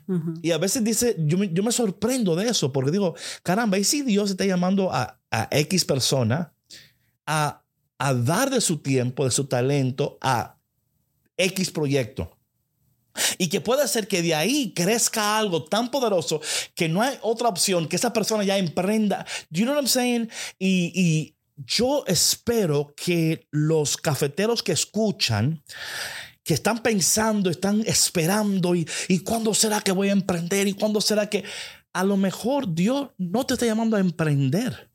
Y 0.41 0.51
a 0.51 0.57
veces 0.57 0.83
dice, 0.83 1.15
yo 1.19 1.37
me, 1.37 1.51
yo 1.53 1.63
me, 1.63 1.71
sorprendo 1.71 2.35
de 2.35 2.49
eso, 2.49 2.71
porque 2.71 2.91
digo, 2.91 3.15
caramba, 3.43 3.77
¿y 3.77 3.83
si 3.83 4.01
Dios 4.01 4.31
está 4.31 4.45
llamando 4.45 4.91
a, 4.91 5.19
a 5.31 5.47
X 5.51 5.85
persona 5.85 6.53
a 7.25 7.65
a 7.97 8.13
dar 8.13 8.49
de 8.49 8.61
su 8.61 8.77
tiempo, 8.77 9.25
de 9.25 9.31
su 9.31 9.45
talento 9.45 10.17
a 10.21 10.57
X 11.37 11.71
proyecto. 11.71 12.31
Y 13.37 13.47
que 13.47 13.61
puede 13.61 13.87
ser 13.87 14.09
que 14.09 14.21
de 14.21 14.35
ahí 14.35 14.73
crezca 14.75 15.37
algo 15.37 15.63
tan 15.63 15.89
poderoso 15.89 16.41
que 16.73 16.89
no 16.89 17.01
hay 17.01 17.17
otra 17.21 17.47
opción 17.47 17.87
que 17.87 17.95
esa 17.95 18.11
persona 18.11 18.43
ya 18.43 18.57
emprenda. 18.57 19.25
You 19.49 19.63
know 19.63 19.73
what 19.73 19.81
I'm 19.81 19.87
saying? 19.87 20.29
Y, 20.59 20.91
y 20.93 21.34
yo 21.57 22.03
espero 22.07 22.93
que 22.95 23.47
los 23.51 23.97
cafeteros 23.97 24.63
que 24.63 24.71
escuchan, 24.71 25.63
que 26.43 26.53
están 26.53 26.83
pensando, 26.83 27.49
están 27.49 27.81
esperando 27.85 28.75
y, 28.75 28.87
y 29.07 29.19
cuándo 29.19 29.53
será 29.53 29.81
que 29.81 29.91
voy 29.91 30.09
a 30.09 30.13
emprender 30.13 30.67
y 30.67 30.73
cuándo 30.73 31.01
será 31.01 31.29
que 31.29 31.43
a 31.93 32.03
lo 32.03 32.17
mejor 32.17 32.73
Dios 32.73 33.09
no 33.17 33.45
te 33.45 33.53
está 33.53 33.65
llamando 33.65 33.95
a 33.95 34.01
emprender, 34.01 34.89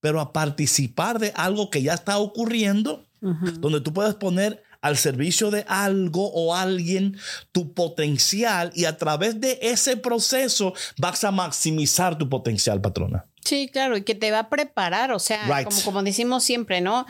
pero 0.00 0.20
a 0.20 0.32
participar 0.32 1.20
de 1.20 1.32
algo 1.36 1.70
que 1.70 1.82
ya 1.82 1.94
está 1.94 2.18
ocurriendo, 2.18 3.06
donde 3.20 3.80
tú 3.80 3.92
puedes 3.92 4.14
poner 4.14 4.62
al 4.80 4.96
servicio 4.96 5.50
de 5.50 5.64
algo 5.68 6.32
o 6.32 6.54
alguien 6.54 7.16
tu 7.52 7.72
potencial 7.72 8.72
y 8.74 8.86
a 8.86 8.96
través 8.96 9.40
de 9.40 9.58
ese 9.62 9.96
proceso 9.96 10.74
vas 10.98 11.22
a 11.22 11.30
maximizar 11.30 12.18
tu 12.18 12.28
potencial, 12.28 12.80
patrona. 12.80 13.29
Sí, 13.44 13.68
claro, 13.72 13.96
y 13.96 14.02
que 14.02 14.14
te 14.14 14.30
va 14.30 14.40
a 14.40 14.48
preparar, 14.50 15.12
o 15.12 15.18
sea, 15.18 15.44
Right. 15.46 15.66
como, 15.68 15.82
como 15.82 16.02
decimos 16.02 16.44
siempre, 16.44 16.80
¿no? 16.80 17.06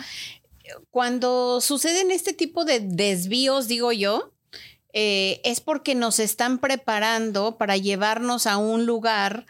Cuando 0.90 1.60
suceden 1.60 2.10
este 2.10 2.32
tipo 2.32 2.64
de 2.64 2.80
desvíos, 2.80 3.66
digo 3.66 3.90
yo, 3.92 4.32
eh, 4.92 5.40
es 5.44 5.60
porque 5.60 5.94
nos 5.94 6.18
están 6.18 6.58
preparando 6.58 7.56
para 7.58 7.76
llevarnos 7.76 8.46
a 8.46 8.56
un 8.56 8.86
lugar 8.86 9.46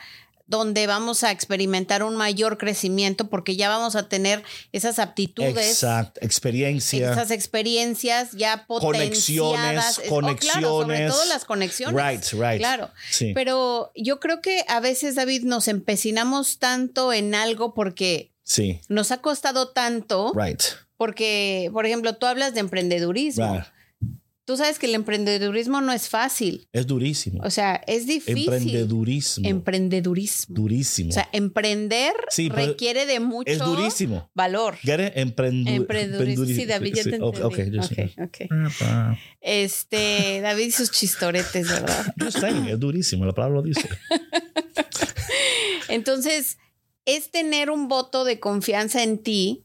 donde 0.50 0.86
vamos 0.86 1.22
a 1.22 1.30
experimentar 1.30 2.02
un 2.02 2.16
mayor 2.16 2.58
crecimiento 2.58 3.28
porque 3.30 3.56
ya 3.56 3.68
vamos 3.68 3.96
a 3.96 4.08
tener 4.08 4.42
esas 4.72 4.98
aptitudes, 4.98 5.56
Exacto, 5.56 6.20
experiencia. 6.22 7.12
esas 7.12 7.30
experiencias 7.30 8.32
ya 8.32 8.66
Conexiones, 8.66 9.84
potenciadas. 9.84 9.98
Es- 9.98 10.10
oh, 10.10 10.20
claro, 10.20 10.68
sobre 10.68 10.86
conexiones. 10.86 11.12
todo 11.12 11.24
las 11.26 11.44
conexiones. 11.44 11.94
Right, 12.04 12.24
right. 12.32 12.58
Claro. 12.58 12.90
Sí. 13.10 13.32
Pero 13.34 13.92
yo 13.94 14.18
creo 14.20 14.40
que 14.42 14.64
a 14.68 14.80
veces, 14.80 15.14
David, 15.14 15.44
nos 15.44 15.68
empecinamos 15.68 16.58
tanto 16.58 17.12
en 17.12 17.34
algo 17.34 17.72
porque 17.72 18.32
sí, 18.42 18.80
nos 18.88 19.12
ha 19.12 19.18
costado 19.18 19.68
tanto, 19.68 20.32
right, 20.34 20.60
porque, 20.96 21.70
por 21.72 21.86
ejemplo, 21.86 22.16
tú 22.16 22.26
hablas 22.26 22.54
de 22.54 22.60
emprendedurismo. 22.60 23.54
right. 23.54 23.64
Tú 24.50 24.56
sabes 24.56 24.80
que 24.80 24.86
el 24.86 24.96
emprendedurismo 24.96 25.80
no 25.80 25.92
es 25.92 26.08
fácil. 26.08 26.66
Es 26.72 26.84
durísimo. 26.84 27.40
O 27.44 27.50
sea, 27.50 27.76
es 27.86 28.04
difícil. 28.08 28.38
Emprendedurismo. 28.52 29.48
Emprendedurismo. 29.48 30.56
durísimo. 30.56 31.10
O 31.10 31.12
sea, 31.12 31.28
emprender 31.32 32.12
Sí, 32.30 32.48
requiere 32.48 33.06
de 33.06 33.20
mucho 33.20 33.48
es 33.48 33.60
durísimo. 33.60 34.28
valor. 34.34 34.74
Emprendu- 34.82 35.68
Emprendedurismo. 35.68 36.46
Sí, 36.46 36.66
David, 36.66 36.94
ya 36.96 37.04
Sí, 37.04 37.10
te 37.10 37.20
ok, 37.22 37.36
entendí. 37.36 37.62
ok, 37.62 37.74
yo 37.74 37.82
sé. 37.84 38.12
Ok, 38.20 38.38
ok. 38.66 39.18
Este, 39.40 40.40
David 40.40 40.64
y 40.66 40.70
sus 40.72 40.90
chistoretes, 40.90 41.68
¿verdad? 41.68 42.12
Yo 42.16 42.32
sé, 42.32 42.48
es 42.72 42.80
durísimo, 42.80 43.24
la 43.24 43.32
palabra 43.32 43.58
lo 43.58 43.62
dice. 43.62 43.88
Entonces, 45.88 46.58
es 47.04 47.30
tener 47.30 47.70
un 47.70 47.86
voto 47.86 48.24
de 48.24 48.40
confianza 48.40 49.04
en 49.04 49.18
ti 49.18 49.64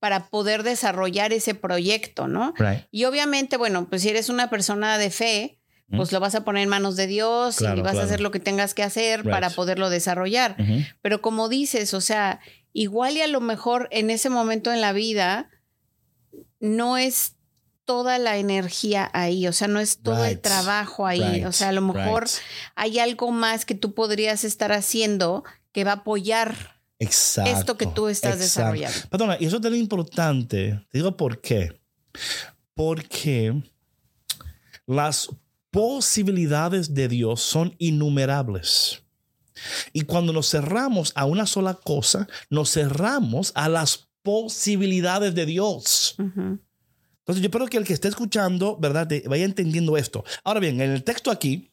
para 0.00 0.26
poder 0.28 0.64
desarrollar 0.64 1.32
ese 1.32 1.54
proyecto, 1.54 2.26
¿no? 2.26 2.52
Right. 2.58 2.86
Y 2.90 3.04
obviamente, 3.04 3.56
bueno, 3.56 3.86
pues 3.88 4.02
si 4.02 4.08
eres 4.08 4.28
una 4.28 4.50
persona 4.50 4.98
de 4.98 5.10
fe, 5.10 5.58
pues 5.94 6.12
lo 6.12 6.20
vas 6.20 6.34
a 6.36 6.44
poner 6.44 6.62
en 6.62 6.68
manos 6.68 6.94
de 6.96 7.06
Dios 7.08 7.60
y 7.60 7.64
vas 7.64 7.74
claro. 7.74 7.98
a 8.00 8.02
hacer 8.04 8.20
lo 8.20 8.30
que 8.30 8.38
tengas 8.40 8.74
que 8.74 8.82
hacer 8.84 9.20
Right. 9.22 9.30
para 9.30 9.50
poderlo 9.50 9.90
desarrollar. 9.90 10.56
Pero 11.02 11.20
como 11.20 11.48
dices, 11.48 11.94
o 11.94 12.00
sea, 12.00 12.40
igual 12.72 13.16
y 13.16 13.22
a 13.22 13.26
lo 13.26 13.40
mejor 13.40 13.88
en 13.90 14.10
ese 14.10 14.30
momento 14.30 14.72
en 14.72 14.80
la 14.80 14.92
vida 14.92 15.50
no 16.60 16.96
es 16.96 17.34
toda 17.84 18.18
la 18.18 18.36
energía 18.36 19.10
ahí, 19.12 19.48
o 19.48 19.52
sea, 19.52 19.66
no 19.66 19.80
es 19.80 19.98
todo 20.00 20.24
el 20.24 20.40
trabajo 20.40 21.06
ahí, 21.08 21.20
Right. 21.22 21.46
o 21.46 21.52
sea, 21.52 21.70
a 21.70 21.72
lo 21.72 21.80
mejor 21.82 22.26
hay 22.76 23.00
algo 23.00 23.32
más 23.32 23.64
que 23.64 23.74
tú 23.74 23.92
podrías 23.94 24.44
estar 24.44 24.70
haciendo 24.72 25.42
que 25.72 25.82
va 25.82 25.90
a 25.92 25.94
apoyar 25.96 26.79
Exacto. 27.00 27.50
esto 27.50 27.76
que 27.76 27.86
tú 27.86 28.08
estás 28.08 28.34
exacto. 28.34 28.72
desarrollando. 28.74 29.08
Perdona, 29.08 29.36
y 29.40 29.46
eso 29.46 29.56
es 29.56 29.62
tan 29.62 29.74
importante. 29.74 30.84
Te 30.90 30.98
digo 30.98 31.16
por 31.16 31.40
qué. 31.40 31.80
Porque 32.74 33.60
las 34.86 35.28
posibilidades 35.70 36.94
de 36.94 37.08
Dios 37.08 37.40
son 37.40 37.74
innumerables. 37.78 39.02
Y 39.92 40.02
cuando 40.02 40.32
nos 40.32 40.50
cerramos 40.50 41.12
a 41.14 41.24
una 41.24 41.46
sola 41.46 41.74
cosa, 41.74 42.28
nos 42.50 42.70
cerramos 42.72 43.52
a 43.54 43.68
las 43.68 44.08
posibilidades 44.22 45.34
de 45.34 45.46
Dios. 45.46 46.14
Ujú. 46.18 46.58
Entonces 47.20 47.42
yo 47.42 47.46
espero 47.46 47.66
que 47.66 47.76
el 47.76 47.84
que 47.84 47.92
esté 47.92 48.08
escuchando, 48.08 48.76
¿verdad? 48.78 49.08
vaya 49.26 49.44
entendiendo 49.44 49.96
esto. 49.96 50.24
Ahora 50.44 50.60
bien, 50.60 50.80
en 50.80 50.90
el 50.90 51.04
texto 51.04 51.30
aquí 51.30 51.70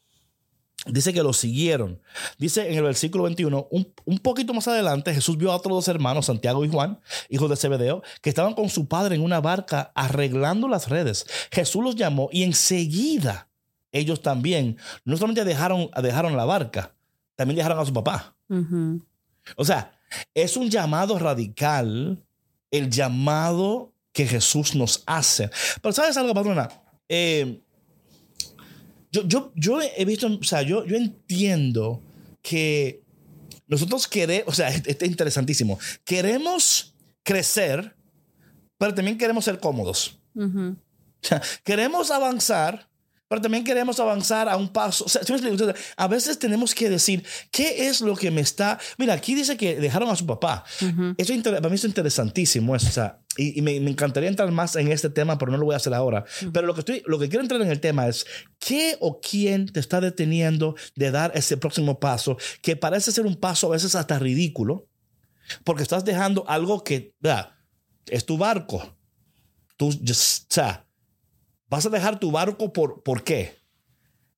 dice 0.89 1.13
que 1.13 1.23
lo 1.23 1.34
siguieron. 1.34 2.02
Dice 2.38 2.69
en 2.69 2.78
el 2.78 2.84
versículo 2.84 3.23
21, 3.26 3.67
un, 3.71 3.93
un 4.06 4.19
poquito 4.19 4.54
más 4.54 4.67
adelante, 4.67 5.13
Jesús 5.13 5.38
vio 5.38 5.52
a 5.52 5.56
otros 5.56 5.76
dos 5.76 5.88
hermanos, 5.88 6.28
Santiago 6.28 6.63
y 6.65 6.69
Juan, 6.69 7.00
hijos 7.30 7.50
de 7.50 7.56
Zebedeo, 7.56 8.02
que 8.21 8.30
estaban 8.30 8.54
con 8.54 8.69
su 8.69 8.88
padre 8.88 9.15
en 9.15 9.21
una 9.21 9.41
barca 9.41 9.91
arreglando 9.95 10.67
las 10.67 10.89
redes. 10.89 11.26
Jesús 11.52 11.84
los 11.84 11.95
llamó 11.95 12.30
y 12.32 12.43
enseguida 12.43 13.47
ellos 13.91 14.21
también 14.21 14.78
no 15.06 15.17
solamente 15.17 15.45
dejaron, 15.45 15.89
dejaron 16.02 16.36
la 16.36 16.45
barca, 16.45 16.93
también 17.36 17.58
dejaron 17.58 17.80
a 17.80 17.86
su 17.86 17.93
papá. 17.93 18.36
Ujú. 18.50 19.02
O 19.56 19.65
sea, 19.65 19.97
es 20.34 20.58
un 20.58 20.69
llamado 20.69 21.17
radical, 21.19 22.23
el 22.71 22.89
llamado 22.89 23.93
que 24.12 24.26
Jesús 24.26 24.76
nos 24.76 25.04
hace. 25.06 25.50
Pero 25.82 25.93
¿sabes 25.93 26.17
algo, 26.17 26.34
patrona? 26.34 26.69
Eh, 27.08 27.62
yo, 29.12 29.28
yo, 29.28 29.52
yo 29.56 29.80
he 29.82 30.06
visto, 30.06 30.28
o 30.28 30.43
sea, 30.43 30.62
yo, 30.62 30.86
yo 30.86 30.96
entiendo 30.96 32.02
que 32.41 33.02
nosotros 33.67 34.08
queremos, 34.08 34.48
o 34.48 34.56
sea, 34.56 34.70
esto 34.86 35.06
es 35.06 35.12
interesantísimo, 35.12 35.80
queremos 36.04 36.96
crecer, 37.24 37.96
pero 38.78 38.93
también 38.93 39.17
queremos 39.17 39.46
ser 39.46 39.60
cómodos. 39.60 40.20
Ujú. 40.36 40.76
O 41.24 41.28
sea, 41.28 41.41
queremos 41.63 42.12
avanzar, 42.12 42.88
pero 43.27 43.41
también 43.41 43.63
queremos 43.63 43.99
avanzar 43.99 44.47
a 44.49 44.55
un 44.57 44.69
paso. 44.69 45.05
O 45.05 45.09
sea, 45.09 45.21
a 45.97 46.07
veces 46.07 46.39
tenemos 46.39 46.73
que 46.73 46.89
decir, 46.89 47.25
¿qué 47.51 47.87
es 47.87 48.01
lo 48.01 48.15
que 48.15 48.31
me 48.31 48.41
está... 48.41 48.79
Mira, 48.97 49.13
aquí 49.13 49.35
dice 49.35 49.57
que 49.57 49.75
dejaron 49.79 50.09
a 50.09 50.15
su 50.15 50.25
papá. 50.25 50.63
Eso 51.17 51.33
inter- 51.33 51.55
para 51.55 51.69
mí 51.69 51.75
es 51.75 51.83
interesantísimo. 51.83 52.75
eso, 52.75 52.87
o 52.87 52.91
sea, 52.91 53.19
y, 53.35 53.59
y 53.59 53.61
me, 53.61 53.79
me 53.79 53.91
encantaría 53.91 54.29
entrar 54.29 54.51
más 54.51 54.75
en 54.75 54.91
este 54.91 55.09
tema, 55.09 55.37
pero 55.37 55.51
no 55.51 55.57
lo 55.57 55.65
voy 55.65 55.73
a 55.73 55.77
hacer 55.77 55.93
ahora. 55.93 56.25
Pero 56.53 56.65
lo 56.65 56.73
que, 56.73 56.79
estoy, 56.81 57.03
lo 57.05 57.19
que 57.19 57.29
quiero 57.29 57.41
entrar 57.43 57.61
en 57.61 57.69
el 57.69 57.79
tema 57.79 58.07
es, 58.07 58.25
¿qué 58.59 58.97
o 58.99 59.19
quién 59.19 59.67
te 59.71 59.79
está 59.79 60.01
deteniendo 60.01 60.75
de 60.95 61.11
dar 61.11 61.31
ese 61.35 61.57
próximo 61.57 61.99
paso 61.99 62.37
que 62.61 62.75
parece 62.75 63.11
ser 63.11 63.25
un 63.25 63.35
paso 63.35 63.67
a 63.67 63.71
veces 63.71 63.93
hasta 63.95 64.17
ridículo? 64.19 64.87
Porque 65.63 65.83
estás 65.83 66.03
dejando 66.03 66.43
algo 66.49 66.83
que, 66.83 67.13
vea, 67.19 67.57
es 68.07 68.25
tu 68.25 68.37
barco. 68.37 68.97
Tú, 69.75 69.91
just- 70.05 70.43
o 70.51 70.53
sea, 70.55 70.87
vas 71.69 71.86
a 71.86 71.89
dejar 71.89 72.19
tu 72.19 72.32
barco 72.32 72.73
por, 72.73 73.03
¿por 73.03 73.23
qué? 73.23 73.58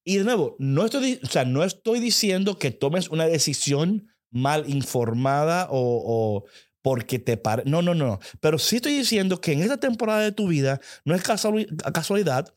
Y 0.04 0.18
de 0.18 0.24
nuevo, 0.24 0.56
no 0.60 0.86
estoy, 0.86 1.20
o 1.24 1.28
sea, 1.28 1.46
no 1.46 1.64
estoy 1.64 2.00
diciendo 2.00 2.58
que 2.58 2.72
tomes 2.72 3.10
una 3.10 3.28
decisión 3.28 4.08
mal 4.32 4.70
informada 4.70 5.68
o, 5.70 6.46
porque 6.82 7.20
te 7.20 7.38
parece. 7.38 7.70
No, 7.70 7.82
no, 7.82 7.94
no. 7.94 8.20
Pero 8.40 8.58
sí 8.58 8.78
estoy 8.78 8.94
diciendo 8.94 9.42
que 9.42 9.52
en 9.54 9.62
esta 9.62 9.78
temporada 9.78 10.22
de 10.22 10.32
tu 10.32 10.48
vida 10.48 10.80
no 11.06 11.14
es 11.16 11.24
casuali- 11.24 11.68
casualidad 11.92 12.56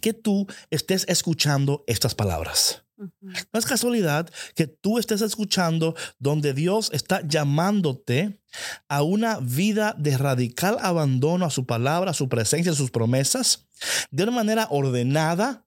que 0.00 0.12
tú 0.12 0.46
estés 0.70 1.04
escuchando 1.08 1.84
estas 1.86 2.14
palabras. 2.14 2.85
No 2.96 3.58
es 3.58 3.66
casualidad 3.66 4.30
que 4.54 4.66
tú 4.66 4.98
estés 4.98 5.20
escuchando 5.20 5.94
donde 6.18 6.54
Dios 6.54 6.90
está 6.92 7.26
llamándote 7.26 8.40
a 8.88 9.02
una 9.02 9.38
vida 9.40 9.94
de 9.98 10.16
radical 10.16 10.78
abandono 10.80 11.44
a 11.44 11.50
su 11.50 11.66
palabra, 11.66 12.12
a 12.12 12.14
su 12.14 12.28
presencia, 12.28 12.72
a 12.72 12.76
sus 12.76 12.90
promesas, 12.90 13.66
de 14.10 14.22
una 14.22 14.32
manera 14.32 14.68
ordenada, 14.70 15.66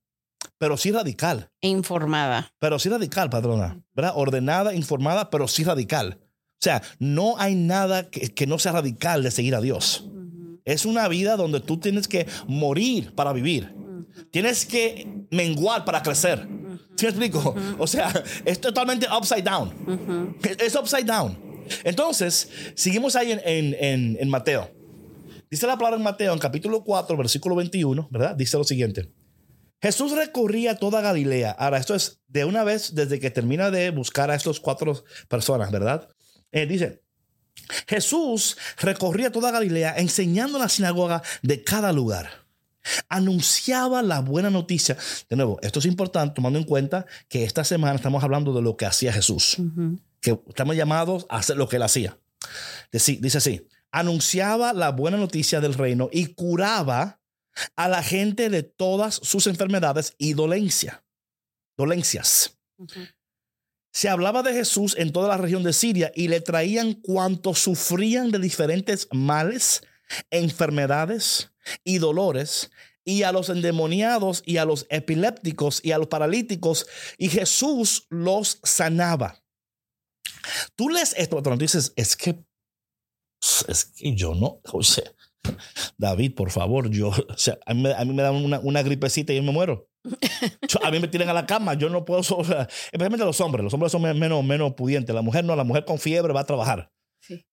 pero 0.57 0.77
sí 0.77 0.91
radical. 0.91 1.51
E 1.61 1.67
informada. 1.67 2.51
Pero 2.59 2.79
sí 2.79 2.89
radical, 2.89 3.29
patrona. 3.29 3.81
¿Verdad? 3.93 4.13
Ordenada, 4.15 4.73
informada, 4.73 5.29
pero 5.29 5.47
sí 5.47 5.63
radical. 5.63 6.19
O 6.21 6.61
sea, 6.61 6.81
no 6.97 7.37
hay 7.37 7.55
nada 7.55 8.09
que, 8.09 8.33
que 8.33 8.47
no 8.47 8.59
sea 8.59 8.73
radical 8.73 9.23
de 9.23 9.31
seguir 9.31 9.55
a 9.55 9.61
Dios. 9.61 10.09
Es 10.65 10.85
una 10.85 11.07
vida 11.07 11.37
donde 11.37 11.61
tú 11.61 11.79
tienes 11.79 12.07
que 12.07 12.27
morir 12.47 13.13
para 13.15 13.33
vivir. 13.33 13.73
Tienes 14.31 14.65
que 14.65 15.07
menguar 15.31 15.85
para 15.85 16.01
crecer. 16.03 16.47
¿Sí 16.95 17.05
me 17.05 17.09
explico? 17.09 17.55
O 17.77 17.87
sea, 17.87 18.11
es 18.45 18.59
totalmente 18.59 19.07
upside 19.15 19.43
down. 19.43 20.37
Es- 20.43 20.57
Es 20.59 20.75
upside 20.75 21.05
down. 21.05 21.37
Entonces, 21.83 22.49
seguimos 22.75 23.15
ahí 23.15 23.31
en, 23.31 23.41
en- 23.45 23.75
en- 23.79 24.17
en 24.19 24.29
Mateo. 24.29 24.71
Dice 25.49 25.65
la 25.65 25.77
palabra 25.77 25.97
en 25.97 26.03
Mateo, 26.03 26.33
en 26.33 26.39
capítulo 26.39 26.83
4, 26.83 27.15
versículo 27.17 27.55
21, 27.55 28.07
¿verdad? 28.11 28.35
Dice 28.35 28.57
lo 28.57 28.63
siguiente. 28.63 29.11
Jesús 29.81 30.11
recorría 30.11 30.75
toda 30.75 30.99
Galilea. 31.01 31.51
Ahora, 31.51 31.77
esto 31.77 31.95
es 31.95 32.19
de 32.27 32.43
una 32.45 32.63
vez 32.63 32.93
desde 32.95 33.19
que 33.19 33.31
termina 33.31 33.71
de 33.71 33.91
buscar 33.91 34.29
a 34.29 34.35
estos 34.35 34.59
cuatro 34.59 35.03
personas, 35.29 35.71
¿verdad? 35.71 36.09
Eh, 36.51 36.65
dice, 36.65 37.01
Jesús 37.87 38.57
recorría 38.79 39.31
toda 39.31 39.51
Galilea 39.51 39.95
enseñando 39.97 40.57
en 40.57 40.63
la 40.63 40.69
sinagoga 40.69 41.21
de 41.41 41.63
cada 41.63 41.91
lugar. 41.93 42.38
Anunciaba 43.07 44.01
la 44.01 44.21
buena 44.21 44.49
noticia. 44.49 44.97
De 45.29 45.35
nuevo, 45.35 45.59
esto 45.61 45.79
es 45.79 45.85
importante 45.85 46.35
tomando 46.35 46.59
en 46.59 46.65
cuenta 46.65 47.05
que 47.27 47.43
esta 47.43 47.63
semana 47.63 47.95
estamos 47.95 48.23
hablando 48.23 48.53
de 48.53 48.61
lo 48.61 48.77
que 48.77 48.85
hacía 48.85 49.13
Jesús, 49.13 49.57
que 50.21 50.39
estamos 50.47 50.75
llamados 50.75 51.25
a 51.29 51.37
hacer 51.37 51.57
lo 51.57 51.67
que 51.67 51.77
él 51.77 51.83
hacía. 51.83 52.17
Dice 52.91 53.37
así, 53.37 53.67
anunciaba 53.91 54.73
la 54.73 54.91
buena 54.91 55.17
noticia 55.17 55.61
del 55.61 55.73
reino 55.73 56.09
y 56.11 56.27
curaba 56.27 57.19
a 57.75 57.87
la 57.87 58.03
gente 58.03 58.49
de 58.49 58.63
todas 58.63 59.15
sus 59.15 59.47
enfermedades 59.47 60.15
y 60.17 60.33
dolencia, 60.33 61.03
dolencias. 61.77 62.57
Se 63.91 64.07
hablaba 64.07 64.43
de 64.43 64.53
Jesús 64.53 64.95
en 64.97 65.11
toda 65.11 65.27
la 65.27 65.37
región 65.37 65.63
de 65.63 65.73
Siria 65.73 66.11
y 66.15 66.27
le 66.27 66.41
traían 66.41 66.93
cuantos 66.93 67.59
sufrían 67.59 68.31
de 68.31 68.39
diferentes 68.39 69.07
males, 69.11 69.81
enfermedades 70.31 71.51
y 71.83 71.99
dolores, 71.99 72.71
y 73.03 73.23
a 73.23 73.31
los 73.31 73.49
endemoniados 73.49 74.43
y 74.45 74.57
a 74.57 74.65
los 74.65 74.85
epilépticos 74.89 75.83
y 75.83 75.91
a 75.91 75.97
los 75.97 76.07
paralíticos, 76.07 76.87
y 77.17 77.29
Jesús 77.29 78.05
los 78.09 78.59
sanaba. 78.63 79.43
Tú 80.75 80.89
lees 80.89 81.13
esto, 81.17 81.41
tú 81.41 81.57
dices, 81.57 81.93
es 81.95 82.15
que, 82.15 82.43
es 83.67 83.85
que 83.85 84.15
yo 84.15 84.35
no, 84.35 84.61
José, 84.65 85.03
David, 85.97 86.35
por 86.35 86.51
favor, 86.51 86.89
yo, 86.89 87.09
o 87.09 87.37
sea, 87.37 87.57
a, 87.65 87.73
mí, 87.73 87.81
me 87.81 88.21
dan 88.21 88.35
una, 88.35 88.59
una 88.59 88.83
gripecita 88.83 89.33
y 89.33 89.37
yo 89.37 89.43
me 89.43 89.51
muero 89.51 89.89
a 90.83 90.91
mí 90.91 90.99
me 90.99 91.07
tiran 91.07 91.29
a 91.29 91.33
la 91.33 91.45
cama, 91.45 91.73
yo 91.73 91.89
no 91.89 92.05
puedo, 92.05 92.21
especialmente 92.21 93.25
los 93.25 93.39
hombres, 93.41 93.63
los 93.63 93.73
hombres 93.73 93.91
son 93.91 94.01
menos, 94.01 94.43
menos 94.43 94.73
pudientes, 94.73 95.13
la 95.13 95.21
mujer 95.21 95.43
no, 95.43 95.55
la 95.55 95.63
mujer 95.63 95.85
con 95.85 95.99
fiebre 95.99 96.33
va 96.33 96.41
a 96.41 96.45
trabajar. 96.45 96.91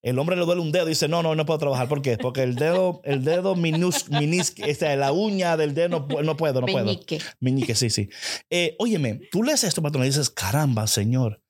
El 0.03 0.19
hombre 0.19 0.37
le 0.37 0.45
duele 0.45 0.61
un 0.61 0.73
dedo 0.73 0.87
y 0.87 0.91
dice, 0.91 1.09
no, 1.09 1.23
no, 1.23 1.35
no 1.35 1.47
puedo 1.47 1.59
trabajar. 1.59 1.89
¿Por 1.89 2.03
qué? 2.03 2.19
Porque 2.19 2.43
el 2.43 2.55
dedo, 2.55 3.01
el 3.05 3.25
dedo 3.25 3.55
minus, 3.55 4.07
la 4.09 5.13
uña 5.13 5.57
del 5.57 5.75
dedo 5.75 5.89
no, 5.89 6.23
no 6.23 6.37
puedo, 6.37 6.61
no 6.61 6.67
puedo. 6.67 7.01
Meñique, 7.41 7.75
sí, 7.75 7.91
sí. 7.91 8.09
Eh, 8.51 8.77
óyeme, 8.79 9.21
tú 9.31 9.43
lees 9.43 9.65
esto, 9.65 9.83
patrón, 9.83 10.05
y 10.05 10.09
dices, 10.09 10.31
caramba, 10.31 10.87
Señor, 10.87 11.43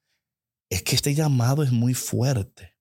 es 0.70 0.82
que 0.82 0.96
este 0.96 1.14
llamado 1.14 1.62
es 1.62 1.72
muy 1.72 1.94
fuerte. 1.94 2.76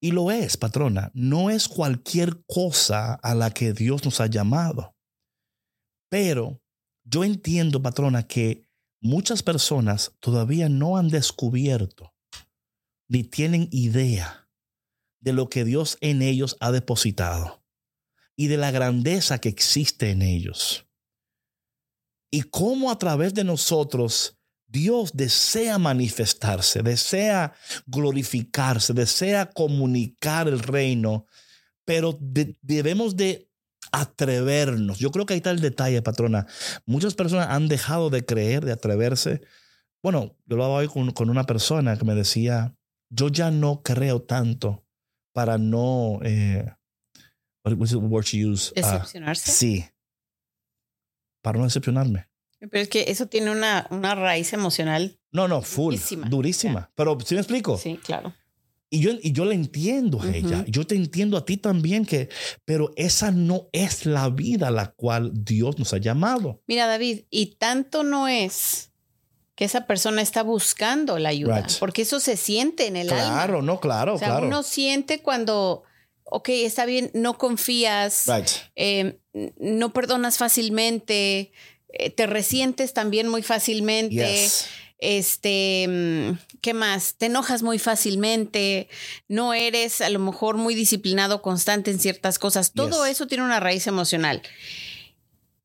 Y 0.00 0.12
lo 0.12 0.30
es, 0.30 0.56
patrona. 0.56 1.10
No 1.14 1.50
es 1.50 1.68
cualquier 1.68 2.44
cosa 2.46 3.14
a 3.14 3.34
la 3.34 3.50
que 3.50 3.72
Dios 3.72 4.04
nos 4.04 4.20
ha 4.20 4.26
llamado. 4.26 4.94
Pero 6.10 6.60
yo 7.04 7.24
entiendo, 7.24 7.82
patrona, 7.82 8.26
que 8.26 8.68
muchas 9.00 9.42
personas 9.42 10.12
todavía 10.20 10.68
no 10.68 10.96
han 10.96 11.08
descubierto 11.08 12.15
ni 13.08 13.24
tienen 13.24 13.68
idea 13.70 14.48
de 15.20 15.32
lo 15.32 15.48
que 15.48 15.64
Dios 15.64 15.98
en 16.00 16.22
ellos 16.22 16.56
ha 16.60 16.70
depositado 16.72 17.64
y 18.36 18.48
de 18.48 18.56
la 18.56 18.70
grandeza 18.70 19.38
que 19.38 19.48
existe 19.48 20.10
en 20.10 20.22
ellos. 20.22 20.86
Y 22.30 22.42
cómo 22.42 22.90
a 22.90 22.98
través 22.98 23.34
de 23.34 23.44
nosotros 23.44 24.36
Dios 24.66 25.12
desea 25.14 25.78
manifestarse, 25.78 26.82
desea 26.82 27.54
glorificarse, 27.86 28.92
desea 28.92 29.50
comunicar 29.50 30.48
el 30.48 30.58
reino, 30.58 31.26
pero 31.84 32.18
debemos 32.20 33.16
de 33.16 33.48
atrevernos. 33.92 34.98
Yo 34.98 35.10
creo 35.12 35.24
que 35.24 35.34
ahí 35.34 35.38
está 35.38 35.52
el 35.52 35.60
detalle, 35.60 36.02
patrona. 36.02 36.46
Muchas 36.84 37.14
personas 37.14 37.48
han 37.48 37.68
dejado 37.68 38.10
de 38.10 38.24
creer, 38.24 38.64
de 38.64 38.72
atreverse. 38.72 39.40
Bueno, 40.02 40.36
yo 40.46 40.54
hablaba 40.56 40.74
hoy 40.74 40.88
con, 40.88 41.12
con 41.12 41.30
una 41.30 41.44
persona 41.44 41.96
que 41.96 42.04
me 42.04 42.14
decía, 42.14 42.76
yo 43.10 43.28
ya 43.28 43.50
no 43.50 43.82
creo 43.82 44.22
tanto 44.22 44.84
para 45.32 45.58
no... 45.58 46.20
Eh, 46.22 46.64
word 47.64 48.26
use? 48.32 48.72
Ah, 48.76 48.92
¿Decepcionarse? 48.92 49.50
sí. 49.50 49.84
Para 51.42 51.58
no 51.58 51.64
decepcionarme. 51.64 52.28
Pero 52.58 52.82
es 52.82 52.88
que 52.88 53.04
eso 53.08 53.26
tiene 53.26 53.50
una, 53.50 53.86
una 53.90 54.14
raíz 54.14 54.52
emocional. 54.52 55.18
No, 55.30 55.46
no, 55.46 55.62
full. 55.62 55.94
Durísima. 55.94 56.28
durísima. 56.28 56.90
Pero 56.94 57.18
¿sí 57.24 57.34
me 57.34 57.40
explico? 57.40 57.76
Sí, 57.76 57.98
claro. 58.02 58.34
Y 58.88 59.00
yo, 59.00 59.10
y 59.20 59.32
yo 59.32 59.44
le 59.44 59.54
entiendo 59.54 60.22
a 60.22 60.30
ella, 60.30 60.64
yo 60.68 60.86
te 60.86 60.94
entiendo 60.94 61.36
a 61.36 61.44
ti 61.44 61.56
también, 61.56 62.06
que, 62.06 62.28
pero 62.64 62.92
esa 62.96 63.32
no 63.32 63.68
es 63.72 64.06
la 64.06 64.30
vida 64.30 64.68
a 64.68 64.70
la 64.70 64.92
cual 64.92 65.32
Dios 65.34 65.76
nos 65.78 65.92
ha 65.92 65.98
llamado. 65.98 66.62
Mira, 66.68 66.86
David, 66.86 67.24
y 67.28 67.56
tanto 67.56 68.04
no 68.04 68.28
es 68.28 68.92
que 69.56 69.64
esa 69.64 69.86
persona 69.86 70.22
está 70.22 70.42
buscando 70.42 71.18
la 71.18 71.30
ayuda, 71.30 71.66
porque 71.80 72.02
eso 72.02 72.20
se 72.20 72.36
siente 72.36 72.86
en 72.86 72.96
el 72.96 73.10
alma. 73.10 73.24
Claro, 73.24 73.62
no, 73.62 73.80
claro, 73.80 74.14
o 74.14 74.18
sea, 74.18 74.28
claro. 74.28 74.46
Uno 74.46 74.62
siente 74.62 75.22
cuando, 75.22 75.82
ok, 76.24 76.50
está 76.50 76.84
bien, 76.84 77.10
no 77.14 77.38
confías, 77.38 78.24
eh, 78.76 79.18
no 79.58 79.92
perdonas 79.94 80.36
fácilmente, 80.36 81.52
eh, 81.88 82.10
te 82.10 82.26
resientes 82.26 82.92
también 82.92 83.28
muy 83.28 83.42
fácilmente. 83.42 84.46
Este, 84.98 85.86
mm, 85.88 86.58
¿qué 86.62 86.72
más? 86.72 87.14
Te 87.16 87.26
enojas 87.26 87.62
muy 87.62 87.78
fácilmente, 87.78 88.88
no 89.28 89.52
eres 89.54 90.00
a 90.00 90.08
lo 90.08 90.18
mejor 90.18 90.56
muy 90.56 90.74
disciplinado, 90.74 91.42
constante 91.42 91.90
en 91.90 91.98
ciertas 91.98 92.38
cosas. 92.38 92.72
Todo 92.72 93.04
eso 93.06 93.26
tiene 93.26 93.44
una 93.44 93.60
raíz 93.60 93.86
emocional. 93.86 94.42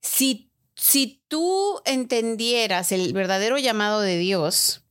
Si, 0.01 0.50
si 0.81 1.21
tú 1.27 1.79
entendieras 1.85 2.91
el 2.91 3.13
verdadero 3.13 3.59
llamado 3.59 4.01
de 4.01 4.17
Dios, 4.17 4.83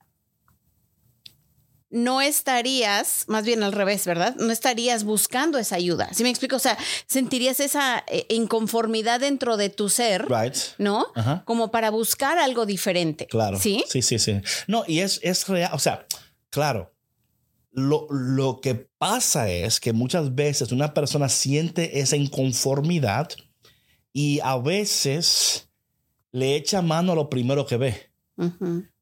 no 1.91 2.21
estarías, 2.21 3.25
más 3.27 3.45
bien 3.45 3.65
al 3.65 3.73
revés, 3.73 4.07
¿verdad? 4.07 4.37
No 4.37 4.53
estarías 4.53 5.03
buscando 5.03 5.59
esa 5.59 5.75
ayuda. 5.75 6.09
¿Sí 6.15 6.23
me 6.23 6.31
explico? 6.31 6.55
O 6.55 6.61
sea, 6.61 6.79
sentirías 7.09 7.59
esa 7.59 8.05
eh, 8.07 8.25
inconformidad 8.29 9.19
dentro 9.19 9.57
de 9.57 9.69
tu 9.69 9.89
ser, 9.89 10.29
¿no? 10.79 11.09
Como 11.45 11.73
para 11.73 11.91
buscar 11.91 12.39
algo 12.39 12.67
diferente. 12.67 13.27
Claro. 13.27 13.59
Sí. 13.59 13.83
Sí, 13.89 14.01
sí, 14.03 14.21
sí. 14.21 14.41
No, 14.69 14.85
y 14.87 15.01
es, 15.01 15.19
es 15.25 15.49
real, 15.49 15.73
o 15.75 15.81
sea, 15.81 16.07
claro. 16.51 16.95
Lo, 17.73 18.07
lo 18.11 18.61
que 18.61 18.77
pasa 18.77 19.51
es 19.51 19.81
que 19.81 19.93
muchas 19.93 20.37
veces 20.37 20.71
una 20.71 20.95
persona 20.95 21.29
siente 21.29 21.99
esa 21.99 22.15
inconformidad 22.15 23.29
y 24.13 24.39
a 24.45 24.57
veces 24.57 25.70
le 26.33 26.57
echa 26.57 26.83
mano 26.83 27.13
a 27.13 27.15
lo 27.15 27.31
primero 27.31 27.67
que 27.67 27.77
ve. 27.77 28.11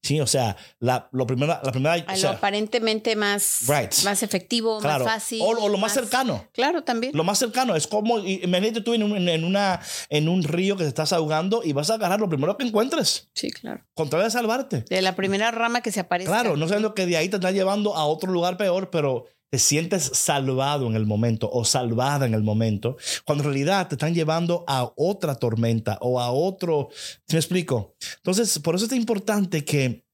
Sí, 0.02 0.20
o 0.20 0.26
sea, 0.26 0.56
la, 0.80 1.08
lo 1.12 1.26
primero, 1.26 1.58
la 1.62 1.70
primera. 1.70 1.96
lo 1.96 2.28
aparentemente 2.28 3.14
más, 3.14 3.64
más 4.04 4.22
efectivo, 4.22 4.80
más 4.80 5.02
fácil. 5.02 5.40
O, 5.42 5.68
lo 5.68 5.78
más, 5.78 5.92
cercano. 5.92 6.48
Claro, 6.52 6.82
también. 6.82 7.12
Lo 7.14 7.24
más 7.24 7.38
cercano. 7.38 7.76
Es 7.76 7.86
como, 7.86 8.18
imagínate 8.18 8.80
tú 8.80 8.94
en 8.94 9.02
un, 9.02 9.28
en, 9.28 9.44
una, 9.44 9.80
en 10.08 10.28
un 10.28 10.42
río 10.42 10.76
que 10.76 10.84
te 10.84 10.88
estás 10.88 11.12
ahogando 11.12 11.62
y 11.64 11.72
vas 11.72 11.90
a 11.90 11.94
agarrar 11.94 12.20
lo 12.20 12.28
primero 12.28 12.56
que 12.56 12.64
encuentres. 12.64 13.30
Sí, 13.34 13.50
claro. 13.50 13.84
Contra 13.94 14.22
de 14.22 14.30
salvarte. 14.30 14.84
De 14.88 15.02
la 15.02 15.14
primera 15.14 15.50
rama 15.50 15.82
que 15.82 15.92
se 15.92 16.00
aparece. 16.00 16.28
Claro, 16.28 16.56
no 16.56 16.66
sabiendo 16.66 16.94
que 16.94 17.06
de 17.06 17.16
ahí 17.16 17.28
te 17.28 17.36
está 17.36 17.50
llevando 17.50 17.96
a 17.96 18.06
otro 18.06 18.32
lugar 18.32 18.56
peor, 18.56 18.90
pero 18.90 19.26
te 19.50 19.58
sientes 19.58 20.10
salvado 20.14 20.86
en 20.86 20.94
el 20.94 21.06
momento 21.06 21.48
o 21.50 21.64
salvada 21.64 22.26
en 22.26 22.34
el 22.34 22.42
momento, 22.42 22.96
cuando 23.24 23.44
en 23.44 23.50
realidad 23.50 23.88
te 23.88 23.94
están 23.94 24.14
llevando 24.14 24.64
a 24.66 24.92
otra 24.96 25.34
tormenta 25.36 25.98
o 26.00 26.20
a 26.20 26.30
otro, 26.30 26.90
¿me 27.32 27.38
explico? 27.38 27.94
Entonces, 28.16 28.58
por 28.58 28.74
eso 28.74 28.84
es 28.84 28.92
importante 28.92 29.64
que 29.64 30.04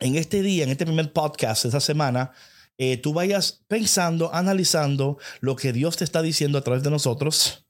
en 0.00 0.16
este 0.16 0.42
día, 0.42 0.64
en 0.64 0.70
este 0.70 0.86
primer 0.86 1.12
podcast 1.12 1.64
esta 1.64 1.80
semana, 1.80 2.32
eh, 2.76 2.96
tú 2.96 3.12
vayas 3.12 3.64
pensando, 3.66 4.32
analizando 4.32 5.18
lo 5.40 5.56
que 5.56 5.72
Dios 5.72 5.96
te 5.96 6.04
está 6.04 6.22
diciendo 6.22 6.58
a 6.58 6.62
través 6.62 6.82
de 6.82 6.90
nosotros, 6.90 7.66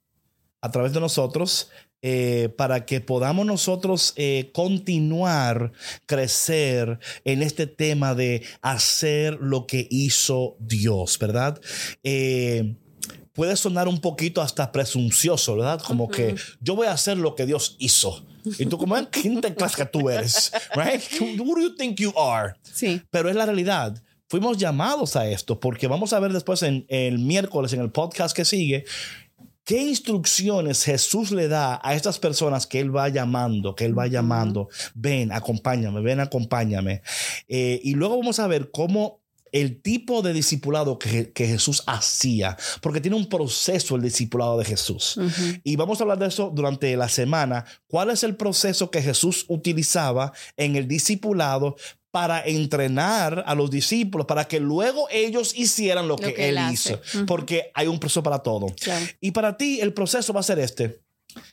a 0.60 0.70
través 0.70 0.92
de 0.92 1.00
nosotros, 1.00 1.70
eh, 2.00 2.48
para 2.56 2.86
que 2.86 3.00
podamos 3.00 3.44
nosotros 3.44 4.12
eh, 4.16 4.50
continuar, 4.52 5.72
crecer 6.06 7.00
en 7.24 7.42
este 7.42 7.66
tema 7.66 8.14
de 8.14 8.44
hacer 8.62 9.38
lo 9.40 9.66
que 9.66 9.88
hizo 9.90 10.56
Dios, 10.60 11.18
¿verdad? 11.18 11.60
Eh, 12.04 12.76
puede 13.32 13.56
sonar 13.56 13.88
un 13.88 14.00
poquito 14.00 14.42
hasta 14.42 14.70
presuncioso, 14.70 15.56
¿verdad? 15.56 15.80
Como 15.82 16.08
que 16.08 16.36
yo 16.60 16.76
voy 16.76 16.86
a 16.86 16.92
hacer 16.92 17.18
lo 17.18 17.34
que 17.34 17.46
Dios 17.46 17.76
hizo. 17.78 18.24
Y 18.58 18.66
tú 18.66 18.78
como, 18.78 18.96
¿quién 19.10 19.40
te 19.40 19.54
crees 19.54 19.76
que 19.76 19.84
tú 19.84 20.08
eres? 20.08 20.52
Right? 20.74 21.02
Who 21.20 21.54
do 21.54 21.60
you 21.60 21.74
think 21.76 21.98
you 21.98 22.12
are? 22.16 22.54
Sí. 22.62 23.02
Pero 23.10 23.28
es 23.28 23.36
la 23.36 23.46
realidad. 23.46 24.02
Fuimos 24.28 24.58
llamados 24.58 25.16
a 25.16 25.26
esto 25.28 25.58
porque 25.58 25.88
vamos 25.88 26.12
a 26.12 26.20
ver 26.20 26.32
después 26.32 26.62
en 26.62 26.84
el 26.88 27.18
miércoles 27.18 27.72
en 27.72 27.80
el 27.80 27.90
podcast 27.90 28.36
que 28.36 28.44
sigue 28.44 28.84
¿Qué 29.68 29.82
instrucciones 29.82 30.82
Jesús 30.82 31.30
le 31.30 31.46
da 31.46 31.78
a 31.84 31.94
estas 31.94 32.18
personas 32.18 32.66
que 32.66 32.80
Él 32.80 32.96
va 32.96 33.10
llamando, 33.10 33.74
que 33.74 33.84
Él 33.84 33.98
va 33.98 34.06
llamando? 34.06 34.70
Ven, 34.94 35.30
acompáñame, 35.30 36.00
ven, 36.00 36.20
acompáñame. 36.20 37.02
Eh, 37.48 37.78
y 37.84 37.92
luego 37.92 38.16
vamos 38.16 38.38
a 38.38 38.46
ver 38.46 38.70
cómo 38.70 39.20
el 39.52 39.82
tipo 39.82 40.22
de 40.22 40.32
discipulado 40.32 40.98
que, 40.98 41.32
Jesús 41.36 41.82
hacía, 41.86 42.56
porque 42.80 43.02
tiene 43.02 43.18
un 43.18 43.28
proceso 43.28 43.96
el 43.96 44.00
discipulado 44.00 44.56
de 44.56 44.64
Jesús. 44.64 45.20
Y 45.64 45.76
vamos 45.76 46.00
a 46.00 46.04
hablar 46.04 46.18
de 46.18 46.28
eso 46.28 46.50
durante 46.54 46.96
la 46.96 47.10
semana. 47.10 47.66
¿Cuál 47.88 48.08
es 48.08 48.22
el 48.22 48.36
proceso 48.36 48.90
que 48.90 49.02
Jesús 49.02 49.44
utilizaba 49.48 50.32
en 50.56 50.76
el 50.76 50.88
discipulado 50.88 51.76
para 52.10 52.40
entrenar 52.44 53.44
a 53.46 53.54
los 53.54 53.70
discípulos, 53.70 54.26
para 54.26 54.46
que 54.46 54.60
luego 54.60 55.08
ellos 55.10 55.52
hicieran 55.56 56.08
lo, 56.08 56.16
que, 56.16 56.34
que 56.34 56.48
él, 56.48 56.58
él 56.58 56.72
hizo, 56.72 57.00
porque 57.26 57.70
hay 57.74 57.86
un 57.86 57.98
proceso 57.98 58.22
para 58.22 58.38
todo. 58.38 58.66
Claro. 58.80 59.04
Y 59.20 59.30
para 59.32 59.56
ti 59.56 59.80
el 59.80 59.92
proceso 59.92 60.32
va 60.32 60.40
a 60.40 60.44
ser 60.44 60.58
este, 60.58 61.02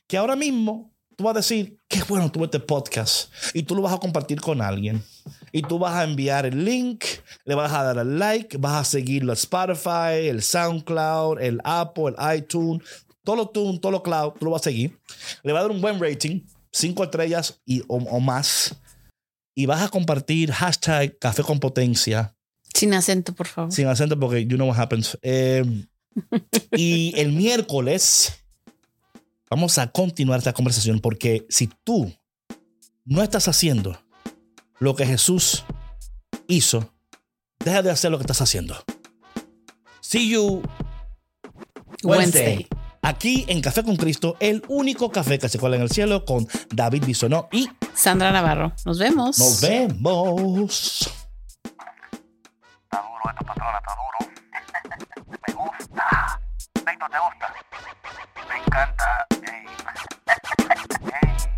que 0.08 0.18
ahora 0.18 0.36
mismo 0.36 0.96
tú 1.16 1.24
vas 1.24 1.36
a 1.36 1.40
decir, 1.40 1.80
qué 1.88 2.02
bueno 2.08 2.32
tuve 2.32 2.46
este 2.46 2.60
podcast, 2.60 3.32
y 3.54 3.64
tú 3.64 3.76
lo 3.76 3.82
vas 3.82 3.94
a 3.94 3.98
compartir 3.98 4.42
con 4.42 4.62
alguien. 4.62 5.04
Y 5.52 5.62
tú 5.62 5.80
vas 5.80 5.96
a 5.96 6.04
enviar 6.04 6.46
el 6.46 6.66
link, 6.66 7.06
le 7.46 7.56
vas 7.56 7.72
a 7.72 7.84
dar 7.84 8.00
al 8.00 8.20
like, 8.20 8.58
vas 8.58 8.82
a 8.82 8.84
seguirlo 8.84 9.32
a 9.32 9.36
Spotify, 9.36 10.28
el 10.28 10.44
SoundCloud, 10.44 11.40
el 11.40 11.62
Apple, 11.64 12.14
el 12.18 12.38
iTunes, 12.38 12.84
todo 13.24 13.38
lo 13.38 13.48
tune, 13.48 13.80
todo 13.80 13.92
lo 13.94 14.04
cloud, 14.04 14.34
tú 14.38 14.46
lo 14.46 14.52
vas 14.52 14.62
a 14.62 14.66
seguir. 14.66 15.00
Le 15.44 15.54
vas 15.54 15.62
a 15.62 15.64
dar 15.64 15.72
un 15.72 15.82
buen 15.82 16.00
rating, 16.00 16.42
cinco 16.72 17.04
estrellas 17.04 17.62
y, 17.66 17.82
o, 17.88 17.96
o 17.96 18.20
más. 18.20 18.76
Y 19.56 19.66
vas 19.66 19.82
a 19.82 19.90
compartir 19.90 20.52
hashtag 20.52 21.18
café 21.18 21.42
con 21.42 21.60
potencia 21.60 22.36
Sin 22.74 22.94
acento, 22.94 23.34
por 23.34 23.48
favor. 23.48 23.72
sin 23.72 23.88
acento 23.88 24.20
porque 24.20 24.46
you 24.46 24.58
know 24.58 24.68
what 24.68 24.78
happens. 24.78 25.18
Eh, 25.22 25.64
y 26.76 27.14
el 27.16 27.32
miércoles 27.32 28.34
vamos 29.50 29.78
a 29.78 29.88
continuar 29.92 30.40
esta 30.40 30.54
conversación 30.54 31.00
porque 31.00 31.46
si 31.50 31.70
tú 31.84 32.14
no 33.06 33.24
estás 33.24 33.48
haciendo 33.48 33.98
lo 34.80 34.96
que 34.96 35.06
Jesús 35.06 35.64
hizo, 36.48 36.94
deja 37.64 37.82
de 37.82 37.92
hacer 37.92 38.12
lo 38.12 38.18
que 38.18 38.24
estás 38.24 38.42
haciendo. 38.42 38.76
See 40.02 40.30
you 40.30 40.62
Wednesday. 42.04 42.58
Wednesday. 42.58 42.68
Aquí 43.06 43.46
en 43.48 43.62
Café 43.62 43.84
con 43.84 43.98
Cristo, 43.98 44.36
el 44.40 44.64
único 44.68 45.12
café 45.12 45.38
que 45.38 45.48
se 45.48 45.60
cuela 45.60 45.76
en 45.76 45.84
el 45.84 45.92
cielo 45.92 46.26
con 46.26 46.48
David 46.72 47.06
Bisonó 47.06 47.48
y 47.52 47.70
Sandra 47.94 48.32
Navarro. 48.32 48.74
Nos 48.84 48.98
vemos. 48.98 49.38
Nos 49.38 49.62
vemos. 49.62 51.02
Está 52.84 53.04
duro 53.04 53.30
esta 53.30 53.46
patrona, 53.46 53.78
está 53.78 53.94
duro. 53.94 54.18
Me 55.48 55.54
gusta. 55.54 56.42
Víctor, 56.84 57.12
¿te 57.12 57.20
gusta? 57.20 57.54
Me 58.50 58.58
encanta. 58.58 59.28
Hey. 59.44 59.68
Hey. 61.22 61.50